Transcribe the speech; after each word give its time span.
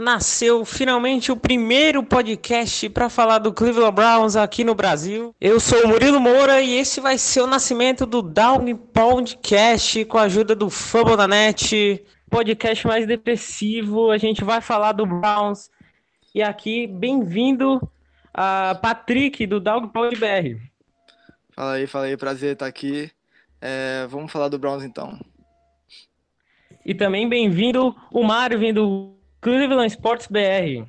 Nasceu 0.00 0.64
finalmente 0.64 1.30
o 1.30 1.36
primeiro 1.36 2.02
podcast 2.02 2.88
para 2.88 3.10
falar 3.10 3.38
do 3.38 3.52
Cleveland 3.52 3.94
Browns 3.94 4.34
aqui 4.34 4.64
no 4.64 4.74
Brasil. 4.74 5.34
Eu 5.38 5.60
sou 5.60 5.84
o 5.84 5.88
Murilo 5.88 6.18
Moura 6.18 6.62
e 6.62 6.72
esse 6.72 7.02
vai 7.02 7.18
ser 7.18 7.42
o 7.42 7.46
nascimento 7.46 8.06
do 8.06 8.22
Down 8.22 8.74
Podcast 8.78 10.02
com 10.06 10.16
a 10.16 10.22
ajuda 10.22 10.54
do 10.54 10.70
Fambonanet, 10.70 12.02
podcast 12.30 12.86
mais 12.86 13.06
depressivo. 13.06 14.10
A 14.10 14.16
gente 14.16 14.42
vai 14.42 14.62
falar 14.62 14.92
do 14.92 15.04
Browns. 15.04 15.70
E 16.34 16.42
aqui, 16.42 16.86
bem-vindo 16.86 17.78
a 18.32 18.74
Patrick 18.80 19.46
do 19.46 19.60
Down 19.60 19.86
Pod 19.88 20.16
BR. 20.16 20.58
Fala 21.50 21.72
aí, 21.74 21.86
fala 21.86 22.06
aí, 22.06 22.16
prazer 22.16 22.54
estar 22.54 22.64
aqui. 22.64 23.10
É, 23.60 24.06
vamos 24.08 24.32
falar 24.32 24.48
do 24.48 24.58
Browns 24.58 24.82
então. 24.82 25.20
E 26.86 26.94
também 26.94 27.28
bem-vindo 27.28 27.94
o 28.10 28.24
Marvin 28.24 28.72
do 28.72 29.19
Cleveland 29.40 29.92
Sports 29.92 30.26
BR. 30.26 30.86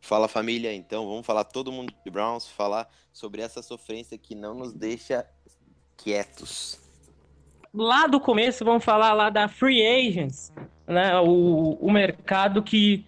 Fala 0.00 0.26
família, 0.26 0.72
então 0.74 1.06
vamos 1.06 1.24
falar 1.24 1.44
todo 1.44 1.70
mundo 1.70 1.92
de 2.04 2.10
Browns, 2.10 2.48
falar 2.48 2.88
sobre 3.12 3.40
essa 3.40 3.62
sofrência 3.62 4.18
que 4.18 4.34
não 4.34 4.54
nos 4.54 4.72
deixa 4.72 5.24
quietos. 5.96 6.80
lá 7.72 8.06
do 8.06 8.18
começo, 8.18 8.64
vamos 8.64 8.84
falar 8.84 9.12
lá 9.12 9.30
da 9.30 9.48
Free 9.48 9.80
Agents, 9.86 10.52
né? 10.86 11.18
O, 11.20 11.78
o 11.80 11.92
mercado 11.92 12.62
que, 12.62 13.06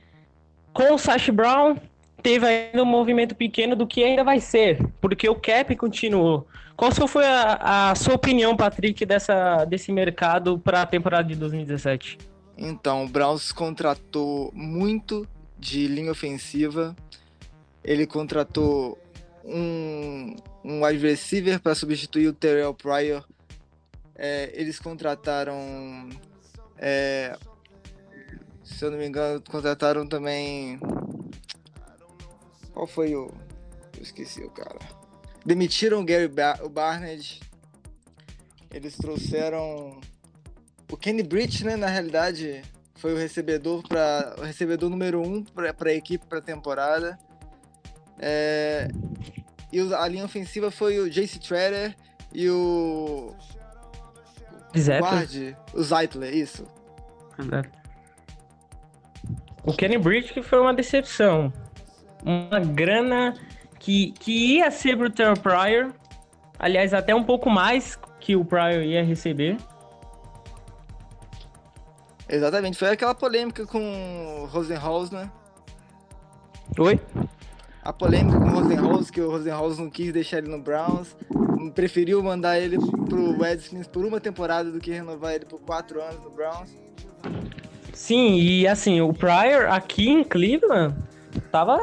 com 0.72 0.94
o 0.94 0.98
Sash 0.98 1.30
Brown, 1.30 1.76
teve 2.22 2.46
ainda 2.46 2.82
um 2.82 2.86
movimento 2.86 3.34
pequeno 3.34 3.74
do 3.74 3.86
que 3.86 4.04
ainda 4.04 4.22
vai 4.22 4.40
ser, 4.40 4.78
porque 5.00 5.28
o 5.28 5.34
cap 5.34 5.74
continuou. 5.74 6.46
Qual 6.76 6.92
foi 7.08 7.26
a, 7.26 7.90
a 7.90 7.94
sua 7.94 8.14
opinião, 8.14 8.56
Patrick, 8.56 9.04
dessa, 9.04 9.64
desse 9.64 9.90
mercado 9.90 10.58
para 10.58 10.82
a 10.82 10.86
temporada 10.86 11.28
de 11.28 11.34
2017? 11.34 12.33
Então, 12.56 13.04
o 13.04 13.08
Browns 13.08 13.52
contratou 13.52 14.50
muito 14.54 15.26
de 15.58 15.86
linha 15.86 16.12
ofensiva. 16.12 16.94
Ele 17.82 18.06
contratou 18.06 18.98
um, 19.44 20.36
um 20.64 20.84
wide 20.84 21.06
receiver 21.06 21.60
para 21.60 21.74
substituir 21.74 22.28
o 22.28 22.32
Terrell 22.32 22.74
Pryor. 22.74 23.26
É, 24.14 24.50
eles 24.54 24.78
contrataram. 24.78 26.08
é, 26.78 27.36
se 28.62 28.84
eu 28.84 28.90
não 28.90 28.98
me 28.98 29.06
engano, 29.06 29.42
contrataram 29.42 30.06
também. 30.06 30.78
Qual 32.72 32.86
foi 32.86 33.14
o. 33.14 33.32
Eu 33.96 34.02
esqueci 34.02 34.42
o 34.42 34.50
cara. 34.50 34.78
Demitiram 35.44 36.00
o 36.00 36.04
Gary 36.04 36.28
ba 36.28 36.58
o 36.62 36.68
Barnett. 36.68 37.40
Eles 38.70 38.96
trouxeram 38.96 40.00
o 40.94 40.96
Kenny 40.96 41.24
Britt, 41.24 41.64
né, 41.64 41.74
na 41.74 41.88
realidade, 41.88 42.62
foi 42.94 43.12
o 43.12 43.16
recebedor 43.16 43.82
para 43.82 44.36
o 44.38 44.42
recebedor 44.42 44.88
número 44.88 45.20
um 45.20 45.42
para 45.42 45.90
a 45.90 45.92
equipe 45.92 46.24
para 46.24 46.38
a 46.38 46.42
temporada. 46.42 47.18
É, 48.16 48.86
e 49.72 49.80
a 49.92 50.06
linha 50.06 50.24
ofensiva 50.24 50.70
foi 50.70 51.00
o 51.00 51.10
Jace 51.10 51.40
Treader 51.40 51.96
e 52.32 52.48
o 52.48 53.34
guarde, 55.00 55.56
o 55.74 55.82
Zeitler, 55.82 56.32
isso. 56.32 56.64
O 59.64 59.72
Kenny 59.72 59.98
Bridge 59.98 60.32
que 60.32 60.42
foi 60.42 60.60
uma 60.60 60.72
decepção. 60.72 61.52
Uma 62.24 62.60
grana 62.60 63.34
que, 63.80 64.12
que 64.12 64.58
ia 64.58 64.70
ser 64.70 64.96
pro 64.96 65.10
Terrell 65.10 65.36
Pryor. 65.36 65.92
Aliás, 66.56 66.94
até 66.94 67.12
um 67.12 67.24
pouco 67.24 67.50
mais 67.50 67.98
que 68.20 68.36
o 68.36 68.44
Pryor 68.44 68.84
ia 68.84 69.02
receber. 69.02 69.56
Exatamente, 72.34 72.76
foi 72.76 72.88
aquela 72.88 73.14
polêmica 73.14 73.64
com 73.64 74.42
o 74.42 74.46
Rosenhaus, 74.46 75.08
né? 75.10 75.30
Oi? 76.76 76.98
A 77.80 77.92
polêmica 77.92 78.36
com 78.40 78.46
o 78.46 78.50
Rosenhaus, 78.50 79.08
que 79.08 79.20
o 79.20 79.30
Rosenhaus 79.30 79.78
não 79.78 79.88
quis 79.88 80.12
deixar 80.12 80.38
ele 80.38 80.48
no 80.48 80.60
Browns, 80.60 81.16
preferiu 81.76 82.20
mandar 82.24 82.58
ele 82.58 82.76
pro 83.08 83.38
Redskins 83.40 83.86
por 83.86 84.04
uma 84.04 84.18
temporada 84.18 84.70
do 84.72 84.80
que 84.80 84.90
renovar 84.90 85.34
ele 85.34 85.44
por 85.44 85.60
quatro 85.60 86.02
anos 86.02 86.20
no 86.24 86.30
Browns. 86.30 86.70
Sim, 87.92 88.34
e 88.34 88.66
assim, 88.66 89.00
o 89.00 89.12
Pryor 89.14 89.70
aqui 89.72 90.08
em 90.10 90.24
Cleveland 90.24 90.96
tava, 91.52 91.78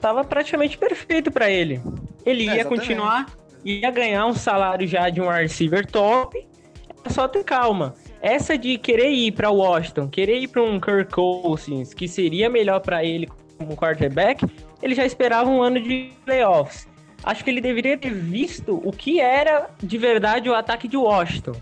tava 0.00 0.24
praticamente 0.24 0.76
perfeito 0.76 1.30
pra 1.30 1.48
ele. 1.48 1.80
Ele 2.26 2.42
É, 2.42 2.46
ia 2.46 2.54
exatamente. 2.60 2.80
continuar, 2.80 3.26
ia 3.64 3.90
ganhar 3.92 4.26
um 4.26 4.34
salário 4.34 4.88
já 4.88 5.08
de 5.08 5.20
um 5.20 5.28
receiver 5.28 5.86
top. 5.86 6.44
É 7.04 7.10
só 7.10 7.28
ter 7.28 7.44
calma. 7.44 7.94
Essa 8.24 8.56
de 8.56 8.78
querer 8.78 9.10
ir 9.10 9.32
pra 9.32 9.50
Washington, 9.50 10.08
querer 10.08 10.38
ir 10.38 10.48
pra 10.48 10.62
um 10.62 10.80
Kirk 10.80 11.12
Cousins, 11.12 11.92
que 11.92 12.08
seria 12.08 12.48
melhor 12.48 12.80
pra 12.80 13.04
ele 13.04 13.28
como 13.58 13.76
quarterback, 13.76 14.46
ele 14.82 14.94
já 14.94 15.04
esperava 15.04 15.50
um 15.50 15.62
ano 15.62 15.78
de 15.78 16.10
playoffs. 16.24 16.88
Acho 17.22 17.44
que 17.44 17.50
ele 17.50 17.60
deveria 17.60 17.98
ter 17.98 18.14
visto 18.14 18.80
o 18.82 18.90
que 18.90 19.20
era 19.20 19.68
de 19.78 19.98
verdade 19.98 20.48
o 20.48 20.54
ataque 20.54 20.88
de 20.88 20.96
Washington. 20.96 21.52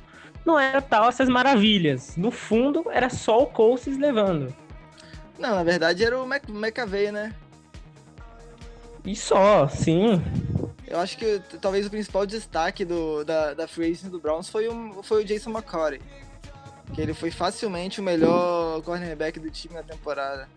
Não 0.45 0.57
era 0.57 0.81
tal 0.81 1.09
essas 1.09 1.29
maravilhas. 1.29 2.17
No 2.17 2.31
fundo, 2.31 2.85
era 2.93 3.11
só 3.11 3.43
o 3.43 3.47
Cousins 3.47 3.99
levando. 3.99 4.55
Não, 5.41 5.57
na 5.57 5.65
verdade 5.65 6.05
era 6.05 6.17
o 6.17 6.25
Mc, 6.25 6.49
McAvey, 6.49 7.11
né? 7.11 7.35
E 9.05 9.17
só, 9.17 9.67
sim. 9.67 10.23
Eu 10.87 11.01
acho 11.01 11.19
que 11.19 11.43
talvez 11.61 11.89
o 11.89 11.91
principal 11.91 12.25
destaque 12.25 12.85
do, 12.85 13.25
da, 13.25 13.53
da 13.53 13.67
free 13.67 13.95
do 14.05 14.21
Browns 14.21 14.49
foi 14.49 14.69
o, 14.69 15.03
foi 15.03 15.25
o 15.25 15.25
Jason 15.25 15.51
McCory. 15.51 16.01
Que 16.95 17.01
ele 17.01 17.15
foi 17.15 17.31
facilmente 17.31 18.01
o 18.01 18.03
melhor 18.03 18.83
cornerback 18.83 19.39
do 19.39 19.51
time 19.51 19.75
na 19.75 19.83
temporada. 19.83 20.49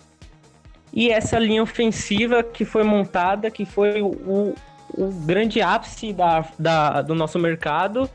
E 0.93 1.09
essa 1.09 1.37
linha 1.37 1.61
ofensiva 1.61 2.43
que 2.43 2.63
foi 2.63 2.83
montada, 2.83 3.51
que 3.51 3.65
foi 3.65 4.01
o, 4.01 4.55
o, 4.93 5.11
grande 5.25 5.61
ápice 5.61 6.13
da, 6.13 6.47
da, 6.57 7.01
do 7.01 7.13
nosso 7.13 7.37
mercado. 7.37 8.09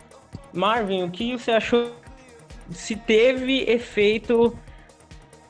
Marvin, 0.53 1.04
o 1.04 1.10
que 1.10 1.37
você 1.37 1.53
achou? 1.53 1.94
Se 2.71 2.97
teve 2.97 3.65
efeito 3.65 4.56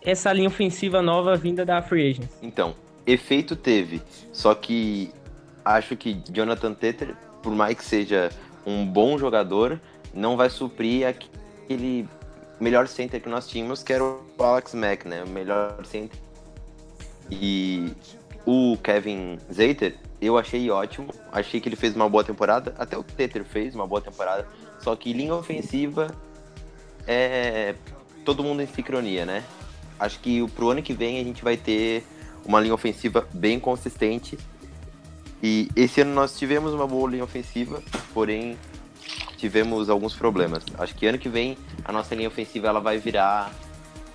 essa 0.02 0.32
linha 0.32 0.48
ofensiva 0.48 1.02
nova 1.02 1.36
vinda 1.36 1.64
da 1.64 1.82
Free 1.82 2.10
Agents? 2.10 2.38
Então, 2.42 2.74
efeito 3.06 3.54
teve, 3.54 4.02
só 4.32 4.54
que 4.54 5.12
acho 5.64 5.96
que 5.96 6.22
Jonathan 6.30 6.74
Teter, 6.74 7.14
por 7.42 7.54
mais 7.54 7.76
que 7.76 7.84
seja 7.84 8.30
um 8.66 8.86
bom 8.86 9.18
jogador, 9.18 9.80
não 10.12 10.36
vai 10.36 10.50
suprir 10.50 11.06
aquele 11.06 12.08
melhor 12.60 12.86
center 12.86 13.20
que 13.20 13.28
nós 13.28 13.48
tínhamos, 13.48 13.82
que 13.82 13.92
era 13.92 14.04
o 14.04 14.20
Alex 14.38 14.74
Mack, 14.74 15.06
né? 15.06 15.24
O 15.24 15.28
melhor 15.28 15.84
center. 15.84 16.18
E 17.30 17.92
o 18.44 18.76
Kevin 18.82 19.38
Zeiter, 19.52 19.96
eu 20.20 20.36
achei 20.36 20.70
ótimo. 20.70 21.08
Achei 21.32 21.60
que 21.60 21.68
ele 21.68 21.76
fez 21.76 21.96
uma 21.96 22.08
boa 22.08 22.22
temporada. 22.22 22.74
Até 22.78 22.96
o 22.96 23.02
Teter 23.02 23.44
fez 23.44 23.74
uma 23.74 23.86
boa 23.86 24.00
temporada. 24.00 24.46
Só 24.80 24.94
que 24.94 25.12
linha 25.12 25.34
ofensiva 25.34 26.14
é 27.06 27.74
todo 28.24 28.42
mundo 28.42 28.62
em 28.62 28.66
sincronia, 28.66 29.24
né? 29.24 29.44
Acho 29.98 30.18
que 30.20 30.46
pro 30.50 30.70
ano 30.70 30.82
que 30.82 30.92
vem 30.92 31.20
a 31.20 31.24
gente 31.24 31.42
vai 31.42 31.56
ter 31.56 32.04
uma 32.44 32.60
linha 32.60 32.74
ofensiva 32.74 33.26
bem 33.32 33.60
consistente. 33.60 34.38
E 35.42 35.68
esse 35.74 36.00
ano 36.00 36.12
nós 36.14 36.38
tivemos 36.38 36.72
uma 36.74 36.86
boa 36.86 37.10
linha 37.10 37.24
ofensiva, 37.24 37.82
porém 38.12 38.58
tivemos 39.40 39.88
alguns 39.88 40.14
problemas. 40.14 40.62
Acho 40.78 40.94
que 40.94 41.06
ano 41.06 41.18
que 41.18 41.28
vem 41.28 41.56
a 41.84 41.90
nossa 41.90 42.14
linha 42.14 42.28
ofensiva 42.28 42.68
ela 42.68 42.80
vai 42.80 42.98
virar 42.98 43.50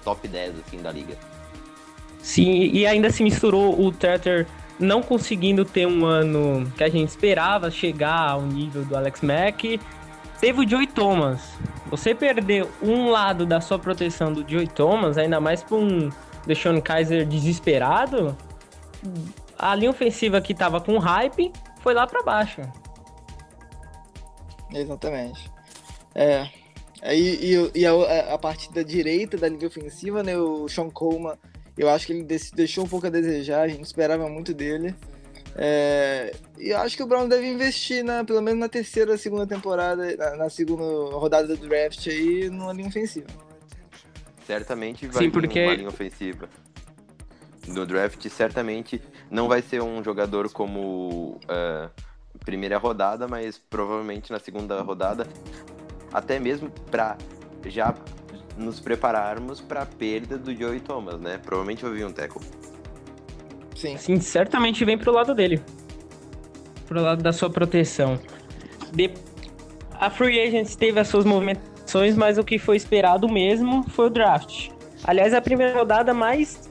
top 0.03 0.27
10 0.27 0.59
assim 0.59 0.77
da 0.77 0.91
liga. 0.91 1.17
Sim, 2.19 2.69
e 2.71 2.85
ainda 2.85 3.09
se 3.09 3.23
misturou 3.23 3.79
o 3.83 3.91
Teter 3.91 4.47
não 4.79 5.01
conseguindo 5.01 5.65
ter 5.65 5.87
um 5.87 6.05
ano 6.05 6.71
que 6.77 6.83
a 6.83 6.89
gente 6.89 7.09
esperava 7.09 7.71
chegar 7.71 8.31
ao 8.31 8.41
nível 8.41 8.83
do 8.83 8.95
Alex 8.95 9.21
Mack, 9.21 9.79
teve 10.39 10.65
o 10.65 10.69
Joey 10.69 10.87
Thomas. 10.87 11.41
Você 11.89 12.13
perder 12.13 12.67
um 12.81 13.09
lado 13.09 13.45
da 13.45 13.61
sua 13.61 13.79
proteção 13.79 14.33
do 14.33 14.47
Joey 14.47 14.67
Thomas, 14.67 15.17
ainda 15.17 15.39
mais 15.39 15.63
para 15.63 15.77
um 15.77 16.09
Deshaun 16.45 16.81
Kaiser 16.81 17.25
desesperado, 17.25 18.35
a 19.57 19.73
linha 19.75 19.89
ofensiva 19.89 20.41
que 20.41 20.53
tava 20.53 20.81
com 20.81 20.97
hype 20.97 21.51
foi 21.79 21.93
lá 21.93 22.05
para 22.05 22.21
baixo. 22.21 22.61
Exatamente. 24.75 25.51
É. 26.13 26.49
Aí, 27.01 27.39
e, 27.41 27.79
e 27.81 27.85
a, 27.85 28.33
a 28.33 28.37
parte 28.37 28.71
da 28.73 28.81
direita 28.81 29.37
da 29.37 29.47
linha 29.47 29.67
ofensiva, 29.67 30.23
né? 30.23 30.37
O 30.37 30.67
Sean 30.67 30.89
Coleman, 30.89 31.35
eu 31.77 31.89
acho 31.89 32.07
que 32.07 32.13
ele 32.13 32.23
deixou 32.53 32.83
um 32.83 32.87
pouco 32.87 33.07
a 33.07 33.09
desejar, 33.09 33.61
a 33.61 33.67
gente 33.67 33.83
esperava 33.83 34.27
muito 34.29 34.53
dele. 34.53 34.95
É, 35.57 36.35
e 36.57 36.69
eu 36.69 36.77
acho 36.79 36.97
que 36.97 37.03
o 37.03 37.07
Brown 37.07 37.29
deve 37.29 37.47
investir, 37.47 38.03
na, 38.03 38.25
pelo 38.25 38.41
menos 38.41 38.59
na 38.59 38.67
terceira, 38.67 39.17
segunda 39.17 39.47
temporada, 39.47 40.15
na, 40.17 40.35
na 40.35 40.49
segunda 40.49 40.83
rodada 41.15 41.47
do 41.47 41.67
draft 41.67 42.07
aí, 42.07 42.49
numa 42.49 42.73
linha 42.73 42.89
ofensiva. 42.89 43.27
Certamente 44.45 45.07
vai 45.07 45.23
Sim, 45.23 45.31
porque- 45.31 45.63
uma 45.63 45.75
linha 45.75 45.89
ofensiva. 45.89 46.49
No 47.67 47.83
draft, 47.85 48.23
certamente 48.29 49.01
não 49.31 49.47
vai 49.47 49.59
ser 49.61 49.81
um 49.81 50.03
jogador 50.03 50.51
como 50.51 51.39
ah, 51.47 51.89
primeira 52.45 52.77
rodada, 52.77 53.27
mas 53.27 53.57
provavelmente 53.57 54.31
na 54.31 54.39
segunda 54.39 54.81
rodada, 54.81 55.27
até 56.13 56.39
mesmo 56.39 56.69
para 56.91 57.17
já 57.65 57.93
nos 58.57 58.79
prepararmos 58.79 59.59
para 59.59 59.81
a 59.81 59.85
perda 59.85 60.37
do 60.37 60.55
Joey 60.55 60.79
Thomas, 60.79 61.19
né? 61.19 61.37
Provavelmente 61.39 61.83
vai 61.83 61.93
vir 61.93 62.05
um 62.05 62.13
tackle. 62.13 62.41
Sim. 63.75 63.97
Sim, 63.97 64.19
certamente 64.21 64.85
vem 64.85 64.97
pro 64.97 65.11
lado 65.11 65.33
dele. 65.33 65.61
Pro 66.87 67.01
lado 67.01 67.21
da 67.21 67.33
sua 67.33 67.49
proteção. 67.49 68.17
De- 68.93 69.11
A 69.99 70.09
Free 70.09 70.39
Agents 70.39 70.75
teve 70.75 70.99
as 70.99 71.07
suas 71.09 71.25
movimentações, 71.25 72.15
mas 72.15 72.37
o 72.37 72.43
que 72.43 72.57
foi 72.57 72.77
esperado 72.77 73.27
mesmo 73.27 73.83
foi 73.89 74.05
o 74.05 74.09
draft. 74.09 74.69
Aliás, 75.03 75.33
a 75.33 75.41
primeira 75.41 75.77
rodada 75.77 76.13
mais 76.13 76.69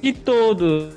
de 0.00 0.12
todos. 0.12 0.94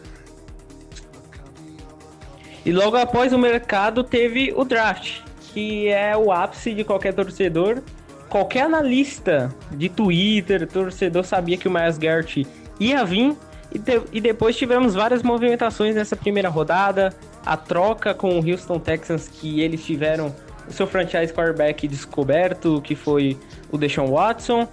E 2.65 2.71
logo 2.71 2.97
após 2.97 3.31
o 3.33 3.37
mercado 3.37 4.03
teve 4.03 4.53
o 4.55 4.63
draft, 4.63 5.19
que 5.53 5.87
é 5.87 6.15
o 6.15 6.31
ápice 6.31 6.73
de 6.73 6.83
qualquer 6.83 7.13
torcedor. 7.13 7.81
Qualquer 8.27 8.63
analista 8.63 9.53
de 9.71 9.89
Twitter, 9.89 10.67
torcedor 10.67 11.23
sabia 11.23 11.57
que 11.57 11.67
o 11.67 11.71
Miles 11.71 11.97
Garrett 11.97 12.45
ia 12.79 13.03
vir. 13.03 13.35
E, 13.73 13.79
te- 13.79 14.01
e 14.11 14.19
depois 14.21 14.55
tivemos 14.55 14.93
várias 14.95 15.23
movimentações 15.23 15.95
nessa 15.95 16.15
primeira 16.15 16.49
rodada. 16.49 17.13
A 17.45 17.55
troca 17.57 18.13
com 18.13 18.37
o 18.39 18.47
Houston 18.51 18.77
Texans, 18.79 19.27
que 19.27 19.61
eles 19.61 19.83
tiveram 19.83 20.35
o 20.67 20.71
seu 20.73 20.85
franchise 20.85 21.33
quarterback 21.33 21.87
descoberto, 21.87 22.81
que 22.83 22.93
foi 22.95 23.37
o 23.71 23.77
Deshaun 23.77 24.11
Watson. 24.11 24.67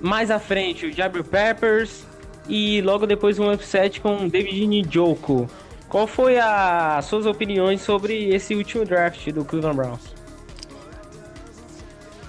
Mais 0.00 0.30
à 0.30 0.38
frente, 0.38 0.86
o 0.86 0.92
Jabril 0.92 1.24
Peppers. 1.24 2.06
E 2.48 2.80
logo 2.82 3.06
depois 3.06 3.38
um 3.38 3.50
upset 3.52 4.00
com 4.00 4.16
o 4.26 4.28
David 4.30 4.66
Njoku. 4.66 5.48
Qual 5.88 6.06
foi 6.06 6.38
as 6.38 7.04
suas 7.06 7.24
opiniões 7.24 7.80
sobre 7.80 8.28
esse 8.34 8.54
último 8.54 8.84
draft 8.84 9.30
do 9.32 9.44
Cleveland 9.44 9.76
Browns? 9.76 10.00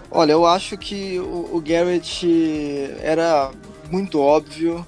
Olha, 0.09 0.31
eu 0.31 0.45
acho 0.45 0.77
que 0.77 1.19
o, 1.19 1.55
o 1.55 1.61
Garrett 1.61 2.25
era 3.01 3.51
muito 3.91 4.19
óbvio. 4.19 4.85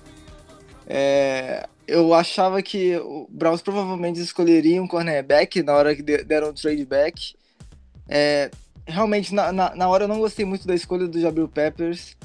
É, 0.88 1.68
eu 1.88 2.14
achava 2.14 2.62
que 2.62 2.98
o 2.98 3.28
Browns 3.30 3.62
provavelmente 3.62 4.20
escolheria 4.20 4.82
um 4.82 4.88
cornerback 4.88 5.62
na 5.62 5.74
hora 5.74 5.96
que 5.96 6.02
de- 6.02 6.24
deram 6.24 6.50
o 6.50 6.54
trade 6.54 6.86
back. 6.86 7.36
É, 8.08 8.50
realmente, 8.86 9.34
na, 9.34 9.52
na, 9.52 9.76
na 9.76 9.88
hora 9.90 10.06
eu 10.06 10.08
não 10.08 10.20
gostei 10.20 10.46
muito 10.46 10.66
da 10.66 10.74
escolha 10.74 11.08
do 11.08 11.20
Jabril 11.20 11.48
Peppers. 11.48 12.16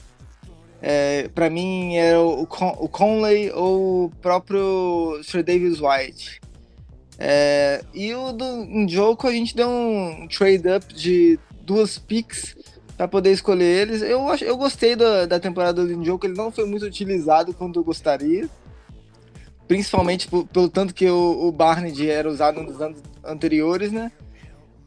É, 0.83 1.29
para 1.35 1.49
mim 1.49 1.97
era 1.97 2.21
o, 2.21 2.47
Con- 2.47 2.77
o 2.79 2.89
Conley 2.89 3.51
ou 3.53 4.05
o 4.05 4.11
próprio 4.21 5.21
Sir 5.23 5.43
Davis 5.43 5.81
White. 5.81 6.41
É, 7.19 7.83
e 7.95 8.15
o 8.15 8.33
do 8.33 8.45
Njoku 8.67 9.27
a 9.27 9.33
gente 9.33 9.57
deu 9.57 9.69
um 9.69 10.29
trade 10.29 10.69
up 10.69 10.95
de 10.95 11.39
duas 11.63 11.99
picks 11.99 12.55
para 12.97 13.09
poder 13.09 13.33
escolher 13.33 13.65
eles. 13.89 14.03
Eu, 14.03 14.27
eu 14.41 14.57
gostei 14.57 14.95
da, 14.95 15.25
da 15.27 15.41
temporada 15.41 15.85
do 15.85 15.97
Njoku, 15.97 16.27
ele 16.27 16.37
não 16.37 16.53
foi 16.53 16.67
muito 16.67 16.85
utilizado 16.85 17.55
quanto 17.55 17.81
eu 17.81 17.85
gostaria. 17.85 18.49
Principalmente 19.67 20.29
pelo 20.29 20.69
tanto 20.69 20.95
que 20.95 21.09
o, 21.11 21.49
o 21.49 21.51
Barnett 21.51 22.09
era 22.09 22.29
usado 22.29 22.63
nos 22.63 22.81
anos 22.81 22.99
anteriores, 23.25 23.91
né? 23.91 24.13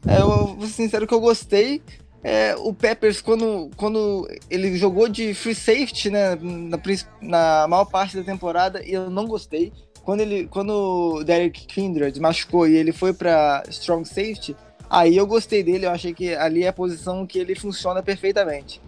É, 0.06 0.20
eu 0.20 0.54
vou 0.54 0.66
ser 0.66 0.72
sincero 0.72 1.06
que 1.06 1.12
eu 1.12 1.20
gostei. 1.20 1.82
É, 2.22 2.54
o 2.58 2.72
Peppers, 2.74 3.22
quando, 3.22 3.70
quando 3.76 4.28
ele 4.50 4.76
jogou 4.76 5.08
de 5.08 5.32
free 5.32 5.54
safety, 5.54 6.10
né, 6.10 6.36
na, 6.36 6.78
na 7.22 7.66
maior 7.68 7.86
parte 7.86 8.16
da 8.16 8.22
temporada, 8.22 8.82
eu 8.84 9.08
não 9.08 9.26
gostei. 9.26 9.72
Quando, 10.02 10.20
ele, 10.20 10.46
quando 10.46 10.70
o 10.70 11.24
Derek 11.24 11.66
Kindred 11.66 12.18
machucou 12.20 12.66
e 12.66 12.76
ele 12.76 12.92
foi 12.92 13.12
para 13.14 13.62
strong 13.68 14.06
safety, 14.06 14.54
aí 14.88 15.16
eu 15.16 15.26
gostei 15.26 15.62
dele. 15.62 15.86
Eu 15.86 15.90
achei 15.90 16.12
que 16.12 16.34
ali 16.34 16.64
é 16.64 16.68
a 16.68 16.72
posição 16.72 17.26
que 17.26 17.38
ele 17.38 17.54
funciona 17.54 18.02
perfeitamente. 18.02 18.80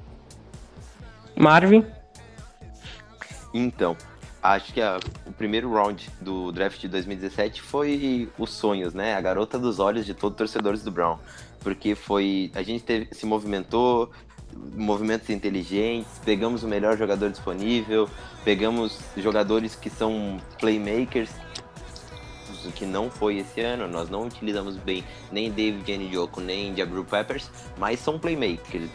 Marvin? 1.37 1.87
Então, 3.55 3.97
acho 4.43 4.73
que 4.73 4.81
a- 4.81 4.99
o 5.27 5.33
primeiro 5.33 5.73
round 5.73 6.11
do 6.21 6.51
draft 6.53 6.81
de 6.81 6.89
2017 6.89 7.63
foi 7.63 8.31
os 8.39 8.51
sonhos, 8.51 8.93
né? 8.95 9.15
A 9.15 9.21
garota 9.21 9.59
dos 9.59 9.79
olhos 9.79 10.05
de 10.05 10.15
todos 10.15 10.35
os 10.35 10.39
torcedores 10.39 10.83
do 10.83 10.91
Brown. 10.91 11.19
Porque 11.63 11.95
foi. 11.95 12.51
A 12.55 12.63
gente 12.63 12.85
teve, 12.85 13.09
se 13.13 13.25
movimentou, 13.25 14.11
movimentos 14.75 15.31
inteligentes, 15.31 16.11
pegamos 16.25 16.63
o 16.63 16.69
melhor 16.69 16.97
jogador 16.97 17.31
disponível, 17.31 18.09
pegamos 18.45 18.99
jogadores 19.17 19.75
que 19.75 19.89
são 19.89 20.41
playmakers, 20.59 21.31
que 22.75 22.87
não 22.87 23.11
foi 23.11 23.39
esse 23.39 23.61
ano. 23.61 23.89
Nós 23.89 24.09
não 24.09 24.27
utilizamos 24.27 24.77
bem 24.77 25.05
nem 25.31 25.51
David 25.51 25.99
Njoku, 25.99 26.41
nem 26.41 26.75
Jabril 26.77 27.05
Peppers, 27.05 27.51
mas 27.79 28.01
são 28.01 28.19
playmakers. 28.19 28.91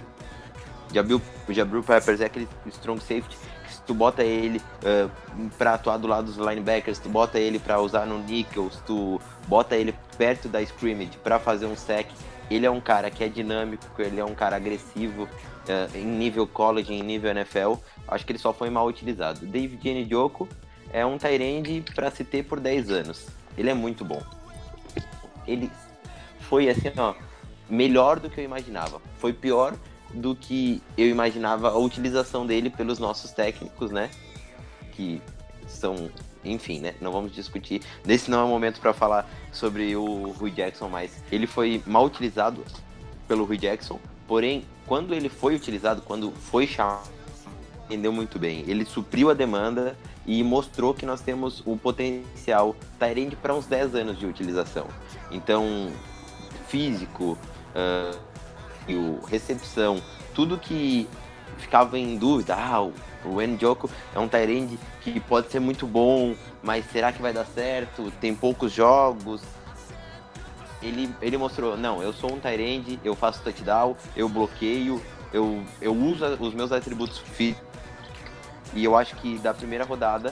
Jabril, 0.94 1.22
Jabril 1.50 1.84
Peppers 1.84 2.22
é 2.22 2.26
aquele 2.26 2.48
strong 2.68 3.02
safety 3.02 3.36
que 3.68 3.82
tu 3.86 3.94
bota 3.94 4.24
ele 4.24 4.62
uh, 4.84 5.10
pra 5.58 5.74
atuar 5.74 5.98
do 5.98 6.08
lado 6.08 6.26
dos 6.26 6.38
linebackers, 6.38 7.00
tu 7.00 7.10
bota 7.10 7.38
ele 7.38 7.60
pra 7.60 7.82
usar 7.82 8.06
no 8.06 8.20
nickel, 8.20 8.70
se 8.72 8.82
tu 8.84 9.20
bota 9.48 9.76
ele 9.76 9.94
perto 10.18 10.48
da 10.48 10.62
scrimmage 10.62 11.18
pra 11.22 11.40
fazer 11.40 11.66
um 11.66 11.76
sec, 11.76 12.08
ele 12.50 12.66
é 12.66 12.72
um 12.72 12.80
cara 12.80 13.10
que 13.10 13.24
é 13.24 13.28
dinâmico, 13.28 14.02
ele 14.02 14.20
é 14.20 14.26
um 14.26 14.36
cara 14.36 14.56
agressivo 14.56 15.24
uh, 15.24 15.98
em 15.98 16.06
nível 16.06 16.48
college, 16.48 16.94
em 16.94 17.04
nível 17.04 17.32
NFL. 17.32 17.74
Acho 18.08 18.26
que 18.26 18.32
ele 18.32 18.40
só 18.40 18.54
foi 18.54 18.70
mal 18.70 18.88
utilizado. 18.88 19.46
David 19.46 20.06
Njoku 20.06 20.48
é 20.94 21.06
um 21.06 21.18
Tyrande 21.18 21.84
pra 21.94 22.10
se 22.10 22.24
ter 22.24 22.44
por 22.44 22.60
10 22.60 22.90
anos. 22.90 23.28
Ele 23.58 23.70
é 23.70 23.74
muito 23.74 24.06
bom. 24.06 24.22
Ele 25.46 25.70
foi 26.40 26.70
assim, 26.70 26.92
ó, 26.98 27.14
melhor 27.70 28.20
do 28.20 28.30
que 28.30 28.40
eu 28.40 28.46
imaginava. 28.46 29.02
Foi 29.18 29.34
pior 29.34 29.76
do 30.14 30.36
que 30.36 30.82
eu 30.98 31.08
imaginava 31.08 31.70
a 31.70 31.78
utilização 31.78 32.46
dele 32.46 32.70
pelos 32.70 33.00
nossos 33.00 33.32
técnicos, 33.32 33.92
né? 33.92 34.10
Que 34.94 35.22
são, 35.68 36.10
enfim, 36.52 36.80
né? 36.80 36.96
Não 37.02 37.12
vamos 37.12 37.34
discutir. 37.34 37.82
Nesse 38.06 38.30
não 38.30 38.40
é 38.40 38.44
o 38.44 38.48
momento 38.48 38.80
para 38.80 38.94
falar 38.94 39.30
sobre 39.52 39.96
o 39.96 40.32
Rui 40.32 40.52
Jackson, 40.52 40.90
mas 40.90 41.24
ele 41.32 41.48
foi 41.48 41.82
mal 41.86 42.06
utilizado 42.06 42.64
pelo 43.28 43.46
Rui 43.46 43.58
Jackson. 43.58 44.00
Porém, 44.28 44.66
quando 44.86 45.14
ele 45.14 45.30
foi 45.30 45.56
utilizado, 45.56 46.02
quando 46.02 46.32
foi 46.32 46.68
chamado, 46.68 47.10
rendeu 47.90 48.12
muito 48.12 48.38
bem. 48.38 48.64
Ele 48.68 48.86
supriu 48.86 49.30
a 49.30 49.34
demanda 49.34 49.98
e 50.26 50.44
mostrou 50.44 50.94
que 50.94 51.06
nós 51.06 51.22
temos 51.22 51.64
o 51.66 51.78
potencial 51.78 52.76
Tyrande 53.00 53.36
para 53.36 53.54
uns 53.54 53.66
10 53.66 53.96
anos 53.96 54.20
de 54.20 54.26
utilização. 54.26 54.88
Então, 55.32 55.92
físico, 56.68 57.38
uh, 57.76 59.26
recepção, 59.26 60.02
tudo 60.34 60.58
que 60.58 61.08
ficava 61.58 61.98
em 61.98 62.18
dúvida, 62.18 62.56
ah, 62.56 62.90
o, 63.28 63.42
Njoku 63.42 63.90
é 64.16 64.20
um 64.20 64.28
Tyrande 64.28 64.80
que 65.02 65.20
pode 65.20 65.52
ser 65.52 65.60
muito 65.60 65.86
bom, 65.86 66.36
mas 66.62 66.86
será 66.92 67.12
que 67.12 67.22
vai 67.22 67.34
dar 67.34 67.46
certo? 67.46 68.12
Tem 68.20 68.34
poucos 68.36 68.72
jogos. 68.72 69.42
Ele, 70.82 71.14
ele 71.22 71.38
mostrou, 71.38 71.76
não, 71.76 72.02
eu 72.02 72.14
sou 72.14 72.34
um 72.34 72.40
Tyrande, 72.40 73.00
eu 73.04 73.16
faço 73.16 73.42
touchdown, 73.42 73.96
eu 74.16 74.30
bloqueio, 74.30 75.02
eu, 75.34 75.64
eu 75.82 75.96
uso 75.96 76.26
os 76.40 76.54
meus 76.54 76.72
atributos 76.72 77.18
físicos. 77.18 77.66
E 78.74 78.84
eu 78.84 78.96
acho 78.96 79.16
que 79.16 79.38
da 79.40 79.54
primeira 79.54 79.86
rodada 79.86 80.30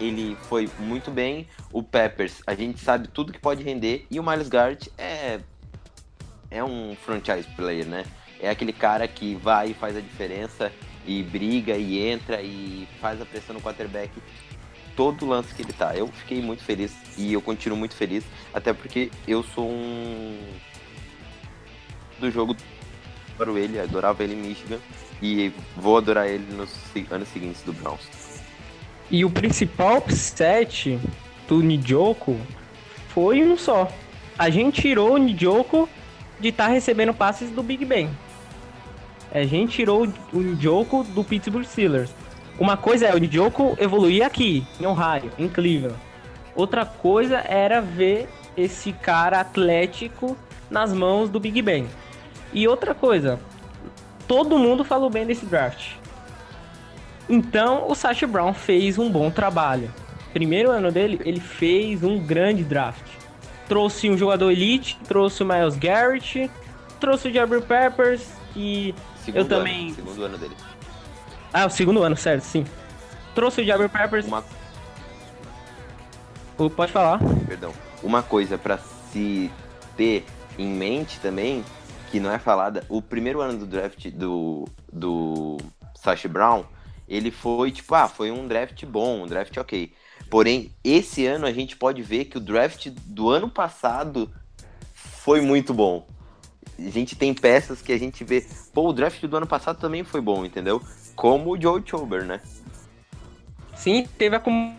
ele 0.00 0.36
foi 0.42 0.68
muito 0.78 1.10
bem. 1.10 1.48
O 1.72 1.82
Peppers, 1.82 2.42
a 2.46 2.54
gente 2.54 2.80
sabe 2.80 3.08
tudo 3.08 3.32
que 3.32 3.38
pode 3.38 3.62
render. 3.62 4.06
E 4.10 4.20
o 4.20 4.22
Miles 4.22 4.48
Garrett 4.48 4.90
é 4.96 5.40
é 6.50 6.64
um 6.64 6.96
franchise 6.96 7.46
player, 7.56 7.86
né? 7.86 8.04
É 8.40 8.48
aquele 8.48 8.72
cara 8.72 9.06
que 9.06 9.34
vai 9.34 9.70
e 9.70 9.74
faz 9.74 9.96
a 9.96 10.00
diferença 10.00 10.72
e 11.08 11.22
briga 11.22 11.74
e 11.74 12.06
entra 12.06 12.42
e 12.42 12.86
faz 13.00 13.20
a 13.20 13.24
pressão 13.24 13.54
no 13.54 13.62
quarterback. 13.62 14.12
todo 14.94 15.26
lance 15.26 15.54
que 15.54 15.62
ele 15.62 15.72
tá. 15.72 15.96
Eu 15.96 16.08
fiquei 16.08 16.42
muito 16.42 16.62
feliz 16.62 16.94
e 17.16 17.32
eu 17.32 17.40
continuo 17.40 17.78
muito 17.78 17.94
feliz, 17.94 18.24
até 18.52 18.72
porque 18.72 19.10
eu 19.26 19.42
sou 19.42 19.68
um 19.68 20.38
do 22.20 22.30
jogo 22.30 22.54
adoro 23.34 23.56
ele, 23.56 23.78
adorava 23.78 24.24
ele 24.24 24.34
em 24.34 24.48
Michigan 24.48 24.78
e 25.22 25.52
vou 25.76 25.96
adorar 25.96 26.26
ele 26.26 26.44
nos 26.52 26.70
anos 27.10 27.28
seguintes 27.28 27.62
do 27.62 27.72
Browns. 27.72 28.42
E 29.10 29.24
o 29.24 29.30
principal 29.30 29.98
upset 29.98 30.98
do 31.46 31.62
Nijoko 31.62 32.38
foi 33.08 33.42
um 33.42 33.56
só. 33.56 33.90
A 34.36 34.50
gente 34.50 34.82
tirou 34.82 35.14
o 35.14 35.16
Nijoko 35.16 35.88
de 36.40 36.48
estar 36.48 36.66
recebendo 36.66 37.14
passes 37.14 37.50
do 37.50 37.62
Big 37.62 37.84
Ben. 37.84 38.10
A 39.32 39.44
gente 39.44 39.72
tirou 39.72 40.06
o 40.32 40.40
Nijoko 40.40 41.04
do 41.04 41.22
Pittsburgh 41.22 41.64
Steelers. 41.64 42.10
Uma 42.58 42.76
coisa 42.76 43.06
é 43.06 43.14
o 43.14 43.18
Nijoko 43.18 43.76
evoluir 43.78 44.24
aqui, 44.24 44.66
em 44.80 44.86
Ohio, 44.86 45.30
em 45.38 45.48
Cleveland. 45.48 45.98
Outra 46.54 46.84
coisa 46.84 47.38
era 47.38 47.80
ver 47.80 48.28
esse 48.56 48.92
cara 48.92 49.40
atlético 49.40 50.36
nas 50.70 50.92
mãos 50.92 51.30
do 51.30 51.38
Big 51.38 51.62
Ben. 51.62 51.86
E 52.52 52.66
outra 52.66 52.94
coisa, 52.94 53.38
todo 54.26 54.58
mundo 54.58 54.84
falou 54.84 55.08
bem 55.08 55.26
desse 55.26 55.46
draft. 55.46 55.92
Então, 57.28 57.88
o 57.88 57.94
Sacha 57.94 58.26
Brown 58.26 58.54
fez 58.54 58.98
um 58.98 59.10
bom 59.10 59.30
trabalho. 59.30 59.92
Primeiro 60.32 60.70
ano 60.70 60.90
dele, 60.90 61.20
ele 61.24 61.40
fez 61.40 62.02
um 62.02 62.18
grande 62.18 62.64
draft. 62.64 63.06
Trouxe 63.68 64.08
um 64.08 64.16
jogador 64.16 64.50
elite, 64.50 64.98
trouxe 65.06 65.42
o 65.42 65.46
Miles 65.46 65.76
Garrett, 65.76 66.50
trouxe 66.98 67.28
o 67.28 67.32
Jabber 67.32 67.60
Peppers, 67.60 68.26
que 68.54 68.94
Segundo 69.32 69.42
eu 69.42 69.48
também. 69.58 69.86
Ano, 69.88 69.94
segundo 69.94 70.24
ano 70.24 70.38
dele. 70.38 70.56
Ah, 71.52 71.66
o 71.66 71.70
segundo 71.70 72.02
ano, 72.02 72.16
certo, 72.16 72.42
sim. 72.44 72.64
Trouxe 73.34 73.60
o 73.60 73.64
Jabber 73.64 73.88
Peppers. 73.90 74.26
Uma, 74.26 74.42
Oh, 76.56 76.68
Pode 76.68 76.90
falar. 76.90 77.20
perdão, 77.46 77.72
uma 78.02 78.20
coisa 78.20 78.58
pra 78.58 78.78
se 79.12 79.48
ter 79.96 80.24
em 80.58 80.66
mente 80.66 81.20
também, 81.20 81.64
que 82.10 82.18
não 82.18 82.32
é 82.32 82.38
falada, 82.38 82.84
o 82.88 83.00
primeiro 83.00 83.40
ano 83.40 83.58
do 83.60 83.66
draft 83.66 84.08
do, 84.08 84.64
do 84.92 85.58
Sacha 85.94 86.28
Brown, 86.28 86.64
ele 87.08 87.30
foi 87.30 87.70
tipo, 87.70 87.94
ah, 87.94 88.08
foi 88.08 88.32
um 88.32 88.48
draft 88.48 88.84
bom, 88.86 89.22
um 89.22 89.26
draft 89.26 89.56
ok. 89.56 89.92
Porém, 90.28 90.72
esse 90.82 91.24
ano 91.26 91.46
a 91.46 91.52
gente 91.52 91.76
pode 91.76 92.02
ver 92.02 92.24
que 92.24 92.38
o 92.38 92.40
draft 92.40 92.88
do 93.04 93.30
ano 93.30 93.48
passado 93.48 94.28
foi 94.92 95.40
muito 95.40 95.72
bom. 95.72 96.06
A 96.78 96.90
gente 96.90 97.16
tem 97.16 97.34
peças 97.34 97.82
que 97.82 97.92
a 97.92 97.98
gente 97.98 98.22
vê, 98.22 98.46
pô, 98.72 98.88
o 98.88 98.92
draft 98.92 99.20
do 99.24 99.36
ano 99.36 99.46
passado 99.46 99.80
também 99.80 100.04
foi 100.04 100.20
bom, 100.20 100.44
entendeu? 100.44 100.80
Como 101.16 101.50
o 101.50 101.60
Joe 101.60 101.82
Chober, 101.84 102.24
né? 102.24 102.40
Sim, 103.74 104.06
teve 104.16 104.36
a 104.36 104.40
com 104.40 104.74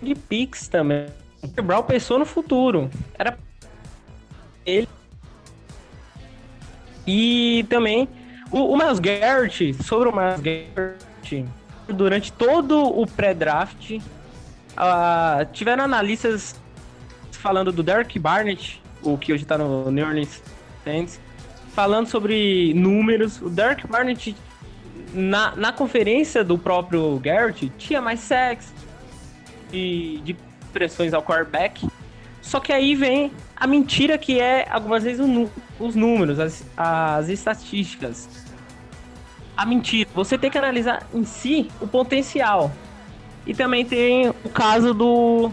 de 0.00 0.14
picks 0.14 0.68
também. 0.68 1.06
O 1.42 1.62
Brown 1.62 1.82
pensou 1.82 2.18
no 2.18 2.24
futuro. 2.24 2.90
Era 3.18 3.38
ele. 4.64 4.88
E 7.06 7.66
também 7.68 8.08
o, 8.50 8.72
o 8.72 8.76
Miles 8.76 8.98
Garrett, 8.98 9.74
sobre 9.82 10.08
o 10.08 10.12
Miles 10.16 10.40
Garrett, 10.40 11.44
durante 11.88 12.32
todo 12.32 12.82
o 12.82 13.06
pré-draft, 13.06 13.98
ah, 14.76 15.46
tiveram 15.52 15.84
analistas 15.84 16.56
falando 17.32 17.70
do 17.70 17.82
Derek 17.82 18.18
Barnett, 18.18 18.82
o 19.02 19.18
que 19.18 19.32
hoje 19.32 19.44
tá 19.44 19.58
no 19.58 19.90
New 19.90 20.06
Orleans 20.06 20.42
Saints, 20.84 21.20
falando 21.74 22.06
sobre 22.06 22.72
números. 22.74 23.40
O 23.40 23.48
Derek 23.48 23.86
Barnett 23.86 24.36
na, 25.12 25.56
na 25.56 25.72
conferência 25.72 26.44
do 26.44 26.58
próprio 26.58 27.18
Garrett 27.18 27.72
tinha 27.78 28.00
mais 28.00 28.20
sacks 28.20 28.72
de, 29.70 30.20
de 30.20 30.36
pressões 30.72 31.14
ao 31.14 31.22
quarterback. 31.22 31.88
Só 32.42 32.60
que 32.60 32.72
aí 32.72 32.94
vem 32.94 33.32
a 33.56 33.66
mentira 33.66 34.18
que 34.18 34.38
é 34.38 34.66
algumas 34.70 35.02
vezes 35.02 35.20
o 35.20 35.50
os 35.78 35.94
números, 35.94 36.38
as, 36.38 36.64
as 36.76 37.28
estatísticas. 37.28 38.28
A 39.56 39.64
mentira. 39.64 40.08
Você 40.14 40.36
tem 40.36 40.50
que 40.50 40.58
analisar 40.58 41.06
em 41.12 41.24
si 41.24 41.68
o 41.80 41.86
potencial. 41.86 42.72
E 43.46 43.54
também 43.54 43.84
tem 43.84 44.28
o 44.28 44.48
caso 44.52 44.94
do, 44.94 45.50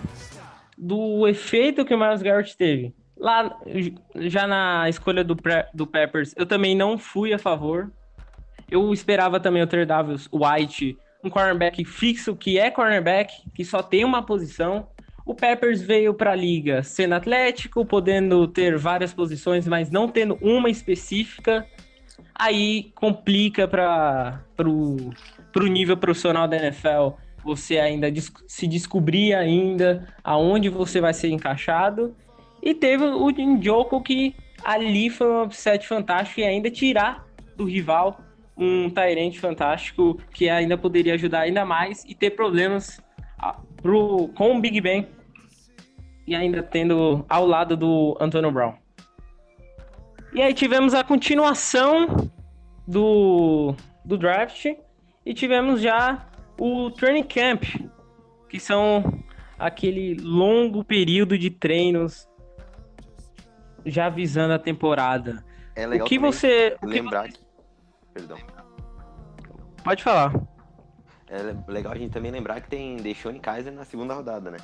do 0.78 1.28
efeito 1.28 1.86
que 1.86 1.94
o 1.94 2.00
Miles 2.00 2.22
Garrett 2.22 2.56
teve. 2.56 2.94
Lá, 3.22 3.56
já 4.16 4.48
na 4.48 4.90
escolha 4.90 5.24
do, 5.24 5.38
do 5.76 5.86
Peppers, 5.86 6.34
eu 6.36 6.44
também 6.44 6.76
não 6.76 6.98
fui 6.98 7.32
a 7.32 7.38
favor. 7.38 7.92
Eu 8.70 8.92
esperava 8.92 9.40
também 9.40 9.62
o 9.62 9.68
Tredavious 9.68 10.28
White, 10.34 10.98
um 11.24 11.30
cornerback 11.30 11.86
fixo 11.86 12.36
que 12.36 12.58
é 12.58 12.72
cornerback, 12.72 13.32
que 13.54 13.64
só 13.64 13.84
tem 13.84 14.04
uma 14.04 14.26
posição. 14.26 14.88
O 15.24 15.36
Peppers 15.36 15.84
veio 15.84 16.16
para 16.16 16.32
a 16.32 16.36
liga 16.36 16.82
sendo 16.82 17.14
atlético, 17.14 17.86
podendo 17.86 18.48
ter 18.48 18.76
várias 18.76 19.14
posições, 19.14 19.68
mas 19.68 19.92
não 19.92 20.08
tendo 20.08 20.36
uma 20.42 20.68
específica. 20.68 21.68
Aí 22.34 22.92
complica 22.96 23.68
para 23.68 24.42
o 24.68 25.68
nível 25.68 25.96
profissional 25.96 26.48
da 26.48 26.58
NFL 26.58 27.20
você 27.44 27.78
ainda 27.78 28.08
se 28.48 28.68
descobrir 28.68 29.34
ainda 29.34 30.08
aonde 30.24 30.70
você 30.70 31.00
vai 31.00 31.14
ser 31.14 31.30
encaixado. 31.30 32.16
E 32.62 32.74
teve 32.74 33.04
o 33.04 33.30
Njoku 33.30 34.02
que 34.02 34.36
ali 34.64 35.10
foi 35.10 35.28
um 35.28 35.44
upset 35.44 35.88
fantástico 35.88 36.42
e 36.42 36.44
ainda 36.44 36.70
tirar 36.70 37.26
do 37.56 37.66
rival 37.66 38.20
um 38.58 38.90
Tyrant 38.90 39.36
fantástico 39.38 40.20
que 40.32 40.50
ainda 40.50 40.78
poderia 40.78 41.16
ajudar 41.16 41.42
ainda 41.42 41.66
mais 41.66 42.04
e 42.06 42.14
ter 42.14 42.32
problemas 42.32 43.02
ah, 43.40 43.60
pro, 43.82 44.30
com 44.36 44.58
o 44.58 44.62
Big 44.62 44.80
Ben 44.82 45.08
e 46.28 46.36
ainda 46.36 46.62
tendo 46.62 47.26
ao 47.28 47.46
lado 47.46 47.76
do 47.76 48.16
Antonio 48.20 48.52
Brown. 48.52 48.74
E 50.34 50.42
aí 50.42 50.54
tivemos 50.54 50.94
a 50.94 51.04
continuação 51.04 52.30
do, 52.88 53.76
do 54.06 54.18
draft 54.18 54.66
e 55.26 55.34
tivemos 55.34 55.82
já 55.82 56.26
o 56.58 56.92
training 56.92 57.24
camp, 57.24 57.64
que 58.48 58.60
são 58.60 59.04
aquele 59.58 60.16
longo 60.16 60.84
período 60.84 61.38
de 61.38 61.50
treinos 61.50 62.28
já 63.86 64.10
visando 64.10 64.54
a 64.54 64.60
temporada. 64.60 65.44
É 65.76 65.86
O 65.86 65.90
legal 65.90 66.08
que 66.08 66.20
você. 66.20 66.76
o 66.82 66.88
que 66.88 66.94
lembrar 66.94 67.24
você- 67.24 67.32
que... 67.38 67.40
Perdão. 68.14 68.38
Pode 69.84 70.04
falar. 70.04 70.34
É 71.30 71.56
legal 71.72 71.94
a 71.94 71.98
gente 71.98 72.12
também 72.12 72.30
lembrar 72.32 72.60
que 72.62 72.70
tem 72.70 72.98
Deshaun 72.98 73.40
Kaiser 73.40 73.72
na 73.72 73.86
segunda 73.86 74.14
rodada, 74.14 74.52
né? 74.52 74.58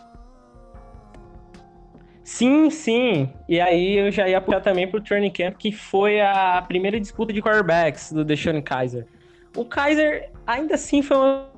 Sim, 2.23 2.69
sim. 2.69 3.31
E 3.47 3.59
aí 3.59 3.97
eu 3.97 4.11
já 4.11 4.27
ia 4.27 4.41
puxar 4.41 4.59
também 4.59 4.85
pro 4.85 5.01
training 5.01 5.31
camp, 5.31 5.55
que 5.55 5.71
foi 5.71 6.19
a 6.19 6.61
primeira 6.67 6.99
disputa 6.99 7.31
de 7.31 7.41
quarterbacks 7.41 8.11
do 8.11 8.25
Deshaun 8.25 8.61
Kaiser. 8.61 9.07
O 9.55 9.63
Kaiser 9.63 10.29
ainda 10.45 10.75
assim 10.75 11.01
foi 11.01 11.15
uma... 11.15 11.49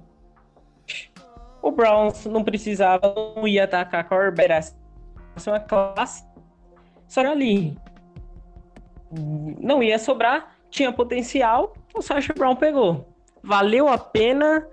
O 1.62 1.72
Browns 1.72 2.26
não 2.28 2.44
precisava, 2.44 3.14
não 3.36 3.48
ia 3.48 3.64
atacar 3.64 4.08
quarterback, 4.08 4.52
era 4.52 4.64
uma 5.48 5.60
classe. 5.60 6.24
Era 7.16 7.32
ali. 7.32 7.78
Não 9.12 9.82
ia 9.82 9.98
sobrar, 9.98 10.56
tinha 10.70 10.92
potencial, 10.92 11.74
o 11.94 12.02
Sacha 12.02 12.34
Brown 12.34 12.56
pegou. 12.56 13.08
Valeu 13.42 13.88
a 13.88 13.98
pena, 13.98 14.68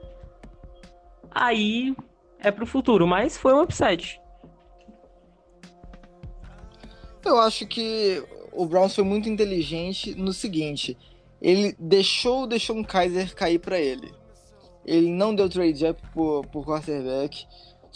aí 1.30 1.96
é 2.38 2.50
pro 2.50 2.66
futuro, 2.66 3.06
mas 3.06 3.36
foi 3.36 3.54
um 3.54 3.62
upset. 3.62 4.20
Eu 7.24 7.38
acho 7.40 7.66
que 7.66 8.22
o 8.52 8.66
Browns 8.66 8.94
foi 8.94 9.04
muito 9.04 9.28
inteligente 9.28 10.14
no 10.14 10.32
seguinte: 10.32 10.96
ele 11.40 11.74
deixou, 11.78 12.46
deixou 12.46 12.76
um 12.76 12.84
Kaiser 12.84 13.34
cair 13.34 13.58
pra 13.58 13.78
ele. 13.78 14.12
Ele 14.84 15.10
não 15.10 15.34
deu 15.34 15.48
trade 15.48 15.86
up 15.86 16.00
por, 16.14 16.46
por 16.46 16.64
quarterback. 16.64 17.46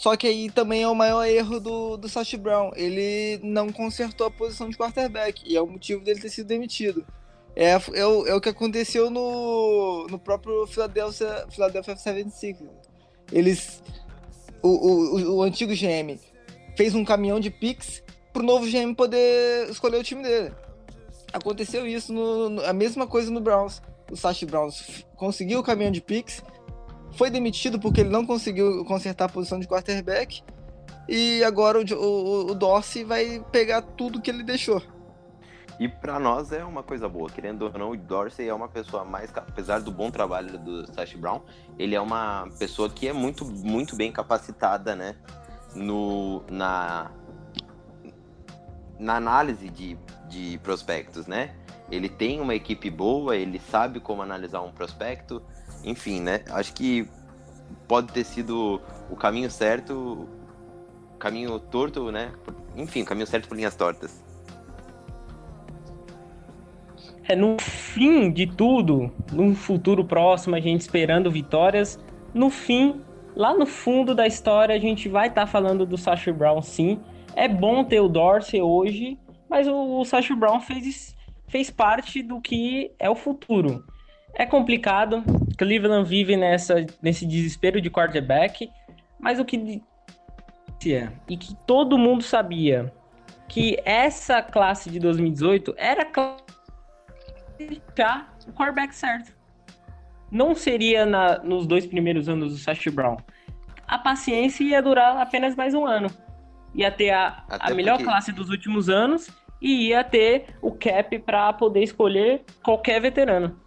Só 0.01 0.17
que 0.17 0.25
aí 0.25 0.49
também 0.49 0.81
é 0.81 0.87
o 0.87 0.95
maior 0.95 1.23
erro 1.27 1.59
do, 1.59 1.95
do 1.95 2.09
Sash 2.09 2.33
Brown. 2.33 2.71
Ele 2.75 3.39
não 3.43 3.71
consertou 3.71 4.25
a 4.25 4.31
posição 4.31 4.67
de 4.67 4.75
quarterback. 4.75 5.43
E 5.45 5.55
é 5.55 5.61
o 5.61 5.67
motivo 5.67 6.03
dele 6.03 6.19
ter 6.19 6.29
sido 6.29 6.47
demitido. 6.47 7.05
É, 7.55 7.73
é, 7.93 8.03
o, 8.07 8.25
é 8.25 8.33
o 8.33 8.41
que 8.41 8.49
aconteceu 8.49 9.11
no, 9.11 10.07
no 10.09 10.17
próprio 10.17 10.65
Philadelphia, 10.65 11.45
Philadelphia 11.51 11.95
76. 11.95 12.57
Eles. 13.31 13.83
O, 14.63 14.69
o, 14.69 15.35
o, 15.35 15.41
antigo 15.43 15.71
GM 15.71 16.19
fez 16.75 16.95
um 16.95 17.05
caminhão 17.05 17.39
de 17.39 17.51
picks 17.51 18.01
pro 18.33 18.41
novo 18.41 18.65
GM 18.65 18.95
poder 18.95 19.69
escolher 19.69 19.97
o 19.97 20.03
time 20.03 20.23
dele. 20.23 20.51
Aconteceu 21.31 21.85
isso, 21.85 22.11
no, 22.11 22.49
no- 22.49 22.65
a 22.65 22.73
mesma 22.73 23.05
coisa 23.05 23.29
no 23.29 23.39
Browns. 23.39 23.79
O 24.09 24.17
Sash 24.17 24.45
Browns 24.45 25.05
conseguiu 25.15 25.59
o 25.59 25.63
caminhão 25.63 25.91
de 25.91 26.01
picks, 26.01 26.41
foi 27.13 27.29
demitido 27.29 27.79
porque 27.79 28.01
ele 28.01 28.09
não 28.09 28.25
conseguiu 28.25 28.83
consertar 28.85 29.25
a 29.25 29.29
posição 29.29 29.59
de 29.59 29.67
quarterback, 29.67 30.43
e 31.07 31.43
agora 31.43 31.79
o, 31.79 31.83
o, 31.95 32.51
o 32.51 32.55
Dorsey 32.55 33.03
vai 33.03 33.43
pegar 33.51 33.81
tudo 33.81 34.21
que 34.21 34.29
ele 34.29 34.43
deixou. 34.43 34.81
E 35.79 35.87
pra 35.87 36.19
nós 36.19 36.51
é 36.51 36.63
uma 36.63 36.83
coisa 36.83 37.09
boa, 37.09 37.29
querendo 37.29 37.63
ou 37.63 37.71
não, 37.73 37.91
o 37.91 37.97
Dorsey 37.97 38.47
é 38.47 38.53
uma 38.53 38.67
pessoa 38.67 39.03
mais, 39.03 39.31
apesar 39.35 39.79
do 39.79 39.91
bom 39.91 40.11
trabalho 40.11 40.59
do 40.59 40.85
Sash 40.93 41.15
Brown, 41.15 41.41
ele 41.79 41.95
é 41.95 41.99
uma 42.01 42.47
pessoa 42.59 42.89
que 42.89 43.07
é 43.07 43.13
muito, 43.13 43.45
muito 43.45 43.95
bem 43.95 44.11
capacitada, 44.11 44.95
né, 44.95 45.15
no, 45.75 46.43
na, 46.49 47.11
na 48.99 49.15
análise 49.15 49.69
de, 49.69 49.97
de 50.29 50.59
prospectos, 50.59 51.25
né? 51.25 51.55
Ele 51.89 52.07
tem 52.07 52.39
uma 52.39 52.53
equipe 52.53 52.89
boa, 52.89 53.35
ele 53.35 53.59
sabe 53.59 53.99
como 53.99 54.21
analisar 54.21 54.61
um 54.61 54.71
prospecto, 54.71 55.41
enfim, 55.83 56.21
né? 56.21 56.41
Acho 56.49 56.73
que 56.73 57.07
pode 57.87 58.11
ter 58.11 58.23
sido 58.23 58.81
o 59.09 59.15
caminho 59.15 59.49
certo, 59.49 60.27
caminho 61.19 61.59
torto, 61.59 62.11
né? 62.11 62.31
Enfim, 62.75 63.03
caminho 63.03 63.27
certo 63.27 63.47
por 63.47 63.55
linhas 63.55 63.75
tortas. 63.75 64.23
É, 67.27 67.35
no 67.35 67.57
fim 67.59 68.31
de 68.31 68.47
tudo, 68.47 69.11
num 69.31 69.55
futuro 69.55 70.03
próximo, 70.03 70.55
a 70.55 70.59
gente 70.59 70.81
esperando 70.81 71.29
vitórias, 71.29 71.99
no 72.33 72.49
fim, 72.49 73.01
lá 73.35 73.53
no 73.53 73.65
fundo 73.65 74.15
da 74.15 74.25
história, 74.25 74.75
a 74.75 74.79
gente 74.79 75.07
vai 75.07 75.27
estar 75.27 75.45
falando 75.47 75.85
do 75.85 75.97
Sacha 75.97 76.33
Brown 76.33 76.61
sim. 76.61 76.99
É 77.35 77.47
bom 77.47 77.83
ter 77.83 77.99
o 77.99 78.09
Dorsey 78.09 78.61
hoje, 78.61 79.17
mas 79.49 79.67
o, 79.67 80.01
o 80.01 80.35
Brown 80.35 80.59
fez, 80.59 81.15
fez 81.47 81.69
parte 81.69 82.21
do 82.21 82.41
que 82.41 82.91
é 82.99 83.09
o 83.09 83.15
futuro. 83.15 83.85
É 84.33 84.45
complicado, 84.45 85.23
Cleveland 85.57 86.07
vive 86.07 86.35
nessa, 86.37 86.85
nesse 87.01 87.25
desespero 87.25 87.81
de 87.81 87.89
quarterback, 87.89 88.71
mas 89.19 89.39
o 89.39 89.45
que 89.45 89.81
e 91.29 91.37
que 91.37 91.55
todo 91.67 91.95
mundo 91.97 92.23
sabia 92.23 92.91
que 93.47 93.77
essa 93.85 94.41
classe 94.41 94.89
de 94.89 94.99
2018 94.99 95.75
era 95.77 96.07
já 97.95 98.27
o 98.47 98.51
quarterback 98.53 98.95
certo. 98.95 99.31
Não 100.31 100.55
seria 100.55 101.05
na, 101.05 101.37
nos 101.39 101.67
dois 101.67 101.85
primeiros 101.85 102.27
anos 102.29 102.53
do 102.53 102.57
Sash 102.57 102.87
Brown. 102.87 103.17
A 103.87 103.97
paciência 103.99 104.63
ia 104.63 104.81
durar 104.81 105.17
apenas 105.17 105.55
mais 105.55 105.73
um 105.75 105.85
ano. 105.85 106.07
Ia 106.73 106.89
ter 106.89 107.11
a, 107.11 107.43
Até 107.49 107.73
a 107.73 107.75
melhor 107.75 107.97
porque- 107.97 108.05
classe 108.05 108.31
dos 108.31 108.49
últimos 108.49 108.89
anos 108.89 109.29
e 109.61 109.89
ia 109.89 110.03
ter 110.03 110.45
o 110.61 110.71
cap 110.71 111.19
para 111.19 111.51
poder 111.53 111.83
escolher 111.83 112.43
qualquer 112.63 112.99
veterano. 113.01 113.59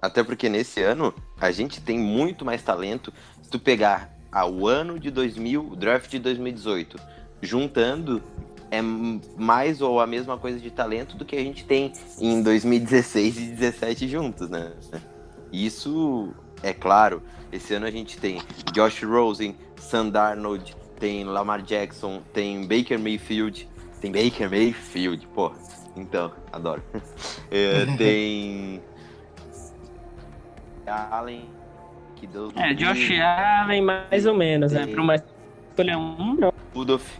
Até 0.00 0.22
porque 0.22 0.48
nesse 0.48 0.82
ano 0.82 1.14
a 1.40 1.50
gente 1.50 1.80
tem 1.80 1.98
muito 1.98 2.44
mais 2.44 2.62
talento. 2.62 3.12
Se 3.42 3.50
tu 3.50 3.58
pegar 3.58 4.16
ah, 4.32 4.46
o 4.46 4.66
ano 4.66 4.98
de 4.98 5.10
2000, 5.10 5.72
o 5.72 5.76
draft 5.76 6.10
de 6.10 6.18
2018, 6.18 6.98
juntando 7.42 8.22
é 8.70 8.80
mais 8.80 9.80
ou 9.80 10.00
a 10.00 10.06
mesma 10.06 10.38
coisa 10.38 10.58
de 10.58 10.70
talento 10.70 11.16
do 11.16 11.24
que 11.24 11.34
a 11.34 11.42
gente 11.42 11.64
tem 11.64 11.92
em 12.20 12.40
2016 12.40 13.36
e 13.36 13.40
2017 13.40 14.08
juntos, 14.08 14.48
né? 14.48 14.72
Isso 15.52 16.32
é 16.62 16.72
claro. 16.72 17.22
Esse 17.52 17.74
ano 17.74 17.86
a 17.86 17.90
gente 17.90 18.16
tem 18.18 18.40
Josh 18.72 19.02
Rosen, 19.02 19.56
Sam 19.76 20.10
Darnold, 20.10 20.76
tem 21.00 21.24
Lamar 21.24 21.62
Jackson, 21.62 22.22
tem 22.32 22.64
Baker 22.64 22.98
Mayfield, 22.98 23.68
tem 24.00 24.12
Baker 24.12 24.48
Mayfield, 24.48 25.26
pô. 25.34 25.52
Então, 25.96 26.30
adoro. 26.52 26.82
É, 27.50 27.86
tem 27.98 28.80
Allen, 30.90 31.48
que 32.16 32.26
Deus 32.26 32.52
É, 32.56 32.74
Josh. 32.74 33.10
Allen 33.20 33.82
mais 33.82 34.26
ou 34.26 34.34
menos, 34.34 34.72
né? 34.72 34.84
Sim. 34.84 34.92
Para 34.92 35.02
uma 35.02 35.14
escolher 35.16 35.96
um, 35.96 36.34
não. 36.34 36.52
Rudolph. 36.74 37.18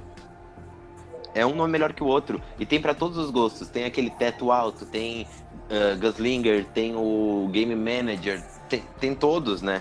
É 1.35 1.47
um 1.47 1.55
nome 1.55 1.73
melhor 1.73 1.93
que 1.93 2.03
o 2.03 2.07
outro. 2.07 2.43
E 2.59 2.67
tem 2.67 2.81
pra 2.81 2.93
todos 2.93 3.17
os 3.17 3.31
gostos. 3.31 3.69
Tem 3.69 3.85
aquele 3.85 4.11
teto 4.11 4.51
alto, 4.51 4.85
tem 4.85 5.27
uh, 5.71 5.99
Gunslinger, 5.99 6.65
tem 6.67 6.95
o 6.97 7.49
Game 7.53 7.75
Manager, 7.75 8.43
tem, 8.69 8.83
tem 8.99 9.15
todos, 9.15 9.63
né? 9.63 9.81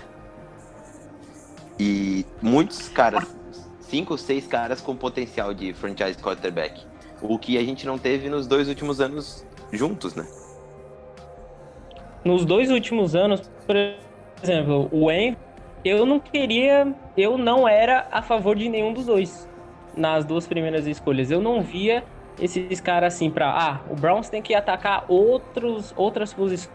E 1.78 2.24
muitos 2.40 2.88
caras, 2.88 3.34
cinco 3.80 4.12
ou 4.12 4.18
seis 4.18 4.46
caras 4.46 4.80
com 4.80 4.94
potencial 4.94 5.52
de 5.52 5.72
franchise 5.72 6.18
quarterback. 6.18 6.86
O 7.20 7.38
que 7.38 7.58
a 7.58 7.64
gente 7.64 7.84
não 7.84 7.98
teve 7.98 8.28
nos 8.28 8.46
dois 8.46 8.68
últimos 8.68 9.00
anos 9.00 9.44
juntos, 9.72 10.14
né? 10.14 10.26
nos 12.24 12.44
dois 12.44 12.70
últimos 12.70 13.14
anos, 13.14 13.50
por 13.70 13.76
exemplo, 14.42 14.88
o 14.90 15.12
En, 15.12 15.36
eu 15.84 16.04
não 16.04 16.18
queria, 16.18 16.92
eu 17.16 17.38
não 17.38 17.68
era 17.68 18.08
a 18.10 18.20
favor 18.20 18.56
de 18.56 18.68
nenhum 18.68 18.92
dos 18.92 19.06
dois 19.06 19.48
nas 19.96 20.24
duas 20.24 20.44
primeiras 20.44 20.88
escolhas. 20.88 21.30
Eu 21.30 21.40
não 21.40 21.62
via 21.62 22.02
esses 22.40 22.80
caras 22.80 23.14
assim 23.14 23.30
pra, 23.30 23.48
ah, 23.48 23.80
o 23.88 23.94
Browns 23.94 24.28
tem 24.28 24.42
que 24.42 24.54
atacar 24.54 25.04
outros 25.06 25.94
outras 25.96 26.34
posições, 26.34 26.74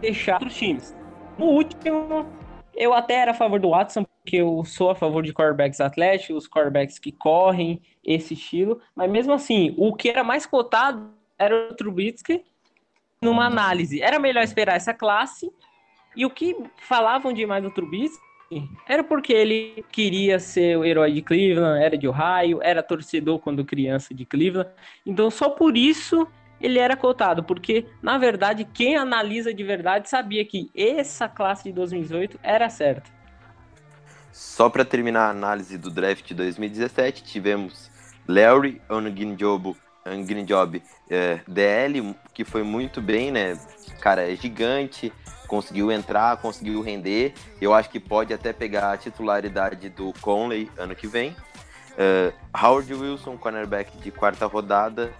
deixar 0.00 0.34
outros 0.34 0.56
times. 0.56 0.96
No 1.38 1.46
último, 1.46 2.26
eu 2.74 2.92
até 2.92 3.14
era 3.14 3.30
a 3.30 3.34
favor 3.34 3.60
do 3.60 3.70
Watson, 3.70 4.04
porque 4.20 4.38
eu 4.38 4.64
sou 4.64 4.90
a 4.90 4.96
favor 4.96 5.22
de 5.22 5.32
quarterbacks 5.32 5.80
atléticos, 5.80 6.48
quarterbacks 6.48 6.98
que 6.98 7.12
correm 7.12 7.80
esse 8.02 8.34
estilo, 8.34 8.80
mas 8.96 9.08
mesmo 9.08 9.32
assim, 9.32 9.76
o 9.78 9.94
que 9.94 10.08
era 10.08 10.24
mais 10.24 10.44
cotado 10.44 11.12
era 11.38 11.70
o 11.70 11.74
Trubisky 11.74 12.42
numa 13.24 13.46
análise. 13.46 14.00
Era 14.00 14.18
melhor 14.18 14.44
esperar 14.44 14.76
essa 14.76 14.94
classe. 14.94 15.50
E 16.16 16.24
o 16.24 16.30
que 16.30 16.56
falavam 16.76 17.32
demais 17.32 17.62
do 17.62 17.70
Trubisky 17.70 18.18
era 18.88 19.02
porque 19.02 19.32
ele 19.32 19.84
queria 19.90 20.38
ser 20.38 20.78
o 20.78 20.84
herói 20.84 21.12
de 21.12 21.22
Cleveland, 21.22 21.82
era 21.82 21.98
de 21.98 22.06
Ohio, 22.06 22.60
era 22.62 22.82
torcedor 22.82 23.38
quando 23.40 23.64
criança 23.64 24.14
de 24.14 24.24
Cleveland. 24.24 24.70
Então 25.04 25.30
só 25.30 25.48
por 25.50 25.76
isso 25.76 26.28
ele 26.60 26.78
era 26.78 26.96
cotado, 26.96 27.42
porque 27.42 27.86
na 28.00 28.16
verdade 28.16 28.64
quem 28.64 28.96
analisa 28.96 29.52
de 29.52 29.64
verdade 29.64 30.08
sabia 30.08 30.44
que 30.44 30.70
essa 30.74 31.28
classe 31.28 31.64
de 31.64 31.72
2018 31.72 32.38
era 32.42 32.70
certa. 32.70 33.10
Só 34.32 34.68
para 34.68 34.84
terminar 34.84 35.26
a 35.26 35.30
análise 35.30 35.78
do 35.78 35.90
draft 35.90 36.26
de 36.26 36.34
2017, 36.34 37.24
tivemos 37.24 37.90
Larry 38.26 38.80
Ongunjobi 38.88 40.82
é, 41.08 41.40
DL, 41.46 42.14
que 42.34 42.44
foi 42.44 42.62
muito 42.62 43.00
bem, 43.00 43.30
né? 43.30 43.58
Cara, 44.00 44.30
é 44.30 44.34
gigante, 44.34 45.12
conseguiu 45.46 45.90
entrar, 45.90 46.36
conseguiu 46.38 46.82
render. 46.82 47.32
Eu 47.60 47.72
acho 47.72 47.88
que 47.88 48.00
pode 48.00 48.34
até 48.34 48.52
pegar 48.52 48.92
a 48.92 48.96
titularidade 48.96 49.88
do 49.88 50.12
Conley 50.20 50.70
ano 50.76 50.94
que 50.94 51.06
vem. 51.06 51.34
É, 51.96 52.32
Howard 52.60 52.92
Wilson, 52.92 53.36
cornerback 53.36 53.96
de 53.98 54.10
quarta 54.10 54.46
rodada, 54.46 55.12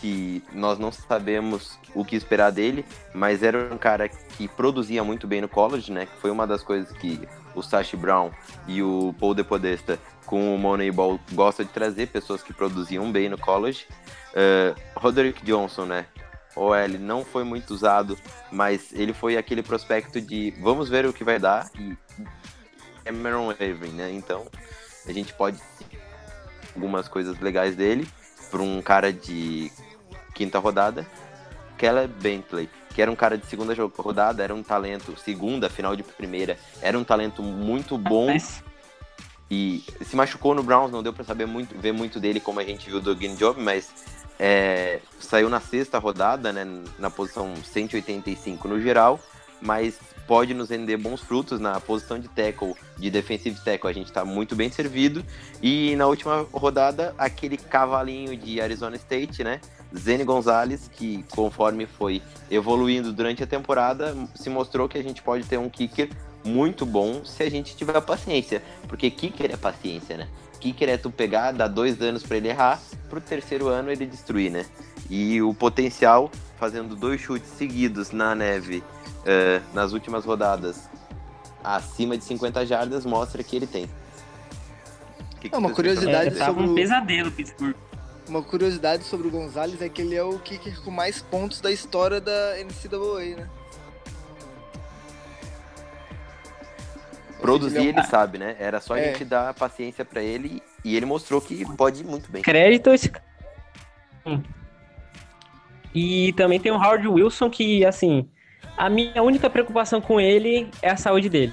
que 0.00 0.42
nós 0.52 0.78
não 0.78 0.90
sabemos 0.90 1.78
o 1.94 2.04
que 2.04 2.16
esperar 2.16 2.50
dele, 2.50 2.84
mas 3.14 3.42
era 3.42 3.72
um 3.72 3.78
cara 3.78 4.08
que 4.08 4.48
produzia 4.48 5.04
muito 5.04 5.26
bem 5.26 5.40
no 5.40 5.48
college, 5.48 5.92
né? 5.92 6.06
Que 6.06 6.16
foi 6.20 6.30
uma 6.30 6.46
das 6.46 6.62
coisas 6.62 6.90
que 6.96 7.20
o 7.54 7.62
Sashi 7.62 7.96
Brown 7.96 8.30
e 8.66 8.82
o 8.82 9.14
Paul 9.20 9.34
De 9.34 9.44
Podesta 9.44 9.98
com 10.24 10.54
o 10.54 10.58
Moneyball 10.58 11.20
gostam 11.32 11.66
de 11.66 11.72
trazer, 11.72 12.08
pessoas 12.08 12.42
que 12.42 12.52
produziam 12.52 13.12
bem 13.12 13.28
no 13.28 13.36
college. 13.36 13.86
Uh, 14.32 14.74
Roderick 14.96 15.44
Johnson, 15.44 15.84
né? 15.84 16.06
OL 16.56 16.98
não 16.98 17.24
foi 17.24 17.44
muito 17.44 17.72
usado, 17.72 18.18
mas 18.50 18.92
ele 18.92 19.12
foi 19.12 19.36
aquele 19.36 19.62
prospecto 19.62 20.20
de 20.20 20.52
vamos 20.60 20.88
ver 20.88 21.06
o 21.06 21.12
que 21.12 21.24
vai 21.24 21.38
dar 21.38 21.70
e 21.78 21.96
Cameron 23.04 23.50
Avery, 23.50 23.88
né? 23.88 24.10
Então 24.12 24.46
a 25.06 25.12
gente 25.12 25.32
pode 25.32 25.58
algumas 26.74 27.08
coisas 27.08 27.38
legais 27.40 27.76
dele 27.76 28.08
para 28.50 28.62
um 28.62 28.80
cara 28.82 29.12
de 29.12 29.70
quinta 30.34 30.58
rodada. 30.58 31.06
Caleb 31.78 32.14
Bentley, 32.20 32.70
que 32.94 33.02
era 33.02 33.10
um 33.10 33.16
cara 33.16 33.36
de 33.36 33.44
segunda 33.46 33.74
rodada, 33.96 34.44
era 34.44 34.54
um 34.54 34.62
talento, 34.62 35.16
segunda, 35.18 35.68
final 35.68 35.96
de 35.96 36.04
primeira, 36.04 36.56
era 36.80 36.96
um 36.96 37.02
talento 37.02 37.42
muito 37.42 37.98
bom 37.98 38.36
e 39.50 39.84
se 40.00 40.16
machucou 40.16 40.54
no 40.54 40.62
Browns, 40.62 40.90
não 40.90 41.02
deu 41.02 41.12
pra 41.12 41.24
saber 41.24 41.46
muito, 41.46 41.76
ver 41.76 41.92
muito 41.92 42.20
dele 42.20 42.40
como 42.40 42.60
a 42.60 42.64
gente 42.64 42.88
viu 42.88 43.00
do 43.00 43.14
Game 43.14 43.36
Job, 43.36 43.60
mas 43.60 43.92
é, 44.44 44.98
saiu 45.20 45.48
na 45.48 45.60
sexta 45.60 46.00
rodada, 46.00 46.52
né, 46.52 46.66
na 46.98 47.08
posição 47.08 47.54
185 47.54 48.66
no 48.66 48.80
geral, 48.80 49.20
mas 49.60 50.00
pode 50.26 50.52
nos 50.52 50.68
render 50.68 50.96
bons 50.96 51.20
frutos 51.20 51.60
na 51.60 51.78
posição 51.78 52.18
de 52.18 52.26
tackle, 52.26 52.74
de 52.98 53.08
defensive 53.08 53.60
tackle, 53.64 53.88
a 53.88 53.92
gente 53.92 54.10
tá 54.10 54.24
muito 54.24 54.56
bem 54.56 54.68
servido, 54.68 55.24
e 55.62 55.94
na 55.94 56.08
última 56.08 56.44
rodada, 56.52 57.14
aquele 57.16 57.56
cavalinho 57.56 58.36
de 58.36 58.60
Arizona 58.60 58.96
State, 58.96 59.44
né, 59.44 59.60
Zene 59.96 60.24
Gonzalez, 60.24 60.90
que 60.92 61.24
conforme 61.30 61.86
foi 61.86 62.20
evoluindo 62.50 63.12
durante 63.12 63.44
a 63.44 63.46
temporada, 63.46 64.16
se 64.34 64.50
mostrou 64.50 64.88
que 64.88 64.98
a 64.98 65.02
gente 65.04 65.22
pode 65.22 65.44
ter 65.44 65.58
um 65.58 65.68
kicker 65.68 66.10
muito 66.44 66.84
bom 66.84 67.24
se 67.24 67.44
a 67.44 67.50
gente 67.50 67.76
tiver 67.76 68.00
paciência. 68.00 68.62
Porque 68.88 69.10
kicker 69.10 69.52
é 69.52 69.56
paciência, 69.56 70.16
né? 70.16 70.28
Kicker 70.58 70.88
é 70.88 70.96
tu 70.96 71.10
pegar, 71.10 71.52
dar 71.52 71.68
dois 71.68 72.00
anos 72.00 72.22
para 72.22 72.36
ele 72.36 72.48
errar, 72.48 72.80
pro 73.12 73.20
terceiro 73.20 73.68
ano 73.68 73.90
ele 73.92 74.06
destruir, 74.06 74.50
né? 74.50 74.64
E 75.10 75.42
o 75.42 75.52
potencial, 75.52 76.30
fazendo 76.58 76.96
dois 76.96 77.20
chutes 77.20 77.50
seguidos 77.58 78.10
na 78.10 78.34
neve 78.34 78.82
eh, 79.26 79.60
nas 79.74 79.92
últimas 79.92 80.24
rodadas, 80.24 80.88
acima 81.62 82.16
de 82.16 82.24
50 82.24 82.64
jardas, 82.64 83.04
mostra 83.04 83.42
que 83.44 83.54
ele 83.54 83.66
tem. 83.66 83.86
Que 85.38 85.50
que 85.50 85.54
É, 85.54 85.58
uma 85.58 85.70
curiosidade 85.70 86.28
é, 86.28 86.30
tava 86.38 86.52
sobre 86.54 86.62
um 86.66 86.72
o- 86.72 86.74
pesadelo 86.74 87.30
Pittsburgh. 87.30 87.76
uma 88.26 88.42
curiosidade 88.42 89.04
sobre 89.04 89.28
o 89.28 89.30
Gonzalez 89.30 89.82
é 89.82 89.90
que 89.90 90.00
ele 90.00 90.14
é 90.14 90.22
o 90.24 90.38
kicker 90.38 90.80
com 90.82 90.90
mais 90.90 91.20
pontos 91.20 91.60
da 91.60 91.70
história 91.70 92.18
da 92.18 92.54
NCAA, 92.64 93.36
né? 93.36 93.50
Produzir 97.42 97.78
Ele 97.78 97.88
ele 97.88 98.02
sabe, 98.04 98.38
né? 98.38 98.56
Era 98.58 98.80
só 98.80 98.94
a 98.94 98.98
É. 99.00 99.12
gente 99.12 99.24
dar 99.24 99.52
paciência 99.54 100.04
pra 100.04 100.22
ele 100.22 100.62
e 100.84 100.96
ele 100.96 101.04
mostrou 101.06 101.40
que 101.40 101.64
pode 101.76 102.00
ir 102.00 102.06
muito 102.06 102.30
bem. 102.30 102.42
Crédito 102.42 102.90
a 102.90 102.94
esse 102.94 103.08
cara. 103.10 103.24
Hum. 104.26 104.40
E 105.94 106.32
também 106.34 106.58
tem 106.58 106.72
o 106.72 106.76
Howard 106.76 107.06
Wilson, 107.06 107.50
que, 107.50 107.84
assim, 107.84 108.26
a 108.76 108.88
minha 108.88 109.22
única 109.22 109.50
preocupação 109.50 110.00
com 110.00 110.20
ele 110.20 110.68
é 110.80 110.90
a 110.90 110.96
saúde 110.96 111.28
dele. 111.28 111.52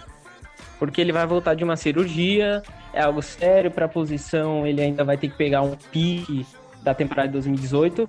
Porque 0.78 1.02
ele 1.02 1.12
vai 1.12 1.26
voltar 1.26 1.56
de 1.56 1.64
uma 1.64 1.76
cirurgia, 1.76 2.64
é 2.94 3.02
algo 3.02 3.22
sério 3.22 3.70
para 3.70 3.86
a 3.86 3.90
posição, 3.90 4.66
ele 4.66 4.82
ainda 4.82 5.04
vai 5.04 5.18
ter 5.18 5.28
que 5.30 5.36
pegar 5.36 5.62
um 5.62 5.76
pique 5.76 6.46
da 6.82 6.94
temporada 6.94 7.28
de 7.28 7.34
2018. 7.34 8.08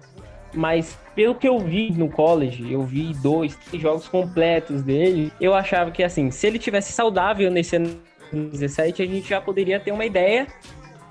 Mas 0.53 0.99
pelo 1.15 1.35
que 1.35 1.47
eu 1.47 1.59
vi 1.59 1.91
no 1.91 2.09
college, 2.09 2.73
eu 2.73 2.83
vi 2.83 3.13
dois, 3.15 3.55
três 3.57 3.83
jogos 3.83 4.09
completos 4.09 4.83
dele. 4.83 5.33
Eu 5.41 5.55
achava 5.55 5.91
que, 5.91 6.03
assim, 6.03 6.31
se 6.31 6.47
ele 6.47 6.59
tivesse 6.59 6.93
saudável 6.93 7.51
nesse 7.51 7.77
ano 7.77 8.01
2017, 8.33 9.03
a 9.03 9.07
gente 9.07 9.29
já 9.29 9.41
poderia 9.41 9.79
ter 9.79 9.93
uma 9.93 10.05
ideia 10.05 10.47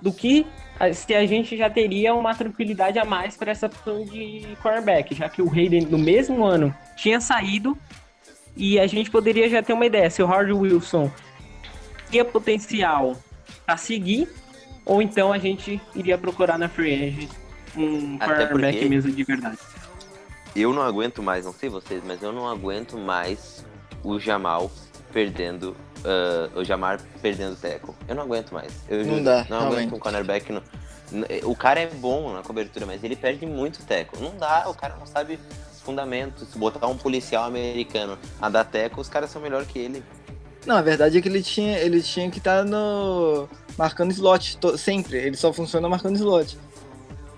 do 0.02 0.12
que 0.12 0.46
se 0.94 1.14
a 1.14 1.26
gente 1.26 1.58
já 1.58 1.70
teria 1.70 2.14
uma 2.14 2.34
tranquilidade 2.34 2.98
a 2.98 3.04
mais 3.04 3.36
para 3.36 3.52
essa 3.52 3.68
posição 3.68 4.06
de 4.06 4.48
cornerback, 4.62 5.14
já 5.14 5.28
que 5.28 5.42
o 5.42 5.52
Hayden 5.52 5.88
no 5.88 5.98
mesmo 5.98 6.46
ano 6.46 6.74
tinha 6.96 7.20
saído 7.20 7.78
e 8.56 8.80
a 8.80 8.88
gente 8.88 9.12
poderia 9.12 9.50
já 9.50 9.62
ter 9.62 9.74
uma 9.74 9.86
ideia 9.86 10.10
se 10.10 10.24
o 10.24 10.26
Howard 10.26 10.54
Wilson 10.54 11.12
tinha 12.10 12.24
potencial 12.24 13.16
a 13.68 13.76
seguir 13.76 14.30
ou 14.86 15.02
então 15.02 15.34
a 15.34 15.38
gente 15.38 15.82
iria 15.94 16.18
procurar 16.18 16.58
na 16.58 16.70
free 16.70 16.94
agent 16.94 17.30
um 17.78 18.18
Até 18.20 18.54
mesmo 18.88 19.12
de 19.12 19.24
verdade. 19.24 19.58
Eu 20.56 20.74
não 20.74 20.82
aguento 20.82 21.22
mais, 21.22 21.46
não 21.46 21.54
sei 21.54 21.70
vocês, 21.70 22.02
mas 22.06 22.22
eu 22.22 22.32
não 22.34 22.48
aguento 22.50 22.98
mais 22.98 23.64
o 24.04 24.20
Jamal 24.20 24.72
perdendo. 25.14 25.76
ah, 26.04 26.50
o 26.56 26.64
Jamar 26.64 27.00
perdendo 27.22 27.56
tackle. 27.56 27.94
Eu 28.08 28.16
não 28.16 28.24
aguento 28.24 28.52
mais. 28.54 28.72
Eu 28.88 29.06
Não 29.06 29.24
dá, 29.24 29.46
Não 29.50 29.60
realmente. 29.60 29.78
aguento 29.80 29.96
um 29.96 30.00
cornerback. 30.00 30.52
No, 30.52 30.64
no- 31.12 31.26
o 31.44 31.56
cara 31.56 31.80
é 31.82 31.88
bom 31.88 32.34
na 32.34 32.42
cobertura, 32.42 32.86
mas 32.86 33.04
ele 33.04 33.16
perde 33.16 33.46
muito 33.46 33.84
tackle. 33.86 34.22
Não 34.22 34.36
dá, 34.38 34.66
o 34.70 34.74
cara 34.74 34.96
não 34.98 35.06
sabe 35.06 35.40
fundamentos. 35.84 36.48
Se 36.50 36.58
botar 36.58 36.88
um 36.88 36.98
policial 36.98 37.44
americano 37.46 38.18
a 38.42 38.50
dar 38.50 38.64
tackle, 38.64 39.02
os 39.02 39.10
caras 39.10 39.30
são 39.30 39.42
melhor 39.42 39.66
que 39.66 39.78
ele. 39.80 40.04
Não, 40.66 40.76
a 40.76 40.82
verdade 40.82 41.18
é 41.18 41.22
que 41.22 41.28
ele 41.30 41.42
tinha, 41.42 41.78
ele 41.80 42.02
tinha 42.02 42.30
que 42.30 42.38
estar 42.38 42.64
no 42.66 43.48
marcando 43.78 44.12
slot 44.12 44.58
to- 44.58 44.78
sempre. 44.78 45.18
Ele 45.18 45.38
só 45.38 45.52
funciona 45.54 45.88
marcando 45.88 46.16
slot. 46.18 46.58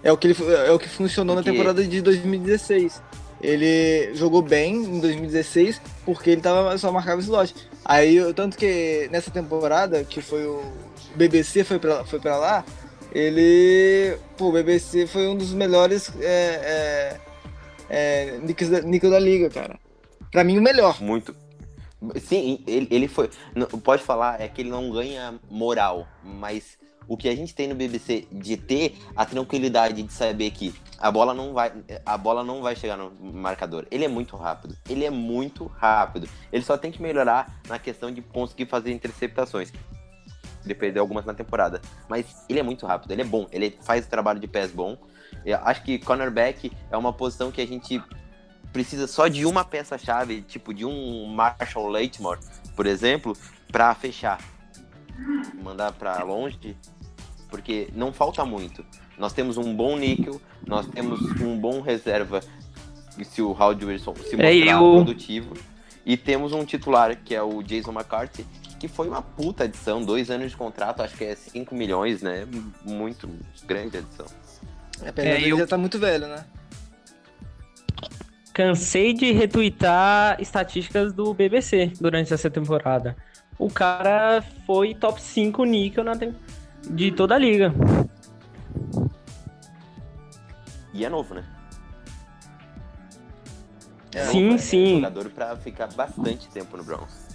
É 0.04 0.12
o 0.12 0.18
que 0.18 0.28
ele, 0.28 0.34
fu- 0.34 0.50
é 0.52 0.72
o 0.72 0.80
que 0.80 0.90
funcionou 0.90 1.36
na 1.36 1.42
Porque- 1.42 1.52
temporada 1.56 1.84
de 1.84 2.02
2016. 2.02 3.02
Ele 3.42 4.14
jogou 4.14 4.42
bem 4.42 4.76
em 4.76 5.00
2016 5.00 5.82
porque 6.06 6.30
ele 6.30 6.42
tava 6.42 6.78
só 6.78 6.92
marcava 6.92 7.22
slot. 7.22 7.56
Aí, 7.84 8.18
tanto 8.36 8.56
que 8.58 9.08
nessa 9.12 9.32
temporada 9.32 10.04
que 10.04 10.22
foi 10.22 10.46
o 10.46 10.62
BBC 11.16 11.64
foi 11.64 11.80
pra, 11.80 12.04
foi 12.06 12.20
pra 12.20 12.38
lá, 12.38 12.64
ele, 13.12 14.16
pô, 14.38 14.50
o 14.50 14.52
BBC 14.52 15.08
foi 15.08 15.28
um 15.28 15.36
dos 15.36 15.54
melhores 15.54 16.12
é, 16.22 17.18
é, 17.90 18.38
é, 18.38 18.40
da, 18.40 19.10
da 19.10 19.20
liga, 19.20 19.50
cara. 19.50 19.80
Pra 20.32 20.44
mim 20.44 20.58
o 20.58 20.62
melhor. 20.62 21.02
Muito. 21.02 21.36
Sim, 22.24 22.64
ele, 22.68 22.88
ele 22.92 23.08
foi. 23.08 23.30
não, 23.56 23.66
Pode 23.68 24.04
falar, 24.04 24.40
é 24.40 24.48
que 24.48 24.62
ele 24.62 24.70
não 24.70 24.92
ganha 24.92 25.34
moral, 25.50 26.08
mas 26.24 26.78
o 27.12 27.18
que 27.18 27.28
a 27.28 27.36
gente 27.36 27.54
tem 27.54 27.68
no 27.68 27.76
BBC 27.76 28.26
de 28.32 28.56
ter 28.56 28.98
a 29.18 29.26
tranquilidade 29.26 30.02
de 30.02 30.14
saber 30.14 30.50
que 30.52 30.74
a 30.98 31.12
bola 31.12 31.34
não 31.34 31.52
vai, 31.52 31.74
a 32.06 32.18
bola 32.18 32.42
não 32.42 32.62
vai 32.62 32.74
chegar 32.74 32.96
no 32.96 33.12
marcador. 33.34 33.86
Ele 33.92 34.06
é 34.06 34.08
muito 34.08 34.38
rápido. 34.38 34.78
Ele 34.88 35.04
é 35.04 35.10
muito 35.10 35.66
rápido. 35.66 36.30
Ele 36.54 36.64
só 36.64 36.78
tem 36.78 36.90
que 36.90 37.02
melhorar 37.02 37.60
na 37.68 37.78
questão 37.78 38.14
de 38.14 38.22
conseguir 38.22 38.66
fazer 38.66 38.94
interceptações. 38.94 39.74
Ele 40.64 40.74
perdeu 40.74 41.04
algumas 41.04 41.26
na 41.26 41.34
temporada, 41.34 41.82
mas 42.08 42.46
ele 42.48 42.60
é 42.60 42.64
muito 42.64 42.86
rápido. 42.86 43.12
Ele 43.12 43.24
é 43.24 43.26
bom. 43.26 43.46
Ele 43.52 43.78
faz 43.82 44.06
o 44.06 44.10
trabalho 44.10 44.40
de 44.40 44.48
pés 44.48 44.72
bom. 44.72 44.98
Eu 45.46 45.58
acho 45.66 45.84
que 45.84 46.00
cornerback 46.00 46.72
é 46.90 46.96
uma 46.96 47.12
posição 47.12 47.52
que 47.52 47.60
a 47.60 47.68
gente 47.68 48.02
precisa 48.72 49.06
só 49.06 49.28
de 49.28 49.46
uma 49.46 49.66
peça-chave, 49.66 50.44
tipo 50.44 50.74
de 50.74 50.86
um 50.86 51.26
Marshall 51.26 51.90
Latimore, 51.90 52.40
por 52.74 52.86
exemplo, 52.86 53.36
pra 53.70 53.94
fechar. 53.94 54.40
Mandar 55.62 55.92
pra 55.92 56.24
longe, 56.24 56.76
porque 57.52 57.90
não 57.94 58.12
falta 58.12 58.44
muito. 58.46 58.84
Nós 59.18 59.34
temos 59.34 59.58
um 59.58 59.76
bom 59.76 59.96
níquel, 59.98 60.42
nós 60.66 60.88
temos 60.88 61.20
um 61.42 61.56
bom 61.60 61.82
reserva, 61.82 62.40
se 63.24 63.42
o 63.42 63.52
Howard 63.52 63.86
Wilson 63.86 64.16
se 64.16 64.36
mostrar 64.36 64.46
É, 64.50 64.74
eu- 64.74 64.80
produtivo, 64.96 65.54
e 66.04 66.18
temos 66.18 66.54
um 66.54 66.64
titular, 66.66 67.16
que 67.18 67.36
é 67.36 67.44
o 67.44 67.62
Jason 67.62 67.92
McCarthy, 67.92 68.44
que 68.80 68.88
foi 68.88 69.08
uma 69.08 69.22
puta 69.22 69.66
adição, 69.66 70.02
dois 70.02 70.32
anos 70.32 70.50
de 70.52 70.58
contrato, 70.58 71.04
acho 71.04 71.16
que 71.16 71.26
é 71.26 71.36
5 71.36 71.76
milhões, 71.76 72.24
né? 72.24 72.48
Muito 72.84 73.30
grande 73.68 73.98
adição. 73.98 74.26
Apesar 75.06 75.30
É, 75.30 75.34
dele 75.36 75.50
eu- 75.50 75.58
já 75.58 75.68
tá 75.68 75.78
muito 75.78 76.00
velho, 76.00 76.26
né? 76.28 76.44
Cansei 78.54 79.14
de 79.14 79.32
retweetar 79.32 80.36
estatísticas 80.42 81.14
do 81.14 81.34
BBC 81.34 81.92
durante 82.02 82.34
essa 82.34 82.50
temporada. 82.50 83.16
O 83.58 83.70
cara 83.70 84.44
foi 84.66 84.94
top 84.94 85.22
5 85.22 85.64
níquel 85.64 86.04
na 86.04 86.16
tem- 86.16 86.36
de 86.90 87.12
toda 87.12 87.36
a 87.36 87.38
liga. 87.38 87.74
E 90.94 91.06
é 91.06 91.10
novo, 91.10 91.34
né? 91.34 91.44
É 94.14 94.26
Sim, 94.26 94.44
novo, 94.44 94.56
é 94.56 94.58
sim. 94.58 94.96
jogador 94.96 95.30
pra 95.30 95.56
ficar 95.56 95.88
bastante 95.88 96.50
tempo 96.50 96.76
no 96.76 96.84
Browns. 96.84 97.28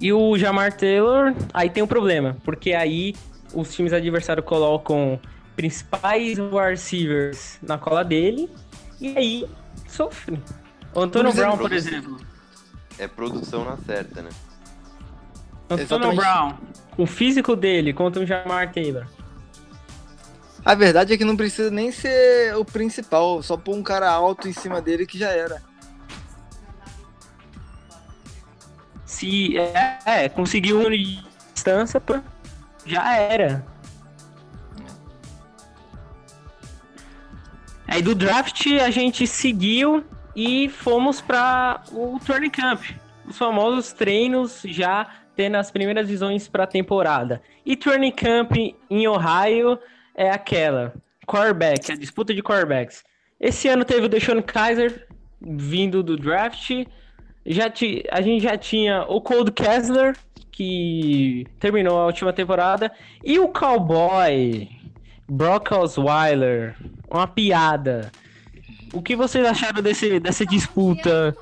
E 0.00 0.12
o 0.12 0.36
Jamar 0.36 0.76
Taylor, 0.76 1.34
aí 1.52 1.70
tem 1.70 1.82
um 1.82 1.86
problema, 1.86 2.36
porque 2.44 2.72
aí 2.72 3.14
os 3.54 3.74
times 3.74 3.92
adversários 3.92 4.44
colocam 4.44 5.20
principais 5.54 6.38
wide 6.38 6.70
receivers 6.70 7.58
na 7.62 7.78
cola 7.78 8.04
dele 8.04 8.50
e 9.00 9.16
aí 9.16 9.48
sofre. 9.88 10.40
O 10.94 11.00
Antônio 11.00 11.32
Brown, 11.32 11.56
por 11.56 11.72
exemplo. 11.72 12.20
É 12.98 13.08
produção 13.08 13.64
na 13.64 13.76
certa, 13.78 14.22
né? 14.22 14.30
Antônio. 15.74 16.14
Brown, 16.14 16.54
o 16.96 17.06
físico 17.06 17.56
dele 17.56 17.92
contra 17.92 18.22
o 18.22 18.26
Jamar 18.26 18.72
Taylor. 18.72 19.06
A 20.64 20.74
verdade 20.74 21.12
é 21.12 21.18
que 21.18 21.24
não 21.24 21.36
precisa 21.36 21.70
nem 21.70 21.90
ser 21.90 22.56
o 22.56 22.64
principal, 22.64 23.42
só 23.42 23.56
pôr 23.56 23.74
um 23.74 23.82
cara 23.82 24.08
alto 24.08 24.48
em 24.48 24.52
cima 24.52 24.80
dele 24.80 25.06
que 25.06 25.18
já 25.18 25.30
era. 25.30 25.60
Se 29.04 29.58
é, 29.58 29.98
é 30.06 30.28
conseguiu 30.28 30.78
um 30.80 30.88
de 30.88 31.20
distância, 31.52 32.00
já 32.86 33.16
era. 33.16 33.66
Aí 37.86 38.00
do 38.00 38.14
draft 38.14 38.66
a 38.80 38.90
gente 38.90 39.26
seguiu 39.26 40.04
e 40.34 40.68
fomos 40.68 41.20
para 41.20 41.82
o 41.92 42.18
training 42.24 42.50
camp, 42.50 42.82
os 43.26 43.36
famosos 43.36 43.92
treinos 43.92 44.62
já 44.64 45.08
tendo 45.36 45.56
as 45.56 45.70
primeiras 45.70 46.08
visões 46.08 46.48
para 46.48 46.64
a 46.64 46.66
temporada. 46.66 47.42
E 47.64 47.76
training 47.76 48.12
camp 48.12 48.52
em 48.90 49.06
Ohio 49.06 49.78
é 50.14 50.30
aquela 50.30 50.94
quarterback, 51.26 51.92
a 51.92 51.96
disputa 51.96 52.34
de 52.34 52.42
quarterbacks. 52.42 53.04
Esse 53.40 53.68
ano 53.68 53.84
teve 53.84 54.06
o 54.06 54.08
Deshaun 54.08 54.42
Kaiser 54.42 55.06
vindo 55.40 56.02
do 56.02 56.16
draft. 56.16 56.70
Já 57.44 57.68
ti, 57.68 58.04
a 58.10 58.20
gente 58.20 58.42
já 58.42 58.56
tinha 58.56 59.02
o 59.08 59.20
Cold 59.20 59.50
Kessler, 59.52 60.16
que 60.50 61.46
terminou 61.58 61.98
a 61.98 62.06
última 62.06 62.32
temporada, 62.32 62.92
e 63.24 63.38
o 63.38 63.48
Cowboy, 63.48 64.68
Brock 65.28 65.72
Osweiler, 65.72 66.76
uma 67.10 67.26
piada. 67.26 68.12
O 68.92 69.02
que 69.02 69.16
vocês 69.16 69.44
acharam 69.44 69.82
desse, 69.82 70.20
dessa 70.20 70.44
disputa? 70.46 71.36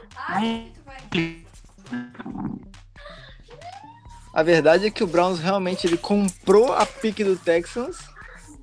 A 4.32 4.42
verdade 4.42 4.86
é 4.86 4.90
que 4.90 5.02
o 5.02 5.06
Browns 5.06 5.40
realmente 5.40 5.86
ele 5.86 5.96
comprou 5.96 6.72
a 6.72 6.86
pique 6.86 7.24
do 7.24 7.36
Texans 7.36 7.96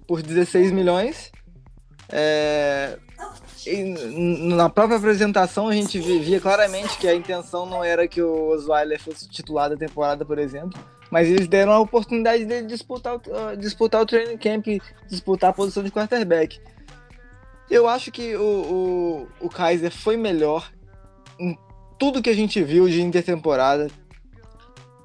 por 0.07 0.21
16 0.21 0.71
milhões. 0.71 1.31
É, 2.09 2.97
na 4.55 4.69
própria 4.69 4.97
apresentação 4.97 5.67
a 5.67 5.73
gente 5.73 5.99
vi- 5.99 6.19
via 6.19 6.39
claramente 6.39 6.97
que 6.97 7.07
a 7.07 7.13
intenção 7.13 7.65
não 7.65 7.83
era 7.83 8.07
que 8.07 8.21
o 8.21 8.49
Osweiler 8.49 9.01
fosse 9.01 9.27
titular 9.27 9.69
da 9.69 9.75
temporada, 9.75 10.23
por 10.25 10.39
exemplo. 10.39 10.79
Mas 11.11 11.27
eles 11.27 11.47
deram 11.47 11.71
a 11.73 11.79
oportunidade 11.79 12.45
dele 12.45 12.67
disputar, 12.67 13.19
ah, 13.33 13.55
disputar 13.55 14.01
o 14.01 14.05
training 14.05 14.37
camp, 14.37 14.67
disputar 15.09 15.49
a 15.49 15.53
posição 15.53 15.83
de 15.83 15.91
quarterback. 15.91 16.59
Eu 17.69 17.87
acho 17.87 18.11
que 18.11 18.35
o, 18.35 19.27
o, 19.41 19.45
o 19.47 19.49
Kaiser 19.49 19.91
foi 19.91 20.15
melhor 20.15 20.69
em 21.39 21.57
tudo 21.99 22.21
que 22.21 22.29
a 22.29 22.35
gente 22.35 22.61
viu 22.63 22.87
de 22.87 23.01
intertemporada. 23.01 23.87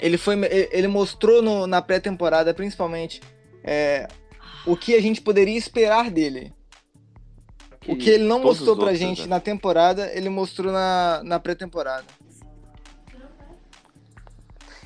Ele, 0.03 0.19
foi, 0.19 0.35
ele 0.73 0.89
mostrou 0.89 1.41
no- 1.41 1.67
na 1.67 1.81
pré-temporada, 1.81 2.53
principalmente, 2.53 3.21
é, 3.63 4.09
o 4.67 4.77
que 4.77 4.97
a 4.97 5.01
gente 5.01 5.21
poderia 5.21 5.57
esperar 5.57 6.11
dele. 6.11 6.53
O 7.87 7.97
que 7.97 8.11
ele 8.11 8.25
não 8.25 8.41
mostrou 8.41 8.71
os 8.73 8.77
pra 8.77 8.83
outros, 8.87 8.99
gente 8.99 9.23
né? 9.23 9.29
na 9.29 9.39
temporada, 9.41 10.11
ele 10.13 10.29
mostrou 10.29 10.73
na, 10.73 11.21
na 11.25 11.39
pré-temporada. 11.39 12.05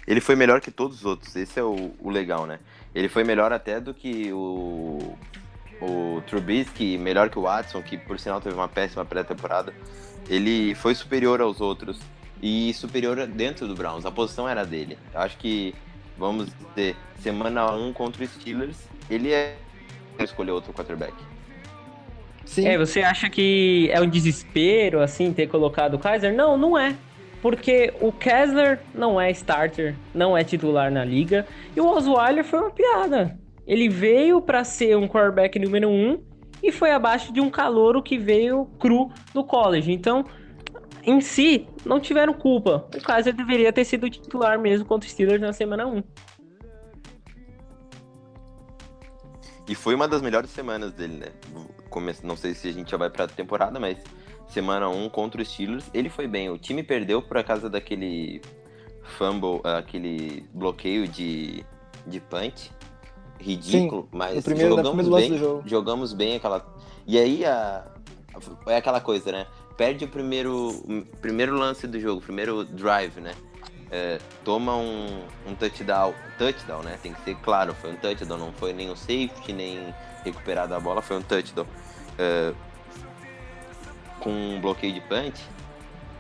Ele 0.07 0.21
foi 0.21 0.37
melhor 0.37 0.61
que 0.61 0.71
todos 0.71 0.99
os 0.99 1.05
outros, 1.05 1.35
esse 1.35 1.59
é 1.59 1.63
o, 1.63 1.91
o 2.01 2.11
legal, 2.11 2.47
né? 2.47 2.61
Ele 2.95 3.09
foi 3.09 3.25
melhor 3.25 3.53
até 3.53 3.81
do 3.81 3.93
que 3.93 4.33
o, 4.33 5.17
o 5.81 6.23
Trubisky, 6.27 6.97
melhor 6.97 7.29
que 7.29 7.39
o 7.39 7.43
Watson, 7.43 7.83
que 7.83 7.99
por 7.99 8.19
sinal 8.21 8.41
teve 8.41 8.55
uma 8.55 8.69
péssima 8.69 9.05
pré-temporada. 9.05 9.75
Ele 10.29 10.75
foi 10.75 10.95
superior 10.95 11.41
aos 11.41 11.61
outros 11.61 11.99
e 12.47 12.73
superior 12.73 13.27
dentro 13.27 13.67
do 13.67 13.75
Browns, 13.75 14.07
a 14.07 14.11
posição 14.13 14.49
era 14.49 14.65
dele. 14.65 14.97
Eu 15.13 15.21
acho 15.21 15.37
que, 15.37 15.75
vamos 16.17 16.47
dizer, 16.69 16.95
semana 17.19 17.73
1 17.73 17.93
contra 17.93 18.23
o 18.23 18.27
Steelers, 18.29 18.77
ele 19.11 19.33
é 19.33 19.57
escolher 20.21 20.53
outro 20.53 20.73
quarterback. 20.73 21.13
Sim. 22.45 22.69
É, 22.69 22.79
você 22.79 23.03
acha 23.03 23.29
que 23.29 23.91
é 23.91 24.01
um 24.01 24.09
desespero, 24.09 25.01
assim, 25.01 25.33
ter 25.33 25.49
colocado 25.49 25.95
o 25.95 25.99
Kaiser? 25.99 26.33
Não, 26.33 26.57
não 26.57 26.79
é. 26.79 26.95
Porque 27.43 27.93
o 28.01 28.13
Kessler 28.13 28.79
não 28.95 29.21
é 29.21 29.29
starter, 29.33 29.97
não 30.15 30.37
é 30.37 30.45
titular 30.45 30.89
na 30.89 31.05
liga. 31.05 31.45
E 31.75 31.81
o 31.81 31.87
Osweiler 31.89 32.45
foi 32.45 32.61
uma 32.61 32.71
piada. 32.71 33.37
Ele 33.67 33.89
veio 33.89 34.41
pra 34.41 34.63
ser 34.63 34.97
um 34.97 35.09
quarterback 35.09 35.59
número 35.59 35.89
um 35.89 36.23
e 36.63 36.71
foi 36.71 36.93
abaixo 36.93 37.33
de 37.33 37.41
um 37.41 37.51
calouro 37.51 38.01
que 38.01 38.17
veio 38.17 38.67
cru 38.79 39.11
do 39.35 39.43
college. 39.43 39.91
Então, 39.91 40.25
em 41.07 41.21
si, 41.21 41.67
não 41.85 42.01
tiveram 42.01 42.35
culpa. 42.35 42.87
O 42.95 43.01
Kaiser 43.01 43.33
deveria 43.35 43.73
ter 43.73 43.85
sido 43.85 44.11
titular 44.11 44.59
mesmo 44.59 44.85
contra 44.85 45.07
os 45.07 45.13
Steelers 45.13 45.41
na 45.41 45.53
semana 45.53 45.87
1. 45.87 46.03
E 49.69 49.75
foi 49.75 49.95
uma 49.95 50.07
das 50.07 50.23
melhores 50.23 50.51
semanas 50.51 50.93
dele, 50.93 51.17
né? 51.17 51.27
Não 52.23 52.37
sei 52.37 52.55
se 52.55 52.69
a 52.69 52.73
gente 52.73 52.91
já 52.91 52.97
vai 52.97 53.09
pra 53.11 53.27
temporada, 53.27 53.81
mas 53.81 53.99
semana 54.49 54.89
1 54.89 55.09
contra 55.09 55.41
os 55.43 55.49
Steelers, 55.49 55.85
ele 55.95 56.09
foi 56.09 56.29
bem. 56.29 56.51
O 56.51 56.59
time 56.59 56.83
perdeu 56.83 57.23
por 57.23 57.43
causa 57.43 57.69
daquele 57.69 58.41
fumble, 59.17 59.61
aquele 59.65 60.47
bloqueio 60.53 61.09
de, 61.09 61.65
de 62.07 62.21
punch. 62.21 62.71
Ridículo, 63.39 64.09
mas 64.13 64.37
no 64.37 64.43
primeiro- 64.43 64.77
jogamos 64.77 65.09
bem. 65.09 65.39
Jogamos 65.67 66.13
bem 66.15 66.37
aquela. 66.37 66.67
E 67.07 67.19
aí 67.19 67.45
a. 67.45 67.85
É 68.67 68.77
aquela 68.77 69.01
coisa, 69.01 69.31
né? 69.33 69.47
Perde 69.77 70.05
o 70.05 70.09
primeiro, 70.09 70.69
o 70.69 71.05
primeiro 71.21 71.55
lance 71.55 71.87
do 71.87 72.01
jogo, 72.01 72.21
o 72.21 72.23
primeiro 72.23 72.65
drive, 72.65 73.21
né? 73.21 73.35
É, 73.91 74.19
toma 74.45 74.75
um, 74.75 75.25
um 75.47 75.55
touchdown, 75.55 76.15
touchdown, 76.39 76.83
né? 76.83 76.99
Tem 77.03 77.13
que 77.13 77.21
ser 77.23 77.37
claro, 77.37 77.75
foi 77.75 77.93
um 77.93 77.97
touchdown, 77.97 78.39
não 78.39 78.53
foi 78.53 78.73
nem 78.73 78.91
um 78.91 78.97
safety, 78.97 79.53
nem 79.53 79.95
recuperado 80.25 80.75
a 80.75 80.81
bola, 80.81 81.03
foi 81.03 81.19
um 81.19 81.23
touchdown. 81.23 81.67
É, 82.19 82.53
com 84.19 84.31
um 84.31 84.61
bloqueio 84.61 84.93
de 84.93 85.01
punch, 85.03 85.41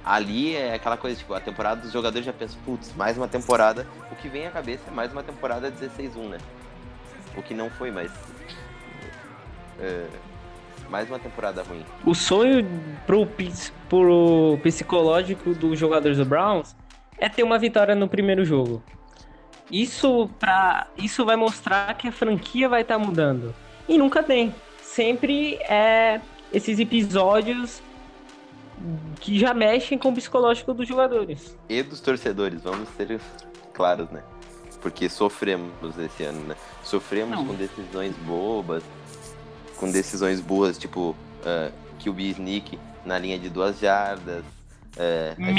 ali 0.04 0.54
é 0.54 0.74
aquela 0.74 0.96
coisa, 0.96 1.16
tipo, 1.16 1.34
a 1.34 1.40
temporada 1.40 1.80
dos 1.80 1.90
jogadores 1.90 2.24
já 2.24 2.32
pensam, 2.32 2.58
putz, 2.64 2.94
mais 2.94 3.16
uma 3.16 3.26
temporada. 3.26 3.86
O 4.12 4.16
que 4.16 4.28
vem 4.28 4.46
à 4.46 4.50
cabeça 4.50 4.84
é 4.86 4.90
mais 4.92 5.10
uma 5.12 5.22
temporada 5.22 5.72
16-1, 5.72 6.28
né? 6.28 6.38
O 7.36 7.42
que 7.42 7.52
não 7.52 7.68
foi, 7.68 7.90
mas. 7.90 8.12
é, 9.80 10.06
mais 10.88 11.08
uma 11.08 11.18
temporada 11.18 11.62
ruim. 11.62 11.84
O 12.04 12.14
sonho 12.14 12.66
pro, 13.06 13.26
pro 13.88 14.58
psicológico 14.62 15.54
dos 15.54 15.78
jogadores 15.78 16.18
do 16.18 16.24
Browns 16.24 16.76
é 17.18 17.28
ter 17.28 17.42
uma 17.42 17.58
vitória 17.58 17.94
no 17.94 18.08
primeiro 18.08 18.44
jogo. 18.44 18.82
Isso, 19.70 20.28
pra, 20.38 20.86
isso 20.96 21.24
vai 21.24 21.36
mostrar 21.36 21.94
que 21.94 22.08
a 22.08 22.12
franquia 22.12 22.68
vai 22.68 22.82
estar 22.82 22.98
mudando. 22.98 23.54
E 23.88 23.98
nunca 23.98 24.22
tem. 24.22 24.54
Sempre 24.82 25.56
é 25.56 26.20
esses 26.52 26.78
episódios 26.78 27.82
que 29.20 29.38
já 29.38 29.52
mexem 29.52 29.98
com 29.98 30.10
o 30.10 30.14
psicológico 30.14 30.72
dos 30.72 30.86
jogadores. 30.86 31.56
E 31.68 31.82
dos 31.82 32.00
torcedores, 32.00 32.62
vamos 32.62 32.88
ser 32.90 33.20
claros, 33.72 34.08
né? 34.10 34.22
Porque 34.80 35.08
sofremos 35.08 35.98
esse 35.98 36.22
ano, 36.22 36.40
né? 36.44 36.54
Sofremos 36.82 37.36
Não. 37.36 37.46
com 37.46 37.54
decisões 37.54 38.14
bobas, 38.18 38.84
com 39.76 39.90
decisões 39.90 40.40
boas, 40.40 40.76
tipo 40.78 41.10
uh, 41.42 41.72
QB 42.02 42.30
sneak 42.30 42.78
na 43.04 43.18
linha 43.18 43.38
de 43.38 43.48
duas 43.48 43.78
jardas. 43.78 44.44
é, 44.96 45.34
a 45.38 45.40
gente 45.48 45.54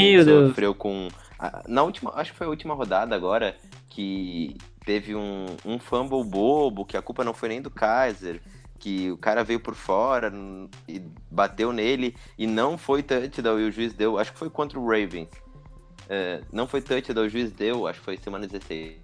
sofreu 0.48 0.74
com. 0.76 1.08
a- 1.40 1.64
Na 1.68 1.84
última, 1.84 2.12
acho 2.16 2.32
que 2.32 2.38
foi 2.38 2.48
a 2.48 2.50
última 2.50 2.74
rodada 2.74 3.16
agora 3.16 3.56
que 3.90 4.58
teve 4.86 5.16
um, 5.16 5.46
um 5.66 5.78
fumble 5.80 6.24
bobo, 6.24 6.86
que 6.86 6.96
a 6.98 7.02
culpa 7.02 7.24
não 7.24 7.34
foi 7.34 7.50
nem 7.50 7.62
do 7.62 7.70
Kaiser, 7.70 8.42
que 8.80 9.12
o 9.12 9.18
cara 9.18 9.44
veio 9.44 9.60
por 9.60 9.76
fora 9.76 10.32
e 10.88 11.02
bateu 11.32 11.72
nele 11.74 12.16
e 12.38 12.46
não 12.48 12.78
foi 12.78 13.02
touchdown 13.04 13.60
e 13.60 13.68
o 13.68 13.72
juiz 13.72 13.94
deu, 13.94 14.18
acho 14.18 14.32
que 14.34 14.40
foi 14.40 14.50
contra 14.50 14.80
o 14.80 14.86
Ravens. 14.88 15.30
É, 16.10 16.42
não 16.54 16.68
foi 16.68 16.82
touchdown, 16.82 17.26
o 17.26 17.30
juiz 17.30 17.52
deu, 17.52 17.86
acho 17.88 18.00
que 18.00 18.06
foi 18.06 18.18
semana 18.18 18.48
16. 18.48 18.98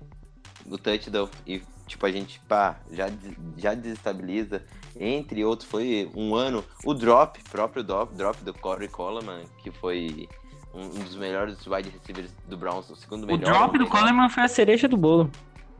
O 0.69 0.77
touchdown 0.77 1.27
e 1.45 1.61
tipo 1.87 2.05
a 2.05 2.11
gente, 2.11 2.39
pá, 2.47 2.77
já 2.91 3.09
já 3.57 3.73
desestabiliza. 3.73 4.63
Entre 4.99 5.43
outros 5.43 5.67
foi 5.67 6.09
um 6.15 6.35
ano, 6.35 6.63
o 6.85 6.93
drop, 6.93 7.41
próprio 7.49 7.83
drop, 7.83 8.13
drop 8.13 8.43
do 8.43 8.53
Corey 8.53 8.87
Coleman, 8.87 9.41
que 9.63 9.71
foi 9.71 10.29
um 10.73 10.87
dos 10.87 11.15
melhores 11.15 11.65
wide 11.65 11.89
receivers 11.89 12.31
do 12.47 12.55
Browns, 12.57 12.89
o 12.89 12.95
segundo 12.95 13.23
O 13.23 13.27
melhor. 13.27 13.43
drop 13.45 13.77
do. 13.77 13.87
Coleman 13.87 14.29
foi 14.29 14.43
a 14.43 14.47
cereja 14.47 14.87
do 14.87 14.95
bolo. 14.97 15.31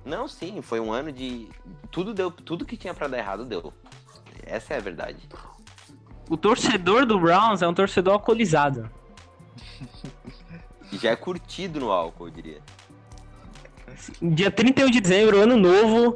Não, 0.03 0.27
sim, 0.27 0.61
foi 0.61 0.79
um 0.79 0.91
ano 0.91 1.11
de 1.11 1.47
tudo 1.91 2.13
deu, 2.13 2.29
tudo 2.31 2.65
que 2.65 2.75
tinha 2.75 2.93
pra 2.93 3.07
dar 3.07 3.17
errado 3.19 3.45
deu. 3.45 3.71
Essa 4.45 4.73
é 4.73 4.77
a 4.77 4.81
verdade. 4.81 5.17
O 6.29 6.35
torcedor 6.35 7.05
do 7.05 7.19
Browns 7.19 7.61
é 7.61 7.67
um 7.67 7.73
torcedor 7.73 8.13
alcoolizado. 8.13 8.89
Já 10.91 11.11
é 11.11 11.15
curtido 11.15 11.79
no 11.79 11.91
álcool, 11.91 12.27
eu 12.27 12.31
diria. 12.31 12.61
Dia 14.21 14.51
31 14.51 14.89
de 14.89 15.01
dezembro, 15.01 15.39
ano 15.39 15.57
novo, 15.57 16.15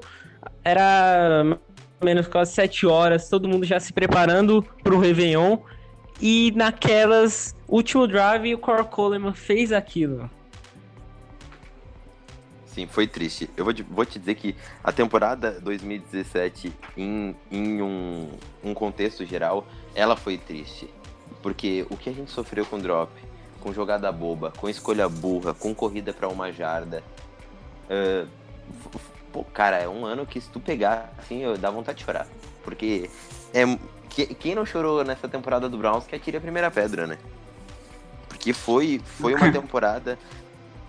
era 0.64 1.58
menos 2.04 2.28
quase 2.28 2.54
7 2.54 2.86
horas, 2.86 3.30
todo 3.30 3.48
mundo 3.48 3.66
já 3.66 3.80
se 3.80 3.92
preparando 3.94 4.64
pro 4.84 5.00
Réveillon. 5.00 5.58
E 6.20 6.52
naquelas, 6.56 7.56
último 7.68 8.08
drive, 8.08 8.56
o 8.56 8.58
Cor 8.58 8.86
Coleman 8.86 9.34
fez 9.34 9.72
aquilo. 9.72 10.30
Sim, 12.66 12.88
foi 12.88 13.08
triste. 13.08 13.50
Eu 13.58 13.64
vou 13.64 13.74
te, 13.74 13.84
vou 13.84 14.06
te 14.06 14.20
dizer 14.20 14.36
que 14.36 14.56
a 14.84 14.92
temporada 14.92 15.60
2017, 15.62 16.72
em, 16.96 17.36
em 17.52 17.82
um, 17.82 18.30
um 18.64 18.74
contexto 18.74 19.26
geral, 19.26 19.66
ela 19.96 20.16
foi 20.16 20.38
triste. 20.38 20.90
Porque 21.42 21.86
o 21.90 21.98
que 21.98 22.10
a 22.10 22.14
gente 22.14 22.32
sofreu 22.32 22.66
com 22.66 22.80
drop, 22.80 23.12
com 23.60 23.74
jogada 23.74 24.12
boba, 24.12 24.52
com 24.56 24.70
escolha 24.70 25.10
burra, 25.10 25.54
com 25.54 25.74
corrida 25.74 26.14
pra 26.14 26.28
uma 26.28 26.52
jarda. 26.52 27.04
F- 27.90 29.00
pô, 29.32 29.44
cara, 29.44 29.78
é 29.78 29.88
um 29.88 30.06
ano 30.06 30.26
que 30.26 30.40
se 30.42 30.50
tu 30.50 30.60
pegar, 30.60 31.14
assim, 31.18 31.40
eu 31.40 31.58
dá 31.58 31.70
vontade 31.70 32.00
de 32.00 32.06
chorar. 32.06 32.28
Porque 32.64 33.10
é, 33.54 33.64
que- 34.10 34.34
quem 34.36 34.56
não 34.56 34.66
chorou 34.66 35.04
nessa 35.04 35.28
temporada 35.28 35.70
do 35.70 35.78
Browns 35.78 36.06
que 36.06 36.16
atire 36.16 36.38
a 36.38 36.42
primeira 36.42 36.70
pedra, 36.72 37.08
né? 37.08 37.18
Porque 38.28 38.54
foi, 38.54 39.00
foi 39.00 39.34
uma 39.34 39.48
temporada 39.52 40.18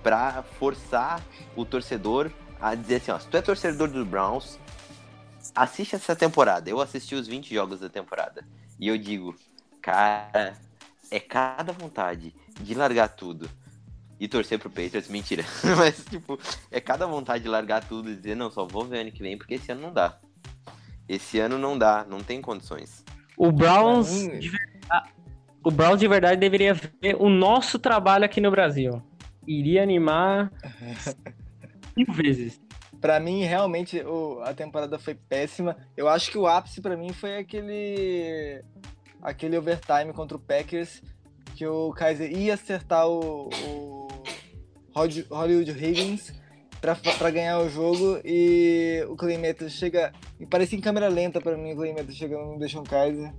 pra 0.02 0.42
forçar 0.58 1.20
o 1.56 1.64
torcedor 1.64 2.30
a 2.60 2.74
dizer 2.74 2.96
assim, 2.96 3.10
ó, 3.10 3.18
se 3.18 3.28
tu 3.28 3.36
é 3.36 3.42
torcedor 3.42 3.88
do 3.88 4.04
Browns, 4.04 4.58
assiste 5.54 5.94
essa 5.94 6.16
temporada. 6.16 6.68
Eu 6.68 6.80
assisti 6.80 7.14
os 7.14 7.26
20 7.26 7.54
jogos 7.54 7.80
da 7.80 7.88
temporada. 7.88 8.44
E 8.78 8.88
eu 8.88 8.98
digo, 8.98 9.34
cara, 9.80 10.56
é 11.10 11.20
cada 11.20 11.72
vontade 11.72 12.34
de 12.60 12.74
largar 12.74 13.08
tudo 13.08 13.48
e 14.20 14.26
torcer 14.28 14.58
pro 14.58 14.68
Patriots, 14.70 15.08
mentira. 15.08 15.44
Mas, 15.76 16.04
tipo, 16.04 16.38
é 16.70 16.80
cada 16.80 17.06
vontade 17.06 17.42
de 17.44 17.48
largar 17.48 17.84
tudo 17.86 18.10
e 18.10 18.16
dizer, 18.16 18.34
não, 18.34 18.50
só 18.50 18.64
vou 18.66 18.84
ver 18.84 19.00
ano 19.00 19.12
que 19.12 19.22
vem, 19.22 19.36
porque 19.38 19.54
esse 19.54 19.70
ano 19.72 19.82
não 19.82 19.92
dá. 19.92 20.18
Esse 21.08 21.38
ano 21.38 21.56
não 21.58 21.78
dá, 21.78 22.04
não 22.08 22.20
tem 22.20 22.40
condições. 22.42 23.04
O 23.36 23.50
Browns, 23.52 24.10
de 24.10 24.48
verdade, 24.48 25.10
o 25.64 25.70
Browns 25.70 26.00
de 26.00 26.08
verdade 26.08 26.40
deveria 26.40 26.74
ver 26.74 27.16
o 27.18 27.28
nosso 27.28 27.78
trabalho 27.78 28.24
aqui 28.24 28.40
no 28.40 28.50
Brasil. 28.50 29.02
Iria 29.46 29.82
animar 29.82 30.52
mil 31.96 32.12
vezes. 32.12 32.60
Pra 33.00 33.20
mim, 33.20 33.44
realmente, 33.44 34.00
o- 34.00 34.40
a 34.42 34.52
temporada 34.52 34.98
foi 34.98 35.14
péssima. 35.14 35.76
Eu 35.96 36.08
acho 36.08 36.30
que 36.32 36.36
o 36.36 36.46
ápice 36.48 36.80
pra 36.80 36.96
mim 36.96 37.12
foi 37.12 37.36
aquele 37.38 38.62
aquele 39.22 39.56
overtime 39.56 40.12
contra 40.12 40.36
o 40.36 40.40
Packers 40.40 41.02
que 41.56 41.66
o 41.66 41.92
Kaiser 41.92 42.30
ia 42.36 42.54
acertar 42.54 43.08
o, 43.08 43.48
o 43.48 43.97
Hollywood 45.30 45.70
Higgins 45.70 46.32
pra, 46.80 46.94
pra 46.94 47.30
ganhar 47.30 47.60
o 47.60 47.68
jogo 47.68 48.20
e 48.24 49.04
o 49.08 49.16
Matthews 49.38 49.72
chega 49.72 50.12
e 50.38 50.46
parecia 50.46 50.78
em 50.78 50.80
câmera 50.80 51.08
lenta 51.08 51.40
pra 51.40 51.56
mim 51.56 51.72
o 51.72 51.76
Clay 51.76 51.92
Matthews 51.92 52.16
chegando 52.16 52.52
no 52.52 52.58
Deshaun 52.58 52.84
Kaiser 52.84 53.32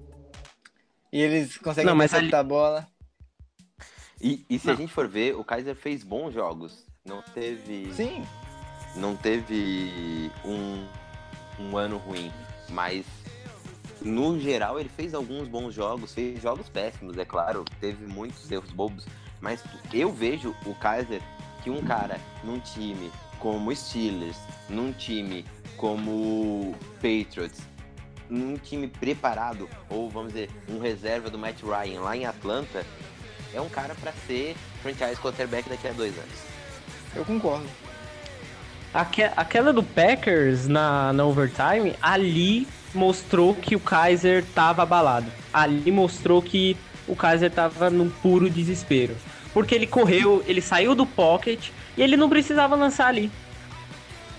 e 1.11 1.21
eles 1.21 1.57
conseguem 1.57 1.85
Não, 1.85 1.95
mas 1.95 2.13
acertar 2.13 2.41
a 2.41 2.43
bola. 2.43 2.87
E, 4.21 4.45
e 4.49 4.59
se 4.59 4.67
Não. 4.67 4.73
a 4.73 4.77
gente 4.77 4.91
for 4.91 5.07
ver, 5.07 5.35
o 5.35 5.43
Kaiser 5.43 5.75
fez 5.75 6.03
bons 6.03 6.33
jogos. 6.33 6.85
Não 7.05 7.21
teve. 7.33 7.91
Sim, 7.93 8.23
não 8.95 9.15
teve 9.15 10.29
um 10.45 10.85
um 11.59 11.77
ano 11.77 11.97
ruim, 11.97 12.31
mas 12.69 13.05
no 14.01 14.39
geral 14.39 14.79
ele 14.79 14.89
fez 14.89 15.13
alguns 15.13 15.47
bons 15.47 15.73
jogos, 15.73 16.13
fez 16.13 16.41
jogos 16.41 16.69
péssimos, 16.69 17.17
é 17.17 17.25
claro, 17.25 17.65
teve 17.81 18.05
muitos 18.05 18.49
erros 18.49 18.71
bobos, 18.71 19.05
mas 19.41 19.61
eu 19.93 20.11
vejo 20.11 20.55
o 20.65 20.73
Kaiser 20.75 21.21
que 21.69 21.79
um 21.79 21.81
cara 21.83 22.17
num 22.43 22.59
time 22.59 23.11
como 23.39 23.73
Steelers, 23.75 24.37
num 24.67 24.91
time 24.91 25.45
como 25.77 26.75
Patriots, 26.95 27.59
num 28.29 28.55
time 28.57 28.87
preparado, 28.87 29.69
ou 29.89 30.09
vamos 30.09 30.33
dizer, 30.33 30.49
um 30.67 30.79
reserva 30.79 31.29
do 31.29 31.37
Matt 31.37 31.61
Ryan 31.63 32.01
lá 32.01 32.17
em 32.17 32.25
Atlanta, 32.25 32.83
é 33.53 33.61
um 33.61 33.69
cara 33.69 33.95
para 33.95 34.11
ser 34.27 34.55
franchise 34.81 35.15
quarterback 35.21 35.69
daqui 35.69 35.87
a 35.87 35.91
dois 35.93 36.13
anos. 36.17 36.39
Eu 37.15 37.23
concordo. 37.25 37.65
Aque- 38.93 39.31
Aquela 39.35 39.71
do 39.71 39.83
Packers 39.83 40.67
na, 40.67 41.13
na 41.13 41.23
overtime, 41.25 41.95
ali 42.01 42.67
mostrou 42.93 43.53
que 43.55 43.75
o 43.75 43.79
Kaiser 43.79 44.43
tava 44.53 44.83
abalado. 44.83 45.31
Ali 45.53 45.91
mostrou 45.91 46.41
que 46.41 46.75
o 47.07 47.15
Kaiser 47.15 47.51
tava 47.51 47.89
num 47.89 48.09
puro 48.09 48.49
desespero. 48.49 49.15
Porque 49.53 49.73
ele 49.73 49.87
correu, 49.87 50.43
ele 50.47 50.61
saiu 50.61 50.93
do 50.93 51.05
pocket 51.05 51.69
e 51.97 52.01
ele 52.01 52.15
não 52.15 52.29
precisava 52.29 52.75
lançar 52.75 53.07
ali. 53.07 53.31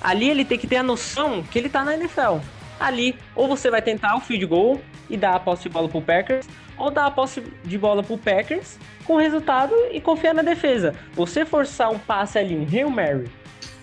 Ali 0.01 0.31
ele 0.31 0.45
tem 0.45 0.59
que 0.59 0.67
ter 0.67 0.77
a 0.77 0.83
noção 0.83 1.43
que 1.43 1.59
ele 1.59 1.69
tá 1.69 1.85
na 1.85 1.95
NFL. 1.95 2.39
Ali, 2.79 3.17
ou 3.35 3.47
você 3.47 3.71
vai 3.71 3.83
tentar 3.83 4.17
o 4.17 4.21
field 4.21 4.47
goal 4.47 4.81
e 5.11 5.17
dar 5.17 5.35
a 5.35 5.41
posse 5.41 5.65
de 5.65 5.69
bola 5.69 5.89
pro 5.89 6.01
Packers, 6.01 6.49
ou 6.79 6.91
dar 6.91 7.07
a 7.07 7.11
posse 7.11 7.43
de 7.65 7.77
bola 7.77 8.03
pro 8.03 8.17
Packers 8.17 8.79
com 9.05 9.17
resultado 9.17 9.75
e 9.93 10.01
confiar 10.01 10.33
na 10.33 10.43
defesa. 10.43 10.95
Você 11.15 11.45
forçar 11.45 11.91
um 11.91 11.99
passe 11.99 12.39
ali, 12.39 12.57
um 12.57 12.67
Hail 12.67 12.89
Mary, 12.89 13.31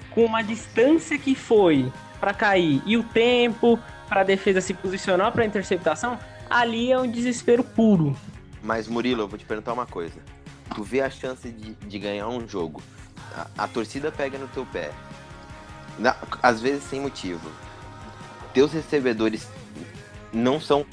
com 0.10 0.26
uma 0.26 0.42
distância 0.42 1.18
que 1.18 1.36
foi 1.36 1.92
pra 2.20 2.34
cair 2.34 2.82
e 2.86 2.98
o 2.98 3.04
tempo 3.04 3.78
pra 4.08 4.24
defesa 4.24 4.62
se 4.62 4.74
posicionar 4.74 5.32
pra 5.32 5.46
interceptação, 5.46 6.18
ali 6.50 6.92
é 6.92 6.98
um 6.98 7.10
desespero 7.10 7.64
puro. 7.64 8.16
Mas 8.64 8.88
Murilo, 8.88 9.24
eu 9.24 9.28
vou 9.28 9.38
te 9.38 9.46
perguntar 9.46 9.74
uma 9.74 9.86
coisa. 9.86 10.20
Tu 10.76 10.84
vê 10.84 11.02
a 11.02 11.10
chance 11.10 11.50
de, 11.50 11.74
de 11.74 12.00
ganhar 12.00 12.28
um 12.28 12.48
jogo, 12.48 12.82
a, 13.36 13.48
a 13.64 13.68
torcida 13.68 14.12
pega 14.12 14.38
no 14.38 14.48
teu 14.50 14.66
pé, 14.66 14.92
na- 15.98 16.16
às 16.44 16.62
vezes 16.62 16.84
sem 16.84 17.00
motivo. 17.02 17.50
Teus 18.54 18.72
recebedores 18.74 19.48
não 20.34 20.60
são. 20.60 20.86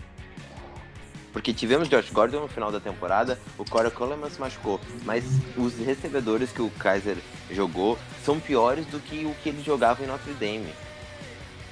Porque 1.32 1.52
tivemos 1.52 1.88
Josh 1.88 2.10
Gordon 2.10 2.40
no 2.40 2.48
final 2.48 2.70
da 2.70 2.78
temporada, 2.78 3.40
o 3.58 3.64
Corey 3.64 3.90
Coleman 3.90 4.30
se 4.30 4.40
machucou, 4.40 4.80
mas 5.04 5.24
os 5.56 5.74
recebedores 5.78 6.52
que 6.52 6.62
o 6.62 6.70
Kaiser 6.78 7.16
jogou 7.50 7.98
são 8.24 8.38
piores 8.38 8.87
do 8.87 9.00
que 9.00 9.24
o 9.26 9.34
que 9.42 9.48
ele 9.48 9.62
jogava 9.62 10.02
em 10.02 10.06
Notre 10.06 10.32
Dame. 10.34 10.72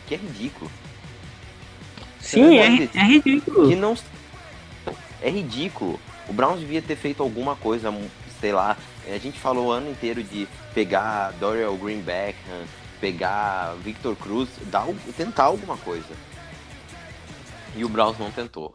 Que 0.09 0.15
é 0.17 0.19
ridículo. 0.19 0.69
Sim, 2.21 2.59
é, 2.59 2.67
é 2.67 3.05
ridículo. 3.05 3.69
que 3.69 3.77
não 3.77 3.97
é 5.21 5.31
ridículo. 5.31 6.01
O 6.33 6.35
Browns 6.35 6.61
devia 6.61 6.81
ter 6.81 6.97
feito 6.97 7.23
alguma 7.23 7.55
coisa, 7.55 7.93
sei 8.41 8.55
lá. 8.55 8.75
A 9.07 9.19
gente 9.19 9.39
falou 9.39 9.67
o 9.67 9.71
ano 9.71 9.91
inteiro 9.91 10.23
de 10.23 10.49
pegar 10.73 11.31
Dorial 11.33 11.77
Greenback, 11.77 12.39
pegar 12.99 13.75
Victor 13.85 14.17
Cruz, 14.17 14.49
dar, 14.71 14.87
tentar 15.15 15.45
alguma 15.45 15.77
coisa. 15.77 16.09
E 17.77 17.85
o 17.85 17.89
Browns 17.91 18.19
não 18.19 18.31
tentou. 18.31 18.75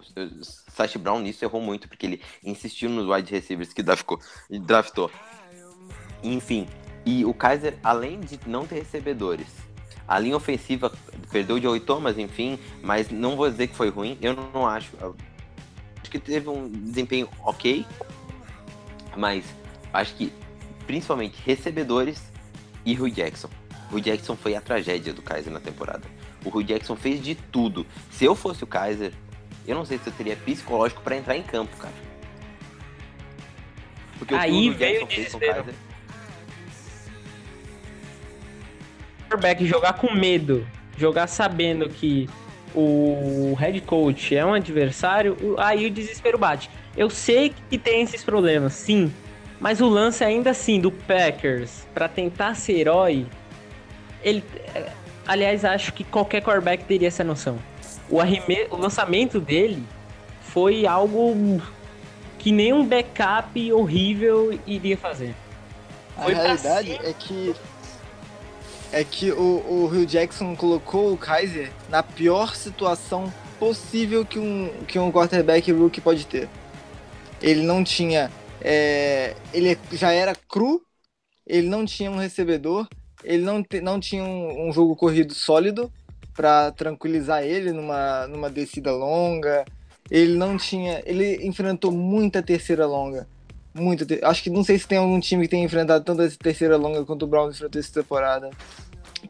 Sash 0.68 0.98
Brown 0.98 1.20
nisso 1.20 1.44
errou 1.44 1.60
muito, 1.60 1.88
porque 1.88 2.06
ele 2.06 2.22
insistiu 2.44 2.92
nos 2.92 3.10
wide 3.10 3.32
receivers 3.32 3.74
que 3.74 3.82
draftou. 4.60 5.10
Enfim, 6.22 6.68
e 7.08 7.26
o 7.26 7.34
Kaiser, 7.34 7.80
além 7.84 8.20
de 8.20 8.40
não 8.46 8.68
ter 8.68 8.76
recebedores, 8.76 9.48
a 10.08 10.20
linha 10.20 10.38
ofensiva 10.38 10.92
perdeu 11.32 11.56
o 11.56 11.60
Joey 11.60 11.80
Thomas, 11.80 12.20
enfim, 12.20 12.60
mas 12.84 13.10
não 13.10 13.36
vou 13.36 13.50
dizer 13.50 13.66
que 13.66 13.76
foi 13.76 13.90
ruim, 13.90 14.16
eu 14.22 14.36
não 14.54 14.68
acho. 14.68 14.92
Acho 16.08 16.12
que 16.12 16.20
teve 16.20 16.48
um 16.48 16.70
desempenho 16.70 17.28
ok, 17.44 17.86
mas 19.18 19.44
acho 19.92 20.16
que 20.16 20.32
principalmente 20.86 21.36
recebedores 21.46 22.32
e 22.86 22.94
Rui 22.94 23.12
Jackson. 23.12 23.50
O 23.92 24.00
Jackson 24.00 24.38
foi 24.38 24.56
a 24.56 24.62
tragédia 24.62 25.12
do 25.12 25.22
Kaiser 25.22 25.52
na 25.52 25.60
temporada. 25.60 26.04
O 26.46 26.50
Rui 26.50 26.64
Jackson 26.64 26.96
fez 26.96 27.22
de 27.22 27.36
tudo. 27.36 27.86
Se 28.10 28.24
eu 28.24 28.36
fosse 28.36 28.64
o 28.64 28.68
Kaiser, 28.68 29.12
eu 29.68 29.76
não 29.76 29.84
sei 29.84 29.98
se 29.98 30.08
eu 30.08 30.14
teria 30.14 30.38
psicológico 30.38 31.02
pra 31.02 31.18
entrar 31.18 31.36
em 31.36 31.44
campo, 31.44 31.76
cara. 31.76 31.94
Porque 34.18 34.34
Aí 34.34 34.52
o 34.52 34.54
Rui 34.54 34.74
veio 34.76 35.00
Jackson 35.02 35.06
o 35.06 35.10
fez 35.10 35.32
com 35.34 35.38
o. 35.38 35.42
Kaiser. 35.42 35.76
quarterback 39.28 39.66
jogar 39.66 39.94
com 39.94 40.14
medo, 40.16 40.66
jogar 40.98 41.28
sabendo 41.28 41.90
que 41.90 42.30
o 42.80 43.56
head 43.56 43.82
coach 43.82 44.36
é 44.36 44.46
um 44.46 44.54
adversário, 44.54 45.36
aí 45.58 45.88
o 45.88 45.90
desespero 45.90 46.38
bate. 46.38 46.70
Eu 46.96 47.10
sei 47.10 47.54
que 47.70 47.78
tem 47.78 48.04
esses 48.04 48.24
problemas, 48.24 48.74
sim, 48.74 49.12
mas 49.60 49.82
o 49.82 49.88
lance 49.90 50.24
ainda 50.24 50.52
assim 50.52 50.80
do 50.80 50.92
Packers 50.92 51.88
pra 51.94 52.08
tentar 52.08 52.54
ser 52.56 52.74
herói, 52.74 53.26
ele, 54.24 54.44
é, 54.76 54.90
aliás, 55.26 55.66
acho 55.66 55.92
que 55.94 56.04
qualquer 56.04 56.42
quarterback 56.44 56.84
teria 56.84 57.08
essa 57.08 57.24
noção. 57.24 57.58
O, 58.10 58.22
arreme- 58.22 58.68
o 58.70 58.78
lançamento 58.78 59.40
dele 59.40 59.84
foi 60.42 60.86
algo 60.86 61.60
que 62.38 62.52
nenhum 62.52 62.86
backup 62.86 63.74
horrível 63.74 64.58
iria 64.68 64.96
fazer. 64.98 65.34
A 66.16 66.24
Foi 66.24 66.34
pra 66.34 66.44
realidade 66.44 66.92
cima. 66.94 67.00
é 67.04 67.14
que 67.14 67.56
é 68.92 69.04
que 69.04 69.32
o, 69.32 69.64
o 69.68 69.86
Hugh 69.86 70.06
Jackson 70.06 70.56
colocou 70.56 71.14
o 71.14 71.18
Kaiser 71.18 71.72
na 71.90 72.02
pior 72.02 72.56
situação 72.56 73.32
possível 73.60 74.26
que 74.26 74.40
um, 74.40 74.70
que 74.88 74.98
um 75.00 75.12
quarterback 75.12 75.72
rookie 75.72 76.02
pode 76.02 76.26
ter. 76.26 76.48
Ele 77.42 77.64
não 77.64 77.84
tinha. 77.84 78.32
é, 78.62 79.36
ele 79.54 79.78
já 79.92 80.12
era 80.12 80.34
cru, 80.36 80.82
ele 81.46 81.68
não 81.68 81.86
tinha 81.86 82.10
um 82.10 82.18
recebedor, 82.18 82.88
ele 83.24 83.44
não, 83.44 83.64
te- 83.64 83.82
não 83.82 84.00
tinha 84.00 84.24
um, 84.24 84.70
um 84.70 84.74
jogo 84.74 84.96
corrido 84.96 85.34
sólido 85.34 85.92
para 86.34 86.72
tranquilizar 86.72 87.44
ele 87.44 87.72
numa, 87.72 88.28
numa 88.28 88.50
descida 88.50 88.92
longa. 88.92 89.66
Ele 90.10 90.38
não 90.38 90.56
tinha. 90.56 91.02
Ele 91.06 91.46
enfrentou 91.46 91.92
muita 91.92 92.42
terceira 92.42 92.86
longa. 92.86 93.28
Muita 93.78 94.06
ter- 94.06 94.24
Acho 94.26 94.44
que 94.44 94.50
não 94.50 94.64
sei 94.64 94.78
se 94.80 94.88
tem 94.88 94.98
algum 94.98 95.20
time 95.20 95.44
que 95.44 95.50
tenha 95.50 95.64
enfrentado 95.66 96.04
tanta 96.04 96.24
essa 96.24 96.38
terceira 96.38 96.76
longa 96.78 97.06
quanto 97.06 97.24
o 97.24 97.28
Browns 97.28 97.56
enfrentou 97.56 97.80
essa 97.80 97.94
temporada. 97.94 98.50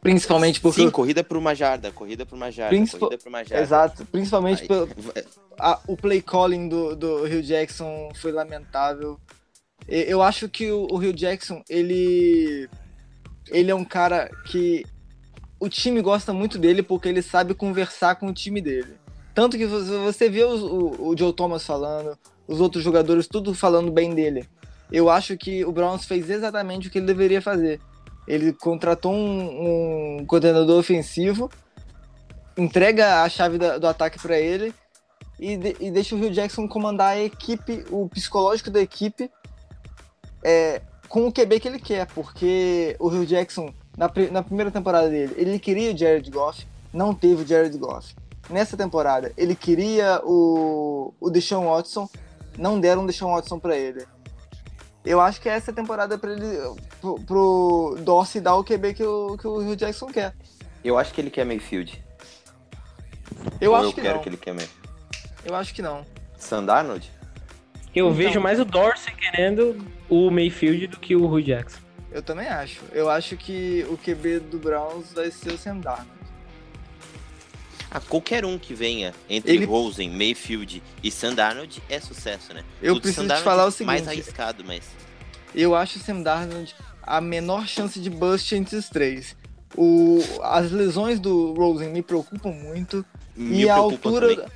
Principalmente 0.00 0.60
porque. 0.60 0.82
Sim, 0.82 0.90
corrida 0.90 1.24
por 1.24 1.36
uma 1.36 1.54
jarda, 1.54 1.90
corrida 1.90 2.24
por 2.26 2.36
uma 2.36 2.50
jarda, 2.50 2.76
Principal- 2.76 3.08
corrida 3.08 3.22
por 3.22 3.28
uma 3.28 3.44
jarda. 3.44 3.62
Exato. 3.64 4.04
Principalmente 4.06 4.66
pelo, 4.66 4.88
a- 5.58 5.80
o 5.86 5.96
play 5.96 6.20
calling 6.22 6.68
do, 6.68 6.94
do 6.94 7.24
Hugh 7.24 7.42
Jackson 7.42 8.10
foi 8.14 8.32
lamentável. 8.32 9.18
Eu 9.86 10.20
acho 10.22 10.48
que 10.48 10.70
o, 10.70 10.86
o 10.90 10.96
Hugh 10.96 11.12
Jackson, 11.14 11.62
ele. 11.68 12.68
Ele 13.50 13.70
é 13.70 13.74
um 13.74 13.84
cara 13.84 14.30
que. 14.46 14.84
O 15.60 15.68
time 15.68 16.00
gosta 16.02 16.32
muito 16.32 16.56
dele 16.58 16.82
porque 16.82 17.08
ele 17.08 17.22
sabe 17.22 17.52
conversar 17.54 18.14
com 18.16 18.26
o 18.28 18.32
time 18.34 18.60
dele. 18.60 18.94
Tanto 19.38 19.56
que 19.56 19.66
você 19.66 20.28
vê 20.28 20.42
o, 20.42 21.10
o 21.10 21.16
Joe 21.16 21.32
Thomas 21.32 21.64
falando, 21.64 22.18
os 22.48 22.60
outros 22.60 22.82
jogadores 22.82 23.28
tudo 23.28 23.54
falando 23.54 23.88
bem 23.88 24.12
dele. 24.12 24.44
Eu 24.90 25.08
acho 25.08 25.36
que 25.36 25.64
o 25.64 25.70
Browns 25.70 26.06
fez 26.06 26.28
exatamente 26.28 26.88
o 26.88 26.90
que 26.90 26.98
ele 26.98 27.06
deveria 27.06 27.40
fazer. 27.40 27.80
Ele 28.26 28.52
contratou 28.52 29.12
um, 29.14 30.16
um 30.18 30.26
coordenador 30.26 30.76
ofensivo, 30.80 31.48
entrega 32.56 33.22
a 33.22 33.28
chave 33.28 33.58
da- 33.58 33.78
do 33.78 33.86
ataque 33.86 34.20
para 34.20 34.36
ele 34.40 34.74
e, 35.38 35.56
de- 35.56 35.76
e 35.78 35.88
deixa 35.92 36.16
o 36.16 36.18
Rio 36.18 36.32
Jackson 36.32 36.66
comandar 36.66 37.12
a 37.12 37.20
equipe, 37.20 37.84
o 37.92 38.08
psicológico 38.08 38.72
da 38.72 38.80
equipe 38.80 39.30
é, 40.42 40.82
com 41.08 41.28
o 41.28 41.32
QB 41.32 41.60
que 41.60 41.68
ele 41.68 41.78
quer, 41.78 42.06
porque 42.08 42.96
o 42.98 43.06
Rio 43.06 43.24
Jackson, 43.24 43.72
na, 43.96 44.10
na 44.32 44.42
primeira 44.42 44.72
temporada 44.72 45.08
dele, 45.08 45.32
ele 45.36 45.60
queria 45.60 45.94
o 45.94 45.96
Jared 45.96 46.28
Goff, 46.28 46.66
não 46.92 47.14
teve 47.14 47.44
o 47.44 47.46
Jared 47.46 47.78
Goff. 47.78 48.16
Nessa 48.50 48.76
temporada, 48.76 49.32
ele 49.36 49.54
queria 49.54 50.20
o, 50.24 51.12
o 51.20 51.30
Deshaun 51.30 51.66
Watson, 51.66 52.08
não 52.56 52.80
deram 52.80 53.04
o 53.04 53.06
Deshaun 53.06 53.34
Watson 53.34 53.58
para 53.58 53.76
ele. 53.76 54.06
Eu 55.04 55.20
acho 55.20 55.40
que 55.40 55.48
essa 55.48 55.70
é 55.70 55.74
temporada 55.74 56.18
para 56.18 56.32
ele, 56.32 56.58
pro, 57.00 57.20
pro 57.20 57.96
Dorsey 58.00 58.40
dar 58.40 58.56
o 58.56 58.64
QB 58.64 58.94
que 58.94 59.04
o, 59.04 59.36
que 59.36 59.46
o 59.46 59.58
Rio 59.60 59.76
Jackson 59.76 60.06
quer. 60.06 60.34
Eu 60.82 60.98
acho 60.98 61.12
que 61.12 61.20
ele 61.20 61.30
quer 61.30 61.44
Mayfield. 61.44 62.02
Eu 63.60 63.70
Ou 63.72 63.76
acho 63.76 63.86
eu 63.88 63.92
que 63.92 64.00
quero 64.00 64.14
não. 64.16 64.22
que 64.22 64.28
ele 64.28 64.36
quer 64.36 64.54
May- 64.54 64.68
Eu 65.44 65.54
acho 65.54 65.74
que 65.74 65.82
não. 65.82 66.04
Sandarnold? 66.38 67.10
Eu 67.94 68.06
Então- 68.06 68.16
vejo 68.16 68.40
mais 68.40 68.58
o 68.60 68.64
Dorsey 68.64 69.14
querendo 69.14 69.84
o 70.08 70.30
Mayfield 70.30 70.86
do 70.88 70.98
que 70.98 71.14
o 71.16 71.24
Hugh 71.26 71.42
Jackson. 71.42 71.80
Eu 72.10 72.22
também 72.22 72.48
acho. 72.48 72.80
Eu 72.92 73.10
acho 73.10 73.36
que 73.36 73.86
o 73.90 73.96
QB 73.98 74.40
do 74.40 74.58
Browns 74.58 75.12
vai 75.12 75.30
ser 75.30 75.52
o 75.52 75.58
Sam 75.58 75.78
Darnold. 75.78 76.10
Ah, 77.90 78.00
qualquer 78.00 78.44
um 78.44 78.58
que 78.58 78.74
venha 78.74 79.14
entre 79.30 79.52
Ele- 79.52 79.64
Rosen, 79.64 80.10
Mayfield 80.10 80.82
e 81.02 81.10
Sandarnold 81.10 81.82
é 81.88 81.98
sucesso, 82.00 82.52
né? 82.52 82.62
Eu 82.82 82.94
O 82.96 83.00
preciso 83.00 83.26
te 83.26 83.40
falar 83.42 83.62
o 83.66 83.84
Mais 83.84 84.02
seguinte. 84.02 84.08
arriscado, 84.08 84.62
mas... 84.66 84.82
Eu 85.54 85.74
acho 85.74 85.98
o 85.98 86.02
Sam 86.02 86.20
Darnold 86.20 86.74
a 87.02 87.20
menor 87.22 87.66
chance 87.66 87.98
de 87.98 88.10
bust 88.10 88.54
entre 88.54 88.76
os 88.76 88.88
três. 88.90 89.34
O, 89.74 90.18
as 90.42 90.70
lesões 90.70 91.18
do 91.18 91.54
Rosen 91.54 91.88
me 91.88 92.02
preocupam 92.02 92.50
muito. 92.50 93.04
Me 93.34 93.62
e 93.62 93.68
a 93.70 93.74
altura, 93.76 94.28
também. 94.36 94.50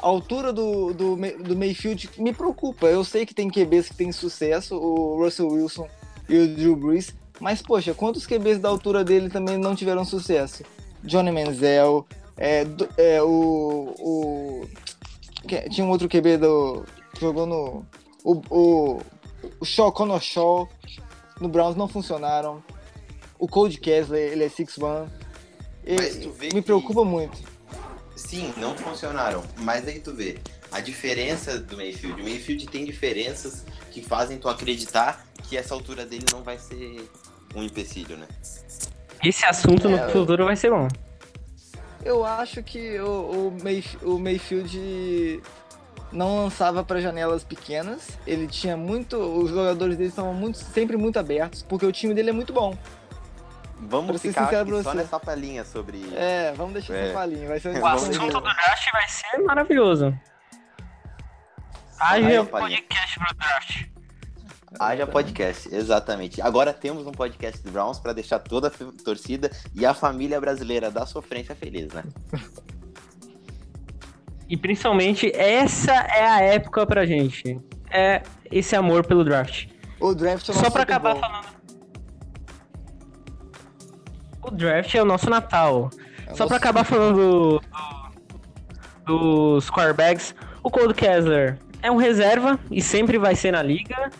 a 0.00 0.06
altura 0.06 0.52
do, 0.52 0.92
do, 0.92 1.16
do 1.16 1.56
Mayfield 1.56 2.10
me 2.18 2.32
preocupa. 2.32 2.86
Eu 2.86 3.04
sei 3.04 3.24
que 3.24 3.32
tem 3.34 3.48
QBs 3.48 3.90
que 3.90 3.94
tem 3.96 4.10
sucesso, 4.10 4.74
o 4.76 5.22
Russell 5.22 5.48
Wilson 5.48 5.88
e 6.28 6.36
o 6.38 6.48
Drew 6.56 6.74
Brees. 6.74 7.14
Mas, 7.38 7.62
poxa, 7.62 7.94
quantos 7.94 8.26
QBs 8.26 8.58
da 8.58 8.68
altura 8.68 9.04
dele 9.04 9.28
também 9.30 9.56
não 9.56 9.76
tiveram 9.76 10.04
sucesso? 10.04 10.64
Johnny 11.04 11.30
Manziel, 11.30 12.06
é, 12.36 12.64
do- 12.64 12.88
é, 12.96 13.22
o, 13.22 13.94
o. 13.98 14.68
que- 15.46 15.68
Tinha 15.70 15.86
um 15.86 15.90
outro 15.90 16.08
QB 16.08 16.38
do. 16.38 16.84
jogou 17.20 17.46
no. 17.46 17.86
O, 18.24 18.40
o, 18.50 19.00
o 19.60 19.64
Shaw, 19.64 19.90
Connor 19.92 20.20
Shaw, 20.20 20.68
no 21.40 21.48
Browns 21.48 21.76
não 21.76 21.88
funcionaram. 21.88 22.62
O 23.38 23.48
Cold 23.48 23.76
Kessler, 23.78 24.32
ele 24.32 24.44
é 24.44 24.48
6'1. 24.48 25.08
E- 25.84 25.96
Mas 25.96 26.16
tu 26.16 26.30
vê 26.30 26.46
Me 26.46 26.52
que- 26.54 26.62
preocupa 26.62 27.04
muito. 27.04 27.36
Sim, 28.14 28.52
não 28.56 28.76
funcionaram. 28.76 29.42
Mas 29.58 29.86
aí 29.88 29.98
tu 29.98 30.14
vê 30.14 30.38
a 30.70 30.78
diferença 30.80 31.58
do 31.58 31.76
Mayfield. 31.76 32.20
O 32.20 32.24
Mayfield 32.24 32.66
tem 32.68 32.84
diferenças 32.84 33.64
que 33.90 34.00
fazem 34.00 34.38
tu 34.38 34.48
acreditar 34.48 35.26
que 35.48 35.56
essa 35.56 35.74
altura 35.74 36.06
dele 36.06 36.24
não 36.32 36.42
vai 36.42 36.56
ser 36.56 37.04
um 37.54 37.62
empecilho, 37.64 38.16
né? 38.16 38.28
Esse 39.24 39.44
assunto 39.44 39.88
no 39.88 39.96
É, 39.96 40.08
futuro 40.08 40.44
vai 40.44 40.54
ser 40.56 40.70
bom. 40.70 40.86
Eu 42.04 42.24
acho 42.24 42.62
que 42.62 42.98
o, 43.00 43.48
o, 43.48 43.58
Mayf- 43.62 43.98
o 44.02 44.18
Mayfield 44.18 45.42
não 46.10 46.44
lançava 46.44 46.82
para 46.84 47.00
janelas 47.00 47.44
pequenas. 47.44 48.18
Ele 48.26 48.46
tinha 48.46 48.76
muito. 48.76 49.16
Os 49.16 49.50
jogadores 49.50 49.96
dele 49.96 50.08
estavam 50.10 50.34
muito, 50.34 50.58
sempre 50.58 50.96
muito 50.96 51.18
abertos, 51.18 51.62
porque 51.62 51.86
o 51.86 51.92
time 51.92 52.12
dele 52.12 52.30
é 52.30 52.32
muito 52.32 52.52
bom. 52.52 52.76
Vamos 53.84 54.06
Pra 54.10 54.18
ser 54.18 54.28
ficar 54.28 54.60
aqui 54.60 54.70
só 54.70 54.82
você. 54.90 54.96
nessa 54.96 55.18
palhinha 55.20 55.64
sobre. 55.64 56.02
É, 56.14 56.52
vamos 56.56 56.72
deixar 56.74 56.94
É. 56.94 57.04
essa 57.06 57.14
palhinha. 57.14 57.48
Vai 57.48 57.58
ser 57.60 57.68
uma 57.70 57.78
O 57.78 57.82
O 57.82 57.86
assunto 57.86 58.18
do 58.30 58.40
draft 58.40 58.92
vai 58.92 59.08
ser 59.08 59.38
maravilhoso. 59.38 60.18
Aí, 62.00 62.24
Haja 62.26 62.42
ó, 62.42 62.44
palhinha. 62.44 62.80
podcast 62.82 63.18
pro 63.18 63.34
draft. 63.36 63.86
Haja 64.78 65.06
podcast, 65.06 65.72
exatamente. 65.74 66.40
Agora 66.42 66.72
temos 66.72 67.06
um 67.06 67.12
podcast 67.12 67.62
do 67.62 67.70
Browns 67.70 67.98
para 67.98 68.12
deixar 68.12 68.38
toda 68.38 68.68
a 68.68 69.02
torcida 69.04 69.50
e 69.74 69.84
a 69.86 69.94
família 69.94 70.40
brasileira 70.40 70.90
da 70.90 71.06
sofrência 71.06 71.54
feliz, 71.54 71.92
né? 71.92 72.02
E 74.48 74.56
principalmente, 74.56 75.32
essa 75.34 75.92
é 75.92 76.26
a 76.26 76.40
época 76.42 76.86
pra 76.86 77.06
gente. 77.06 77.58
É 77.90 78.22
esse 78.50 78.76
amor 78.76 79.06
pelo 79.06 79.24
draft. 79.24 79.66
O 79.98 80.14
draft 80.14 80.46
é 80.46 80.52
o 80.52 80.54
Só 80.54 80.60
pra 80.60 80.68
Super 80.70 80.82
acabar 80.82 81.12
Bowl. 81.14 81.22
falando. 81.22 81.46
O 84.42 84.50
draft 84.50 84.94
é 84.94 85.00
o 85.00 85.06
nosso 85.06 85.30
Natal. 85.30 85.88
É 86.26 86.32
o 86.32 86.36
Só 86.36 86.44
pra 86.44 86.44
nosso- 86.44 86.54
acabar 86.56 86.84
falando 86.84 87.16
do- 87.16 87.62
dos 89.06 89.70
quarterbacks, 89.70 90.34
o 90.62 90.70
Cold 90.70 90.92
Kessler 90.92 91.58
é 91.80 91.90
um 91.90 91.96
reserva 91.96 92.60
e 92.70 92.82
sempre 92.82 93.16
vai 93.16 93.34
ser 93.34 93.52
na 93.52 93.62
liga. 93.62 94.10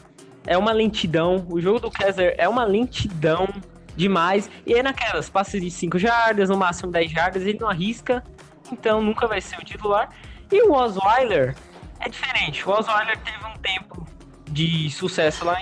É 0.47 0.59
uma 0.59 0.73
lentidão. 0.73 1.47
O 1.49 1.61
jogo 1.61 1.81
do 1.81 1.91
Kessler 1.91 2.35
é 2.39 2.49
uma 2.49 2.65
lentidão 2.65 3.49
demais. 3.97 4.51
E 4.67 4.75
é 4.75 4.83
naquelas, 4.83 5.29
passes 5.29 5.61
de 5.61 5.71
5 5.71 5.99
jardas, 5.99 6.49
no 6.49 6.57
máximo 6.57 6.91
10 6.91 7.11
jardas, 7.11 7.43
ele 7.43 7.59
não 7.61 7.69
arrisca. 7.69 8.25
Então 8.71 9.03
nunca 9.03 9.27
vai 9.27 9.41
ser 9.41 9.59
o 9.59 9.65
titular. 9.65 10.09
E 10.51 10.63
o 10.63 10.73
Osweiler 10.73 11.55
é 12.01 12.09
diferente. 12.09 12.69
O 12.69 12.73
Osweiler 12.73 13.19
teve 13.19 13.45
um 13.47 13.57
tempo 13.59 14.07
de 14.51 14.91
sucesso 14.91 15.45
lá 15.45 15.59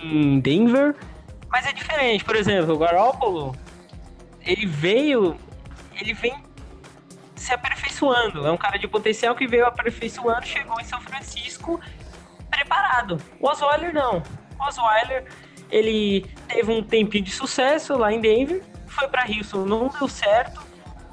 em, 0.00 0.38
Denver. 0.40 0.94
Mas 1.50 1.66
é 1.66 1.72
diferente. 1.72 2.24
Por 2.24 2.36
exemplo, 2.36 2.74
o 2.74 2.78
Garoppolo, 2.78 3.56
ele 4.40 4.66
veio. 4.66 5.36
Ele 5.98 6.12
vem 6.12 6.34
se 7.34 7.52
aperfeiçoando. 7.52 8.46
É 8.46 8.50
um 8.50 8.56
cara 8.56 8.78
de 8.78 8.86
potencial 8.86 9.34
que 9.34 9.46
veio 9.46 9.66
aperfeiçoando, 9.66 10.46
chegou 10.46 10.80
em 10.80 10.84
São 10.84 11.00
Francisco 11.00 11.80
preparado. 12.56 13.20
O 13.38 13.48
Osweiler 13.48 13.92
não. 13.92 14.22
O 14.58 14.64
Osweiler, 14.66 15.26
ele 15.70 16.26
teve 16.48 16.72
um 16.72 16.82
tempinho 16.82 17.24
de 17.24 17.30
sucesso 17.30 17.96
lá 17.96 18.12
em 18.12 18.20
Denver, 18.20 18.62
foi 18.86 19.06
para 19.08 19.26
Houston, 19.28 19.66
não 19.66 19.88
deu 19.88 20.08
certo 20.08 20.60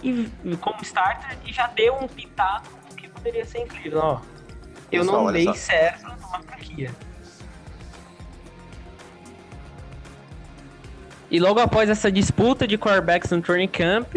e 0.01 0.29
como 0.59 0.81
starter 0.81 1.37
e 1.45 1.51
já 1.51 1.67
deu 1.67 1.95
um 1.95 2.07
pitaco 2.07 2.67
do 2.89 2.95
que 2.95 3.09
poderia 3.09 3.45
ser 3.45 3.65
Cleveland, 3.67 4.05
ó. 4.05 4.21
Eu 4.91 5.03
não 5.03 5.31
dei 5.31 5.45
só. 5.45 5.53
certo 5.53 6.03
numa 6.03 6.39
franquia. 6.39 6.91
E 11.31 11.39
logo 11.39 11.59
após 11.59 11.89
essa 11.89 12.11
disputa 12.11 12.67
de 12.67 12.77
quarterbacks 12.77 13.31
no 13.31 13.41
training 13.41 13.67
camp, 13.67 14.13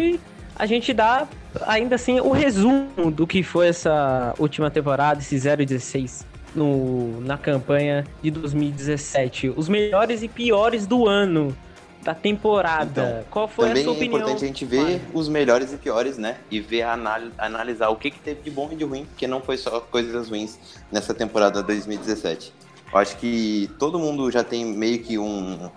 a 0.55 0.65
gente 0.67 0.93
dá 0.93 1.27
ainda 1.65 1.95
assim 1.95 2.19
o 2.19 2.31
resumo 2.31 3.09
do 3.09 3.25
que 3.25 3.41
foi 3.41 3.69
essa 3.69 4.35
última 4.37 4.69
temporada, 4.69 5.19
esse 5.19 5.35
0-16 5.35 6.36
no, 6.57 7.21
na 7.21 7.37
campanha 7.37 8.05
de 8.21 8.31
2017. 8.31 9.53
Os 9.55 9.69
melhores 9.69 10.23
e 10.23 10.27
piores 10.27 10.85
do 10.87 11.07
ano, 11.07 11.55
da 12.03 12.15
temporada. 12.15 13.25
Qual 13.29 13.47
foi 13.47 13.65
a 13.65 13.67
Também 13.69 13.83
sua 13.83 13.93
é 13.93 13.95
opinião? 13.95 14.19
importante 14.19 14.43
a 14.43 14.47
gente 14.47 14.65
ver 14.65 15.01
os 15.13 15.29
melhores 15.29 15.71
e 15.71 15.77
piores, 15.77 16.17
né? 16.17 16.37
E 16.49 16.59
ver, 16.59 16.81
anal- 16.81 17.31
analisar 17.37 17.89
o 17.89 17.95
que, 17.95 18.09
que 18.09 18.19
teve 18.19 18.41
de 18.41 18.49
bom 18.49 18.69
e 18.71 18.75
de 18.75 18.83
ruim, 18.83 19.05
porque 19.05 19.27
não 19.27 19.41
foi 19.41 19.57
só 19.57 19.79
coisas 19.79 20.29
ruins 20.29 20.57
nessa 20.91 21.13
temporada 21.13 21.61
2017. 21.61 22.51
Eu 22.91 22.97
acho 22.99 23.17
que 23.17 23.69
todo 23.77 23.99
mundo 23.99 24.31
já 24.31 24.43
tem 24.43 24.65
meio 24.65 24.99
que 25.03 25.17
um 25.17 25.69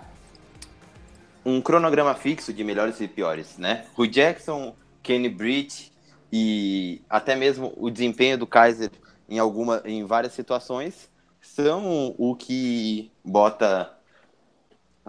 um 1.43 1.59
cronograma 1.59 2.13
fixo 2.13 2.53
de 2.53 2.63
melhores 2.63 3.01
e 3.01 3.07
piores, 3.07 3.57
né? 3.57 3.85
O 3.97 4.05
Jackson, 4.05 4.75
Kenny 5.01 5.27
Britt 5.27 5.91
e 6.31 7.01
até 7.09 7.35
mesmo 7.35 7.73
o 7.75 7.89
desempenho 7.89 8.37
do 8.37 8.45
Kaiser 8.45 8.91
em 9.31 9.39
alguma 9.39 9.81
em 9.85 10.05
várias 10.05 10.33
situações 10.33 11.09
são 11.41 12.13
o 12.17 12.35
que 12.35 13.09
bota 13.23 13.91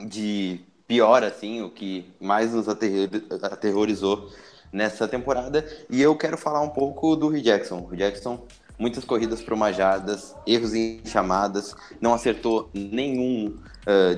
de 0.07 0.61
pior, 0.87 1.23
assim, 1.25 1.61
o 1.61 1.68
que 1.68 2.07
mais 2.20 2.53
nos 2.55 2.68
aterror- 2.68 3.09
aterrorizou 3.43 4.31
nessa 4.73 5.07
temporada. 5.09 5.66
E 5.91 6.01
eu 6.01 6.16
quero 6.16 6.39
falar 6.39 6.62
um 6.62 6.70
pouco 6.70 7.16
do 7.16 7.27
Hugh 7.27 7.43
Jackson. 7.43 7.89
O 7.91 7.97
Jackson, 7.97 8.47
muitas 8.79 9.05
corridas 9.05 9.43
promajadas, 9.43 10.35
erros 10.47 10.73
em 10.73 11.01
chamadas, 11.05 11.75
não 12.01 12.14
acertou 12.14 12.70
nenhum. 12.73 13.59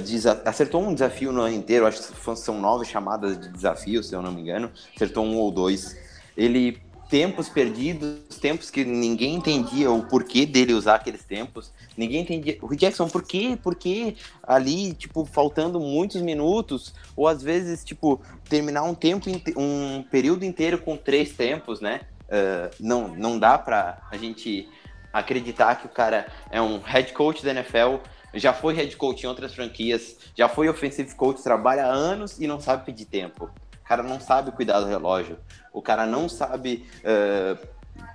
desa- 0.05 0.42
acertou 0.44 0.82
um 0.82 0.92
desafio 0.92 1.32
no 1.32 1.40
ano 1.40 1.55
inteiro, 1.55 1.86
acho 1.86 2.02
que 2.02 2.36
são 2.36 2.61
nove 2.61 2.84
chamadas 2.84 3.40
de 3.40 3.48
desafio, 3.48 4.02
se 4.02 4.14
eu 4.14 4.20
não 4.20 4.30
me 4.30 4.42
engano. 4.42 4.70
Acertou 4.94 5.24
um 5.24 5.38
ou 5.38 5.50
dois. 5.50 5.96
Ele 6.36 6.84
tempos 7.09 7.48
perdidos, 7.48 8.36
tempos 8.40 8.70
que 8.70 8.84
ninguém 8.84 9.34
entendia 9.34 9.90
o 9.90 10.02
porquê 10.07 10.46
dele 10.46 10.72
usar 10.72 10.96
aqueles 10.96 11.24
tempos. 11.24 11.72
Ninguém 11.96 12.22
entendia. 12.22 12.59
O 12.61 12.74
Jackson, 12.74 13.09
por 13.09 13.22
quê? 13.22 13.59
Por 13.62 13.74
quê 13.74 14.16
ali, 14.42 14.94
tipo, 14.94 15.24
faltando 15.24 15.78
muitos 15.80 16.20
minutos? 16.20 16.94
Ou 17.16 17.28
às 17.28 17.42
vezes, 17.42 17.84
tipo, 17.84 18.20
terminar 18.48 18.82
um 18.82 18.94
tempo, 18.94 19.30
um 19.57 20.02
período 20.11 20.44
inteiro 20.44 20.78
com 20.78 20.96
três 20.96 21.32
tempos, 21.32 21.80
né? 21.80 22.00
Ah, 22.30 22.70
não, 22.80 23.09
não 23.09 23.38
dá 23.38 23.57
pra 23.59 23.98
a 24.11 24.16
gente 24.16 24.68
acreditar 25.12 25.76
que 25.76 25.86
o 25.86 25.90
cara 25.90 26.26
é 26.50 26.61
um 26.61 26.80
head 26.80 27.12
coach 27.12 27.44
da 27.44 27.52
NFL, 27.52 27.98
já 28.34 28.52
foi 28.52 28.74
head 28.74 28.96
coach 28.96 29.22
em 29.22 29.28
outras 29.28 29.55
franquias, 29.55 30.16
já 30.36 30.48
foi 30.48 30.68
offensive 30.68 31.14
coach, 31.14 31.40
trabalha 31.40 31.86
anos 31.86 32.40
e 32.40 32.48
não 32.48 32.59
sabe 32.59 32.84
pedir 32.84 33.05
tempo. 33.05 33.48
O 33.85 33.87
cara 33.87 34.03
não 34.03 34.18
sabe 34.18 34.51
cuidar 34.51 34.80
do 34.80 34.87
relógio. 34.87 35.39
O 35.70 35.82
cara 35.82 36.07
não 36.07 36.26
sabe 36.26 36.89
ah, 37.05 37.59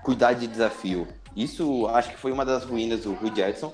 cuidar 0.04 0.34
de 0.34 0.48
desafio. 0.48 1.08
Isso 1.36 1.88
acho 1.88 2.10
que 2.10 2.18
foi 2.18 2.32
uma 2.32 2.44
das 2.44 2.64
ruínas 2.64 3.02
do 3.02 3.14
Hugh 3.14 3.30
Jackson. 3.30 3.72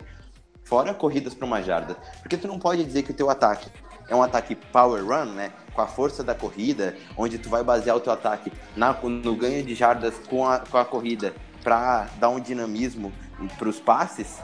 Fora 0.66 0.94
corridas 0.94 1.34
para 1.34 1.46
uma 1.46 1.62
jarda. 1.62 1.96
Porque 2.22 2.36
tu 2.36 2.50
não 2.50 2.60
pode 2.60 2.84
dizer 2.84 3.04
que 3.04 3.12
o 3.12 3.14
teu 3.14 3.30
ataque 3.30 3.72
é 4.10 4.16
um 4.16 4.22
ataque 4.22 4.56
power 4.56 5.06
run, 5.06 5.34
né? 5.34 5.54
Com 5.74 5.82
a 5.82 5.88
força 5.88 6.22
da 6.22 6.36
corrida, 6.36 6.98
onde 7.18 7.38
tu 7.38 7.50
vai 7.50 7.64
basear 7.64 7.96
o 7.96 8.00
teu 8.02 8.12
ataque 8.12 8.52
na, 8.76 8.92
no 8.92 9.36
ganho 9.36 9.64
de 9.64 9.74
jardas 9.74 10.16
com 10.28 10.46
a, 10.46 10.60
com 10.60 10.78
a 10.78 10.84
corrida 10.84 11.34
para 11.64 12.10
dar 12.20 12.30
um 12.30 12.42
dinamismo 12.42 13.14
para 13.58 13.70
os 13.70 13.80
passes. 13.80 14.40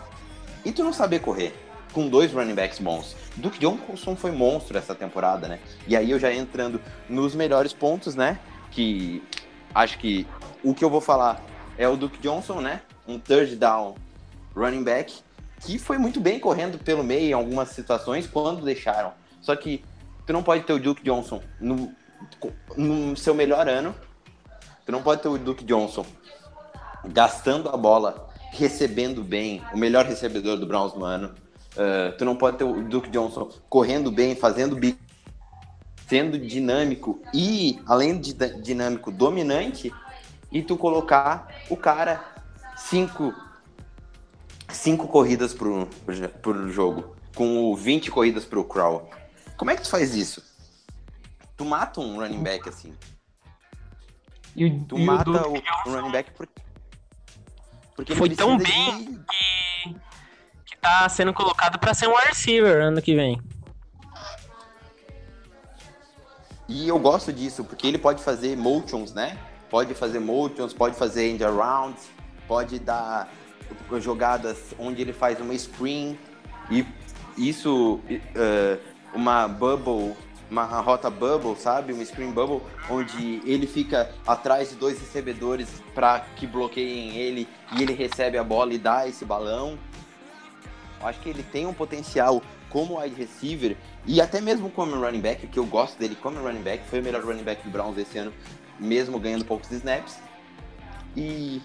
E 0.64 0.72
tu 0.72 0.84
não 0.84 0.94
saber 0.94 1.20
correr 1.20 1.54
com 1.92 2.08
dois 2.08 2.32
running 2.32 2.56
backs 2.56 2.80
bons. 2.80 3.16
Duke 3.36 3.60
Johnson 3.60 4.16
foi 4.16 4.32
monstro 4.32 4.78
essa 4.78 4.96
temporada, 4.96 5.48
né? 5.48 5.60
E 5.88 5.96
aí 5.96 6.12
eu 6.12 6.20
já 6.20 6.34
entrando 6.34 6.82
nos 7.10 7.36
melhores 7.36 7.74
pontos, 7.74 8.16
né? 8.16 8.40
Que 8.72 9.24
acho 9.74 9.98
que 9.98 10.26
o 10.64 10.74
que 10.74 10.84
eu 10.84 10.90
vou 10.90 11.02
falar 11.02 11.42
é 11.78 11.88
o 11.88 11.96
Duke 11.96 12.20
Johnson, 12.20 12.62
né? 12.62 12.82
Um 13.08 13.20
third 13.20 13.56
down 13.56 13.96
running 14.56 14.84
back 14.84 15.14
que 15.62 15.78
foi 15.78 15.98
muito 15.98 16.20
bem 16.20 16.40
correndo 16.40 16.78
pelo 16.80 17.04
meio 17.04 17.30
em 17.30 17.34
algumas 17.34 17.70
situações 17.70 18.28
quando 18.28 18.64
deixaram. 18.64 19.14
Só 19.42 19.56
que 19.56 19.84
tu 20.26 20.34
não 20.34 20.44
pode 20.44 20.64
ter 20.64 20.74
o 20.74 20.80
Duke 20.80 21.04
Johnson 21.04 21.42
no, 21.60 21.94
no 22.76 23.16
seu 23.16 23.34
melhor 23.34 23.68
ano. 23.68 23.96
Tu 24.86 24.92
não 24.92 25.02
pode 25.02 25.22
ter 25.22 25.28
o 25.28 25.38
Duke 25.38 25.64
Johnson 25.64 26.06
gastando 27.08 27.70
a 27.70 27.78
bola, 27.78 28.30
recebendo 28.52 29.24
bem, 29.24 29.62
o 29.74 29.78
melhor 29.78 30.06
recebedor 30.06 30.58
do 30.58 30.66
Browns 30.66 30.94
no 30.94 31.06
ano. 31.06 31.34
Uh, 31.72 32.16
tu 32.18 32.26
não 32.26 32.36
pode 32.36 32.58
ter 32.58 32.64
o 32.66 32.84
Duke 32.84 33.10
Johnson 33.10 33.50
correndo 33.70 34.12
bem, 34.12 34.36
fazendo 34.36 34.76
big 34.76 34.98
sendo 36.08 36.38
dinâmico 36.38 37.22
e, 37.34 37.80
além 37.86 38.20
de 38.20 38.34
dinâmico, 38.62 39.10
dominante, 39.10 39.94
e 40.52 40.62
tu 40.62 40.76
colocar 40.76 41.48
o 41.70 41.78
cara 41.78 42.22
cinco, 42.76 43.34
cinco 44.70 45.08
corridas 45.08 45.54
por 45.54 46.68
jogo, 46.70 47.16
com 47.34 47.72
o 47.72 47.76
20 47.78 48.12
corridas 48.12 48.44
pro 48.44 48.66
crawl. 48.66 49.10
Como 49.56 49.72
é 49.72 49.76
que 49.78 49.84
tu 49.84 49.90
faz 49.90 50.14
isso? 50.14 50.44
Tu 51.56 51.64
mata 51.64 52.02
um 52.02 52.18
running 52.18 52.44
back 52.44 52.68
assim. 52.68 52.94
E 54.54 54.66
o, 54.66 54.84
Tu 54.84 54.98
e 54.98 55.06
mata 55.06 55.48
o, 55.48 55.54
o 55.54 55.92
running 55.94 56.12
back 56.12 56.32
por- 56.32 56.50
porque 57.96 58.12
ele 58.12 58.20
Foi 58.20 58.30
tão 58.32 58.58
bem 58.58 59.06
de- 59.06 59.20
que 59.86 59.96
tá 60.82 61.08
sendo 61.08 61.34
colocado 61.34 61.78
pra 61.78 61.94
ser 61.94 62.08
um 62.08 62.16
receiver 62.16 62.82
ano 62.82 63.02
que 63.02 63.16
vem. 63.16 63.40
E 66.68 66.88
eu 66.88 66.98
gosto 66.98 67.32
disso, 67.32 67.64
porque 67.64 67.86
ele 67.86 67.98
pode 67.98 68.24
fazer 68.24 68.58
motions, 68.58 69.14
né? 69.14 69.38
Pode 69.70 69.94
fazer 69.94 70.20
motions, 70.20 70.74
pode 70.74 70.96
fazer 70.96 71.30
end 71.30 71.44
arounds, 71.44 72.10
pode 72.48 72.80
dar 72.80 73.30
jogadas 74.00 74.58
onde 74.80 75.02
ele 75.02 75.14
faz 75.14 75.40
uma 75.40 75.58
screen. 75.58 76.18
E 76.70 76.86
isso, 77.38 78.00
eh, 78.10 78.78
uma 79.14 79.48
bubble, 79.48 80.16
uma 80.50 80.64
rota 80.64 81.10
bubble, 81.10 81.56
sabe? 81.58 81.94
Uma 81.94 82.06
screen 82.06 82.32
bubble, 82.32 82.62
onde 82.90 83.42
ele 83.46 83.68
fica 83.68 84.10
atrás 84.26 84.70
de 84.70 84.76
dois 84.76 85.00
recebedores 85.00 85.68
para 85.94 86.22
que 86.36 86.48
bloqueiem 86.48 87.18
ele 87.18 87.48
e 87.74 87.82
ele 87.84 87.94
recebe 87.94 88.38
a 88.38 88.44
bola 88.44 88.74
e 88.74 88.78
dá 88.78 89.08
esse 89.08 89.26
balão. 89.26 89.78
Acho 91.04 91.20
que 91.20 91.30
ele 91.30 91.44
tem 91.44 91.66
um 91.66 91.74
potencial 91.74 92.42
como 92.70 93.00
wide 93.00 93.16
receiver 93.16 93.76
e 94.06 94.22
até 94.22 94.42
mesmo 94.42 94.70
como 94.70 94.96
running 94.96 95.22
back, 95.22 95.46
que 95.48 95.60
eu 95.60 95.66
gosto 95.66 96.00
dele 96.00 96.16
como 96.16 96.40
running 96.40 96.62
back, 96.62 96.84
foi 96.88 97.00
o 97.00 97.04
melhor 97.04 97.24
running 97.24 97.44
back 97.44 97.64
do 97.64 97.70
Browns 97.70 97.98
esse 97.98 98.18
ano, 98.18 98.34
mesmo 98.80 99.20
ganhando 99.20 99.46
poucos 99.46 99.72
snaps. 99.72 100.18
E, 101.16 101.62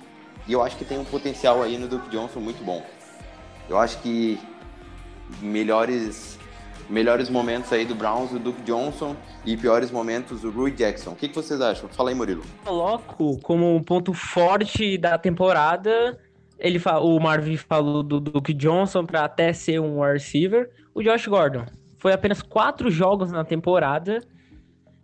e 0.47 0.53
eu 0.53 0.63
acho 0.63 0.77
que 0.77 0.85
tem 0.85 0.99
um 0.99 1.05
potencial 1.05 1.63
aí 1.63 1.79
no 1.79 1.89
Duke 1.89 2.11
Johnson 2.11 2.41
muito 2.41 2.63
bom. 2.65 2.85
Eu 3.69 3.79
acho 3.79 3.99
que 3.99 4.39
melhores 5.41 6.39
melhores 6.89 7.29
momentos 7.29 7.73
aí 7.73 7.85
do 7.85 7.95
Browns, 7.95 8.33
o 8.33 8.39
Duke 8.39 8.63
Johnson, 8.63 9.17
e 9.45 9.57
piores 9.57 9.91
momentos, 9.91 10.45
o 10.45 10.51
Rui 10.51 10.71
Jackson. 10.71 11.11
O 11.11 11.17
que, 11.17 11.29
que 11.29 11.35
vocês 11.35 11.61
acham? 11.61 11.89
Fala 11.89 12.11
aí, 12.11 12.15
Murilo. 12.15 12.45
Coloco 12.65 13.39
como 13.41 13.75
um 13.75 13.83
ponto 13.83 14.13
forte 14.13 14.97
da 14.97 15.19
temporada. 15.19 16.19
Ele 16.59 16.79
fa- 16.79 16.99
o 17.01 17.19
Marvin 17.21 17.57
falou 17.57 18.03
do 18.03 18.19
Duke 18.19 18.55
Johnson 18.55 19.05
para 19.05 19.25
até 19.25 19.53
ser 19.53 19.81
um 19.81 20.01
receiver. 20.01 20.71
O 20.95 21.03
Josh 21.03 21.27
Gordon. 21.27 21.67
Foi 21.99 22.13
apenas 22.13 22.41
quatro 22.43 22.91
jogos 22.91 23.31
na 23.33 23.45
temporada 23.45 24.21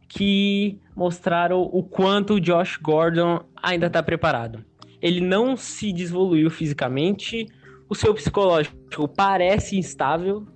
que 0.09 0.79
mostraram 0.95 1.63
o 1.63 1.83
quanto 1.83 2.35
o 2.35 2.41
Josh 2.41 2.77
Gordon 2.77 3.41
ainda 3.63 3.87
está 3.87 4.03
preparado. 4.03 4.65
Ele 5.01 5.21
não 5.21 5.57
se 5.57 5.93
desenvolveu 5.93 6.51
fisicamente, 6.51 7.47
o 7.89 7.95
seu 7.95 8.15
psicológico 8.15 9.09
parece 9.09 9.77
instável, 9.77 10.47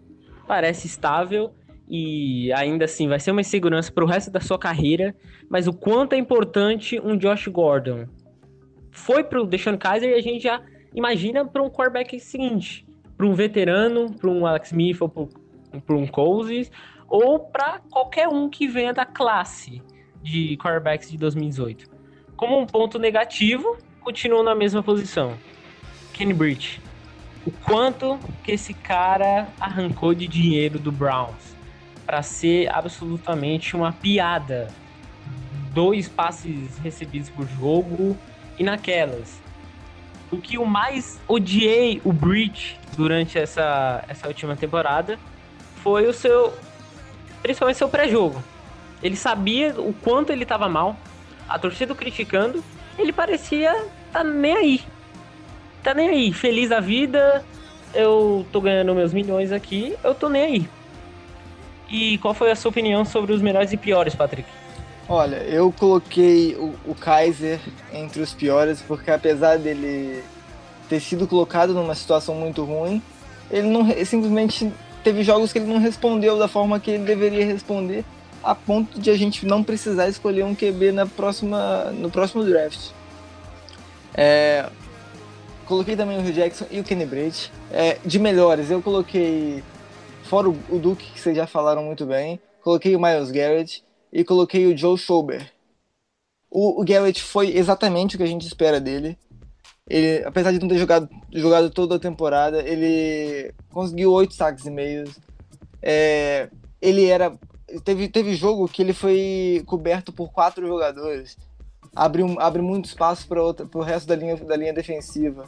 parece 0.47 0.86
estável 0.86 1.53
e 1.88 2.53
ainda 2.53 2.84
assim 2.84 3.09
vai 3.09 3.18
ser 3.18 3.30
uma 3.30 3.40
insegurança 3.40 3.90
para 3.90 4.05
o 4.05 4.07
resto 4.07 4.30
da 4.30 4.40
sua 4.40 4.59
carreira. 4.59 5.14
Mas 5.49 5.66
o 5.66 5.72
quanto 5.72 6.12
é 6.12 6.18
importante 6.18 7.01
um 7.01 7.16
Josh 7.16 7.49
Gordon 7.49 8.07
foi 8.90 9.24
para 9.24 9.40
o 9.42 9.47
Deshaun 9.47 9.76
Kaiser 9.76 10.11
e 10.11 10.14
a 10.14 10.22
gente 10.22 10.42
já 10.42 10.62
imagina 10.95 11.45
para 11.45 11.62
um 11.62 11.70
quarterback 11.70 12.18
seguinte, 12.20 12.87
para 13.16 13.26
um 13.26 13.34
veterano, 13.34 14.12
para 14.12 14.30
um 14.30 14.47
Alex 14.47 14.68
Smith 14.68 15.01
ou 15.01 15.09
para 15.09 15.97
um 15.97 16.07
Cousins 16.07 16.70
ou 17.09 17.41
para 17.41 17.80
qualquer 17.91 18.28
um 18.28 18.49
que 18.49 18.66
venha 18.66 18.93
da 18.93 19.05
classe 19.05 19.82
de 20.22 20.57
quarterbacks 20.57 21.11
de 21.11 21.16
2018. 21.16 21.89
Como 22.37 22.59
um 22.59 22.66
ponto 22.66 22.99
negativo, 22.99 23.78
continuou 24.01 24.43
na 24.43 24.55
mesma 24.55 24.82
posição. 24.82 25.37
Kenny 26.12 26.34
Britt. 26.34 26.80
O 27.47 27.51
quanto 27.51 28.18
que 28.43 28.53
esse 28.53 28.74
cara 28.74 29.47
arrancou 29.61 30.12
de 30.12 30.26
dinheiro 30.26 30.78
do 30.78 30.91
Browns 30.91 31.55
para 32.05 32.22
ser 32.22 32.68
absolutamente 32.72 33.76
uma 33.76 33.93
piada. 33.93 34.68
Dois 35.72 36.09
passes 36.09 36.78
recebidos 36.78 37.28
por 37.28 37.47
jogo 37.47 38.16
e 38.59 38.64
naquelas. 38.64 39.41
O 40.31 40.39
que 40.39 40.57
eu 40.57 40.64
mais 40.64 41.20
odiei 41.29 42.01
o 42.05 42.12
Breach 42.12 42.79
durante 42.97 43.39
essa, 43.39 44.05
essa 44.09 44.27
última 44.27 44.57
temporada 44.57 45.18
foi 45.83 46.07
o 46.07 46.12
seu. 46.12 46.53
Principalmente 47.43 47.79
seu 47.79 47.89
pré-jogo. 47.89 48.43
Ele 49.03 49.14
sabia 49.14 49.74
o 49.79 49.93
quanto 49.93 50.33
ele 50.33 50.43
estava 50.43 50.68
mal, 50.68 50.97
a 51.49 51.59
torcida 51.59 51.95
criticando, 51.95 52.64
ele 52.99 53.12
parecia 53.12 53.72
tá 54.12 54.24
nem 54.24 54.57
aí. 54.57 54.81
Tá 55.83 55.95
nem 55.95 56.09
aí, 56.09 56.33
feliz 56.33 56.70
da 56.70 56.81
vida, 56.81 57.45
eu 57.95 58.45
tô 58.51 58.61
ganhando 58.61 58.95
meus 58.95 59.12
milhões 59.12 59.53
aqui, 59.53 59.95
eu 60.03 60.14
tô 60.14 60.29
nem 60.29 60.43
aí. 60.43 60.68
E 61.89 62.18
qual 62.18 62.35
foi 62.35 62.51
a 62.51 62.57
sua 62.57 62.70
opinião 62.70 63.05
sobre 63.05 63.33
os 63.33 63.41
melhores 63.41 63.72
e 63.72 63.77
piores, 63.77 64.14
Patrick? 64.14 64.49
Olha, 65.09 65.36
eu 65.36 65.72
coloquei 65.72 66.57
o, 66.57 66.74
o 66.84 66.94
Kaiser 66.94 67.61
entre 67.92 68.20
os 68.20 68.34
piores, 68.34 68.82
porque 68.82 69.09
apesar 69.09 69.57
dele 69.57 70.22
ter 70.88 70.98
sido 70.98 71.28
colocado 71.28 71.72
numa 71.72 71.94
situação 71.94 72.34
muito 72.34 72.64
ruim, 72.64 73.00
ele 73.48 73.68
não 73.68 73.88
ele 73.88 74.04
simplesmente 74.04 74.72
teve 75.04 75.22
jogos 75.22 75.52
que 75.52 75.61
ele 75.61 75.72
não 75.72 75.78
respondeu 75.78 76.36
da 76.36 76.48
forma 76.48 76.80
que 76.80 76.90
ele 76.90 77.04
deveria 77.04 77.46
responder, 77.46 78.04
a 78.42 78.52
ponto 78.52 78.98
de 78.98 79.09
a 79.09 79.16
gente 79.16 79.46
não 79.46 79.62
precisar 79.62 80.09
escolher 80.09 80.44
um 80.44 80.57
QB 80.57 80.90
na 80.90 81.07
próxima, 81.07 81.92
no 81.92 82.11
próximo 82.11 82.44
draft. 82.44 82.90
É, 84.12 84.68
coloquei 85.66 85.94
também 85.94 86.18
o 86.18 86.20
Hugh 86.20 86.32
Jackson 86.32 86.66
e 86.68 86.80
o 86.80 86.84
Kenny 86.84 87.07
Britt. 87.07 87.52
É, 87.70 87.98
de 88.04 88.18
melhores, 88.18 88.72
eu 88.72 88.82
coloquei, 88.82 89.62
fora 90.24 90.48
o, 90.48 90.59
o 90.68 90.80
Duke, 90.80 91.12
que 91.12 91.20
vocês 91.20 91.36
já 91.36 91.46
falaram 91.46 91.84
muito 91.84 92.04
bem, 92.04 92.40
coloquei 92.61 92.96
o 92.96 93.00
Miles 93.00 93.30
Garrett 93.30 93.86
e 94.16 94.24
coloquei 94.24 94.66
o 94.66 94.74
Joe 94.74 94.96
Schober. 94.96 95.52
O, 96.50 96.80
o 96.80 96.84
Garrett 96.86 97.22
foi 97.22 97.54
exatamente 97.54 98.14
o 98.14 98.18
que 98.18 98.24
a 98.24 98.26
gente 98.26 98.46
espera 98.46 98.80
dele. 98.80 99.18
Ele, 99.86 100.24
apesar 100.24 100.52
de 100.52 100.58
não 100.58 100.68
ter 100.68 100.78
jogado, 100.78 101.06
jogado 101.30 101.68
toda 101.68 101.96
a 101.96 101.98
temporada, 101.98 102.66
ele 102.66 103.52
conseguiu 103.70 104.10
oito 104.12 104.32
saques 104.32 104.64
e 104.64 104.70
meios. 104.70 105.18
É, 105.82 106.48
ele 106.80 107.04
era. 107.04 107.38
Teve, 107.84 108.08
teve 108.08 108.34
jogo 108.34 108.66
que 108.66 108.80
ele 108.80 108.94
foi 108.94 109.62
coberto 109.66 110.10
por 110.14 110.32
quatro 110.32 110.66
jogadores. 110.66 111.36
Abriu, 111.94 112.40
abre 112.40 112.62
muito 112.62 112.86
espaço 112.86 113.28
para 113.28 113.42
o 113.42 113.82
resto 113.82 114.06
da 114.06 114.16
linha, 114.16 114.36
da 114.36 114.56
linha 114.56 114.72
defensiva. 114.72 115.44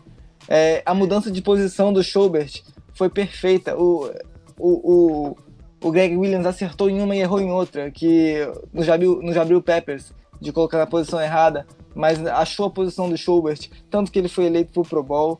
É, 0.46 0.82
a 0.84 0.92
mudança 0.92 1.30
de 1.30 1.40
posição 1.40 1.90
do 1.90 2.04
Schobert 2.04 2.62
foi 2.92 3.08
perfeita. 3.08 3.78
O, 3.78 4.10
o, 4.58 5.36
o 5.82 5.90
Greg 5.90 6.16
Williams 6.16 6.46
acertou 6.46 6.90
em 6.90 7.00
uma 7.00 7.14
e 7.14 7.20
errou 7.20 7.40
em 7.40 7.50
outra, 7.50 7.90
que 7.90 8.36
no 8.72 8.82
Jabril, 8.82 9.20
no 9.22 9.32
Jabril 9.32 9.62
Peppers, 9.62 10.12
de 10.40 10.52
colocar 10.52 10.78
na 10.78 10.86
posição 10.86 11.20
errada, 11.20 11.66
mas 11.94 12.24
achou 12.26 12.66
a 12.66 12.70
posição 12.70 13.08
do 13.08 13.16
Schobert, 13.16 13.68
tanto 13.90 14.10
que 14.10 14.18
ele 14.18 14.28
foi 14.28 14.46
eleito 14.46 14.72
pro 14.72 14.82
Pro 14.82 15.02
Bowl. 15.02 15.38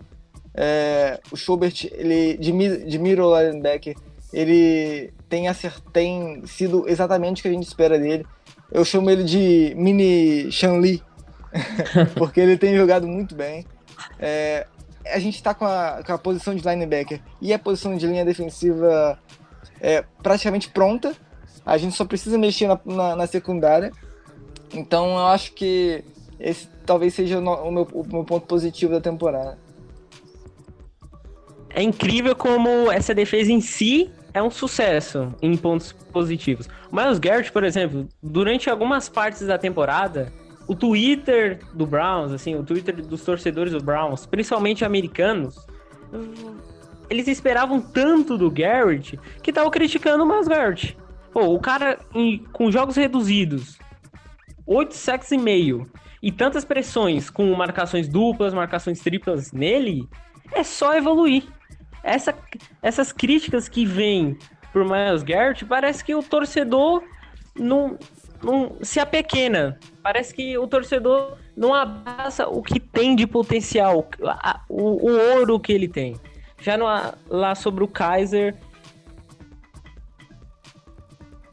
É, 0.54 1.20
o 1.30 1.36
Schobert, 1.36 1.86
ele, 1.92 2.36
de, 2.36 2.52
de 2.84 2.98
middle 2.98 3.36
linebacker, 3.38 3.96
ele 4.32 5.12
tem, 5.28 5.48
acert, 5.48 5.80
tem 5.92 6.42
sido 6.46 6.88
exatamente 6.88 7.40
o 7.40 7.42
que 7.42 7.48
a 7.48 7.52
gente 7.52 7.66
espera 7.66 7.98
dele. 7.98 8.26
Eu 8.70 8.84
chamo 8.84 9.10
ele 9.10 9.24
de 9.24 9.72
mini 9.76 10.50
Shanli, 10.50 11.02
porque 12.16 12.40
ele 12.40 12.58
tem 12.58 12.76
jogado 12.76 13.06
muito 13.06 13.34
bem. 13.34 13.64
É, 14.18 14.66
a 15.06 15.18
gente 15.18 15.42
tá 15.42 15.54
com 15.54 15.64
com 15.64 16.12
a 16.12 16.18
posição 16.18 16.54
de 16.54 16.66
linebacker 16.66 17.20
e 17.40 17.52
a 17.52 17.58
posição 17.58 17.96
de 17.96 18.06
linha 18.06 18.24
defensiva 18.24 19.18
é, 19.80 20.04
praticamente 20.22 20.68
pronta. 20.68 21.14
A 21.64 21.76
gente 21.76 21.94
só 21.94 22.04
precisa 22.04 22.38
mexer 22.38 22.66
na, 22.66 22.80
na, 22.84 23.16
na 23.16 23.26
secundária. 23.26 23.92
Então 24.72 25.10
eu 25.12 25.26
acho 25.26 25.52
que 25.52 26.04
esse 26.38 26.68
talvez 26.86 27.14
seja 27.14 27.38
o, 27.38 27.70
meu, 27.70 27.88
o 27.92 28.06
meu 28.06 28.24
ponto 28.24 28.46
positivo 28.46 28.92
da 28.92 29.00
temporada. 29.00 29.58
É 31.70 31.82
incrível 31.82 32.34
como 32.34 32.90
essa 32.90 33.14
defesa 33.14 33.52
em 33.52 33.60
si 33.60 34.10
é 34.32 34.42
um 34.42 34.50
sucesso 34.50 35.34
em 35.42 35.56
pontos 35.56 35.92
positivos. 35.92 36.68
O 36.90 36.96
Miles 36.96 37.18
Garrett, 37.18 37.52
por 37.52 37.64
exemplo, 37.64 38.08
durante 38.22 38.70
algumas 38.70 39.08
partes 39.08 39.46
da 39.46 39.58
temporada, 39.58 40.32
o 40.66 40.74
Twitter 40.74 41.60
do 41.74 41.86
Browns, 41.86 42.32
assim, 42.32 42.54
o 42.54 42.62
Twitter 42.62 42.94
dos 43.02 43.22
torcedores 43.22 43.72
do 43.72 43.82
Browns, 43.82 44.26
principalmente 44.26 44.84
americanos, 44.84 45.66
eles 47.10 47.26
esperavam 47.28 47.80
tanto 47.80 48.36
do 48.36 48.50
Garrett 48.50 49.18
que 49.42 49.50
estavam 49.50 49.70
criticando 49.70 50.24
o 50.24 50.44
Garrett. 50.48 50.96
Pô, 51.32 51.54
o 51.54 51.60
cara 51.60 51.98
em- 52.14 52.38
com 52.52 52.70
jogos 52.70 52.96
reduzidos, 52.96 53.78
8 54.66 54.94
sacks 54.94 55.30
e 55.32 55.38
meio, 55.38 55.90
e 56.22 56.32
tantas 56.32 56.64
pressões 56.64 57.30
com 57.30 57.52
marcações 57.54 58.08
duplas, 58.08 58.52
marcações 58.52 59.00
triplas 59.00 59.52
nele, 59.52 60.08
é 60.52 60.62
só 60.62 60.94
evoluir. 60.96 61.44
Essa, 62.02 62.34
essas 62.82 63.12
críticas 63.12 63.68
que 63.68 63.84
vêm 63.84 64.36
por 64.72 64.84
Miles 64.84 65.22
Garrett, 65.22 65.64
parece 65.64 66.04
que 66.04 66.14
o 66.14 66.22
torcedor 66.22 67.02
não, 67.58 67.98
não 68.42 68.76
se 68.82 69.00
apequena. 69.00 69.78
Parece 70.02 70.34
que 70.34 70.56
o 70.56 70.66
torcedor 70.66 71.36
não 71.56 71.74
abraça 71.74 72.48
o 72.48 72.62
que 72.62 72.78
tem 72.80 73.14
de 73.14 73.26
potencial, 73.26 74.08
o, 74.68 75.10
o 75.10 75.36
ouro 75.36 75.58
que 75.60 75.72
ele 75.72 75.88
tem. 75.88 76.16
Já 76.60 76.76
no, 76.76 76.86
lá 77.28 77.54
sobre 77.54 77.84
o 77.84 77.88
Kaiser. 77.88 78.54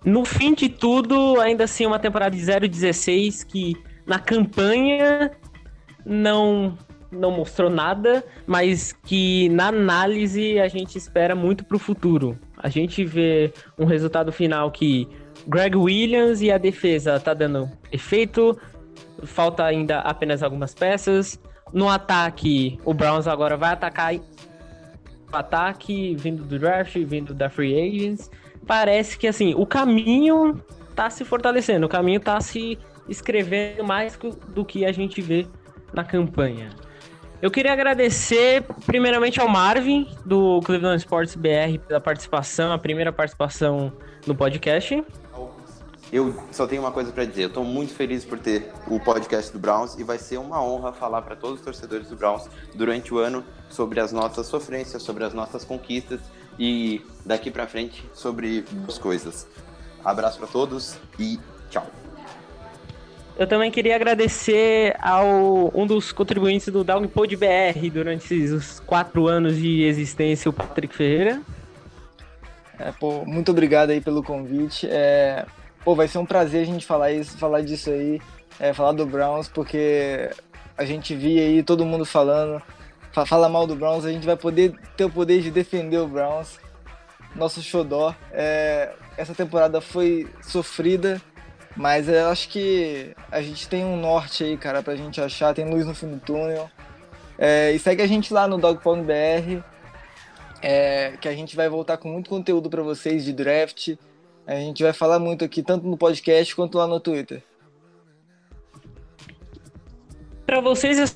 No 0.04 0.24
fim 0.24 0.54
de 0.54 0.70
tudo, 0.70 1.40
ainda 1.40 1.64
assim, 1.64 1.86
uma 1.86 2.00
temporada 2.00 2.36
de 2.36 2.42
0-16 2.42 3.46
que 3.46 3.76
na 4.06 4.20
campanha 4.20 5.32
não 6.06 6.78
não 7.12 7.32
mostrou 7.32 7.70
nada, 7.70 8.26
mas 8.46 8.92
que 8.92 9.48
na 9.50 9.68
análise 9.68 10.60
a 10.60 10.68
gente 10.68 10.98
espera 10.98 11.34
muito 11.34 11.64
pro 11.64 11.80
futuro. 11.80 12.38
A 12.58 12.70
gente 12.70 13.06
vê 13.06 13.54
um 13.78 13.86
resultado 13.86 14.32
final 14.32 14.70
que 14.70 15.08
Greg 15.48 15.76
Williams 15.78 16.42
e 16.42 16.52
a 16.52 16.58
defesa 16.58 17.20
tá 17.20 17.34
dando 17.34 17.70
efeito, 17.92 18.60
falta 19.24 19.64
ainda 19.64 20.00
apenas 20.00 20.44
algumas 20.44 20.74
peças. 20.74 21.40
No 21.74 21.90
ataque, 21.90 22.80
o 22.86 22.94
Browns 22.94 23.28
agora 23.28 23.58
vai 23.58 23.74
atacar 23.74 24.14
o 24.14 24.22
ataque 25.36 26.16
vindo 26.16 26.44
do 26.44 26.58
draft, 26.58 26.98
vindo 26.98 27.34
da 27.34 27.50
free 27.50 27.76
agents. 27.80 28.30
Parece 28.66 29.18
que 29.18 29.28
assim, 29.28 29.54
o 29.56 29.66
caminho 29.66 30.62
tá 30.96 31.10
se 31.10 31.24
fortalecendo, 31.26 31.86
o 31.86 31.90
caminho 31.90 32.20
tá 32.20 32.40
se 32.40 32.80
escrevendo 33.08 33.84
mais 33.84 34.18
do 34.48 34.66
que 34.66 34.86
a 34.86 34.92
gente 34.92 35.22
vê 35.22 35.46
na 35.94 36.04
campanha. 36.04 36.70
Eu 37.42 37.52
queria 37.52 37.74
agradecer 37.74 38.64
primeiramente 38.86 39.40
ao 39.40 39.48
Marvin 39.48 40.08
do 40.26 40.62
Cleveland 40.62 40.98
Sports 40.98 41.36
BR 41.36 41.78
pela 41.88 42.00
participação, 42.00 42.72
a 42.72 42.78
primeira 42.80 43.12
participação 43.12 43.94
no 44.26 44.34
podcast. 44.34 45.04
Eu 46.12 46.36
só 46.52 46.68
tenho 46.68 46.82
uma 46.82 46.92
coisa 46.92 47.12
pra 47.12 47.26
dizer. 47.26 47.44
Eu 47.44 47.50
tô 47.50 47.64
muito 47.64 47.94
feliz 47.94 48.24
por 48.24 48.40
ter 48.40 48.72
o 48.88 49.00
podcast 49.00 49.52
do 49.52 49.60
Browns 49.60 49.98
e 49.98 50.04
vai 50.04 50.18
ser 50.18 50.38
uma 50.38 50.64
honra 50.64 50.94
falar 50.94 51.22
para 51.22 51.36
todos 51.36 51.60
os 51.60 51.66
torcedores 51.66 52.08
do 52.08 52.16
Browns 52.16 52.48
durante 52.74 53.14
o 53.14 53.18
ano 53.18 53.44
sobre 53.70 54.00
as 54.00 54.12
nossas 54.12 54.48
sofrências, 54.48 55.02
sobre 55.02 55.24
as 55.24 55.34
nossas 55.34 55.66
conquistas 55.66 56.20
e 56.60 57.02
daqui 57.26 57.50
pra 57.50 57.68
frente 57.68 58.04
sobre 58.14 58.64
as 58.88 58.98
coisas. 58.98 59.48
Abraço 60.04 60.38
pra 60.38 60.48
todos 60.48 60.98
e 61.20 61.40
tchau. 61.70 61.86
Eu 63.38 63.48
também 63.48 63.70
queria 63.70 63.96
agradecer 63.96 64.96
ao 65.02 65.70
um 65.76 65.86
dos 65.86 66.14
contribuintes 66.14 66.70
do 66.70 66.86
Downpod 66.86 67.36
BR 67.36 67.90
durante 67.92 68.34
esses 68.34 68.80
quatro 68.80 69.28
anos 69.28 69.58
de 69.58 69.84
existência, 69.84 70.48
o 70.48 70.54
Patrick 70.54 70.96
Ferreira. 70.96 71.42
É, 72.80 72.94
pô, 72.94 73.26
muito 73.26 73.52
obrigado 73.52 73.90
aí 73.90 74.00
pelo 74.00 74.24
convite. 74.24 74.88
É, 74.90 75.46
pô, 75.86 75.96
vai 75.96 76.08
ser 76.08 76.18
um 76.18 76.26
prazer 76.26 76.64
a 76.64 76.66
gente 76.66 76.86
falar 76.86 77.12
isso, 77.12 77.38
falar 77.38 77.62
disso 77.62 77.92
aí, 77.92 78.20
é, 78.60 78.74
falar 78.74 78.92
do 78.92 79.06
Browns, 79.06 79.48
porque 79.48 80.30
a 80.78 80.84
gente 80.84 81.16
via 81.16 81.44
aí 81.44 81.64
todo 81.64 81.86
mundo 81.86 82.06
falando, 82.06 82.62
fa- 83.12 83.26
fala 83.26 83.48
mal 83.48 83.66
do 83.68 83.76
Browns, 83.76 84.04
a 84.04 84.12
gente 84.12 84.26
vai 84.26 84.36
poder 84.36 84.74
ter 84.98 85.06
o 85.06 85.10
poder 85.10 85.42
de 85.42 85.52
defender 85.52 86.00
o 86.00 86.08
Browns, 86.08 86.60
nosso 87.36 87.62
xodó. 87.62 88.14
É, 88.32 88.94
essa 89.16 89.34
temporada 89.36 89.80
foi 89.80 90.28
sofrida, 90.42 91.22
mas 91.76 92.10
eu 92.10 92.30
acho 92.30 92.50
que 92.50 93.14
a 93.32 93.42
gente 93.42 93.70
tem 93.70 93.86
um 93.86 93.96
norte 93.96 94.44
aí, 94.44 94.58
cara, 94.58 94.82
pra 94.82 94.96
gente 94.96 95.22
achar, 95.22 95.54
tem 95.54 95.70
luz 95.70 95.86
no 95.86 95.94
fim 95.94 96.08
do 96.08 96.20
túnel. 96.20 96.70
É, 97.38 97.72
e 97.74 97.80
segue 97.80 98.02
a 98.02 98.08
gente 98.08 98.34
lá 98.34 98.48
no 98.48 98.58
Dogpound 98.58 99.04
BR, 99.04 99.62
é, 100.62 101.14
que 101.20 101.28
a 101.28 101.34
gente 101.34 101.56
vai 101.56 101.70
voltar 101.70 101.98
com 101.98 102.08
muito 102.10 102.30
conteúdo 102.30 102.70
para 102.70 102.82
vocês 102.82 103.24
de 103.24 103.34
draft. 103.34 103.96
A 104.48 104.56
gente 104.56 104.84
vai 104.84 104.94
falar 104.94 105.18
muito 105.18 105.44
aqui, 105.44 105.64
tanto 105.64 105.88
no 105.88 105.98
podcast 105.98 106.56
quanto 106.56 106.78
lá 106.78 106.86
no 106.86 107.00
Twitter. 107.00 107.44
Para 110.46 110.62
vocês, 110.62 111.00
é 111.00 111.16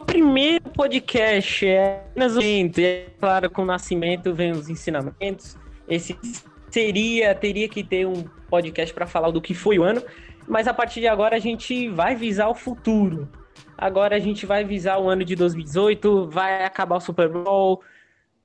o 0.00 0.04
primeiro 0.04 0.68
podcast, 0.70 1.64
é 1.64 2.00
apenas 2.10 2.36
o. 2.36 2.42
E, 2.42 2.72
é 2.78 3.06
claro, 3.20 3.48
com 3.48 3.62
o 3.62 3.64
nascimento 3.66 4.34
vem 4.34 4.50
os 4.50 4.68
ensinamentos. 4.68 5.56
Esse 5.88 6.18
seria, 6.68 7.34
teria 7.34 7.68
que 7.68 7.84
ter 7.84 8.06
um 8.06 8.24
podcast 8.50 8.92
para 8.92 9.06
falar 9.06 9.30
do 9.30 9.40
que 9.40 9.54
foi 9.54 9.78
o 9.78 9.84
ano, 9.84 10.02
mas 10.46 10.66
a 10.66 10.74
partir 10.74 11.00
de 11.00 11.06
agora 11.06 11.36
a 11.36 11.40
gente 11.40 11.88
vai 11.88 12.16
visar 12.16 12.48
o 12.48 12.54
futuro. 12.54 13.28
Agora 13.76 14.16
a 14.16 14.18
gente 14.18 14.44
vai 14.44 14.64
visar 14.64 14.98
o 14.98 15.08
ano 15.08 15.24
de 15.24 15.36
2018, 15.36 16.28
vai 16.28 16.64
acabar 16.64 16.96
o 16.96 17.00
Super 17.00 17.28
Bowl, 17.28 17.80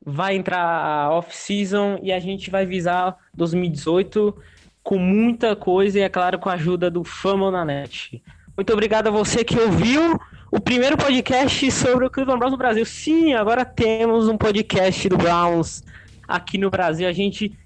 vai 0.06 0.36
entrar 0.36 0.62
a 0.62 1.12
off-season 1.12 2.00
e 2.02 2.12
a 2.12 2.20
gente 2.20 2.50
vai 2.50 2.66
visar 2.66 3.18
2018 3.34 4.36
com 4.84 4.98
muita 4.98 5.56
coisa 5.56 6.00
e, 6.00 6.02
é 6.02 6.10
claro, 6.10 6.38
com 6.38 6.50
a 6.50 6.54
ajuda 6.54 6.92
do 6.92 7.04
Fama 7.04 7.50
na 7.50 7.64
Net. 7.64 8.22
Muito 8.56 8.72
obrigado 8.74 9.08
a 9.08 9.12
você 9.12 9.44
que 9.44 9.58
ouviu 9.58 10.20
o 10.52 10.60
primeiro 10.60 10.98
podcast 10.98 11.72
sobre 11.72 12.06
o 12.06 12.10
Cleveland 12.10 12.40
Browns 12.40 12.52
no 12.52 12.58
Brasil. 12.58 12.86
Sim, 12.86 13.34
agora 13.34 13.66
temos 13.66 14.28
um 14.28 14.38
podcast 14.38 15.10
do 15.10 15.18
Browns 15.18 15.84
aqui 16.28 16.58
no 16.58 16.70
Brasil. 16.70 17.08
A 17.08 17.14
gente 17.14 17.58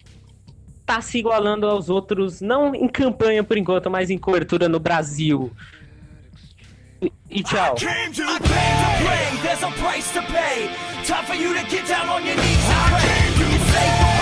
tá 0.86 1.02
se 1.02 1.18
igualando 1.18 1.68
aos 1.68 1.90
outros, 1.90 2.40
não 2.40 2.74
em 2.74 2.88
campanha 2.88 3.44
por 3.44 3.58
enquanto, 3.58 3.92
mas 3.92 4.10
em 4.10 4.18
cobertura 4.18 4.70
no 4.70 4.80
Brasil. 4.80 5.52
E- 7.02 7.12
E 7.30 7.44
tchau. 7.44 7.76
came 7.76 8.12
to 8.14 8.26
play. 8.40 9.40
There's 9.44 9.64
a 9.64 9.72
price 9.82 10.12
to 10.14 10.22
pay. 10.22 10.70
Time 11.06 11.26
for 11.26 11.36
you 11.36 11.54
to 11.54 11.64
get 11.70 11.88
down 11.88 12.10
on 12.10 12.26
your 12.26 12.36
knees 12.36 12.66
and 12.70 12.92
pray. 12.92 13.28
You 13.40 13.60
say 13.72 14.17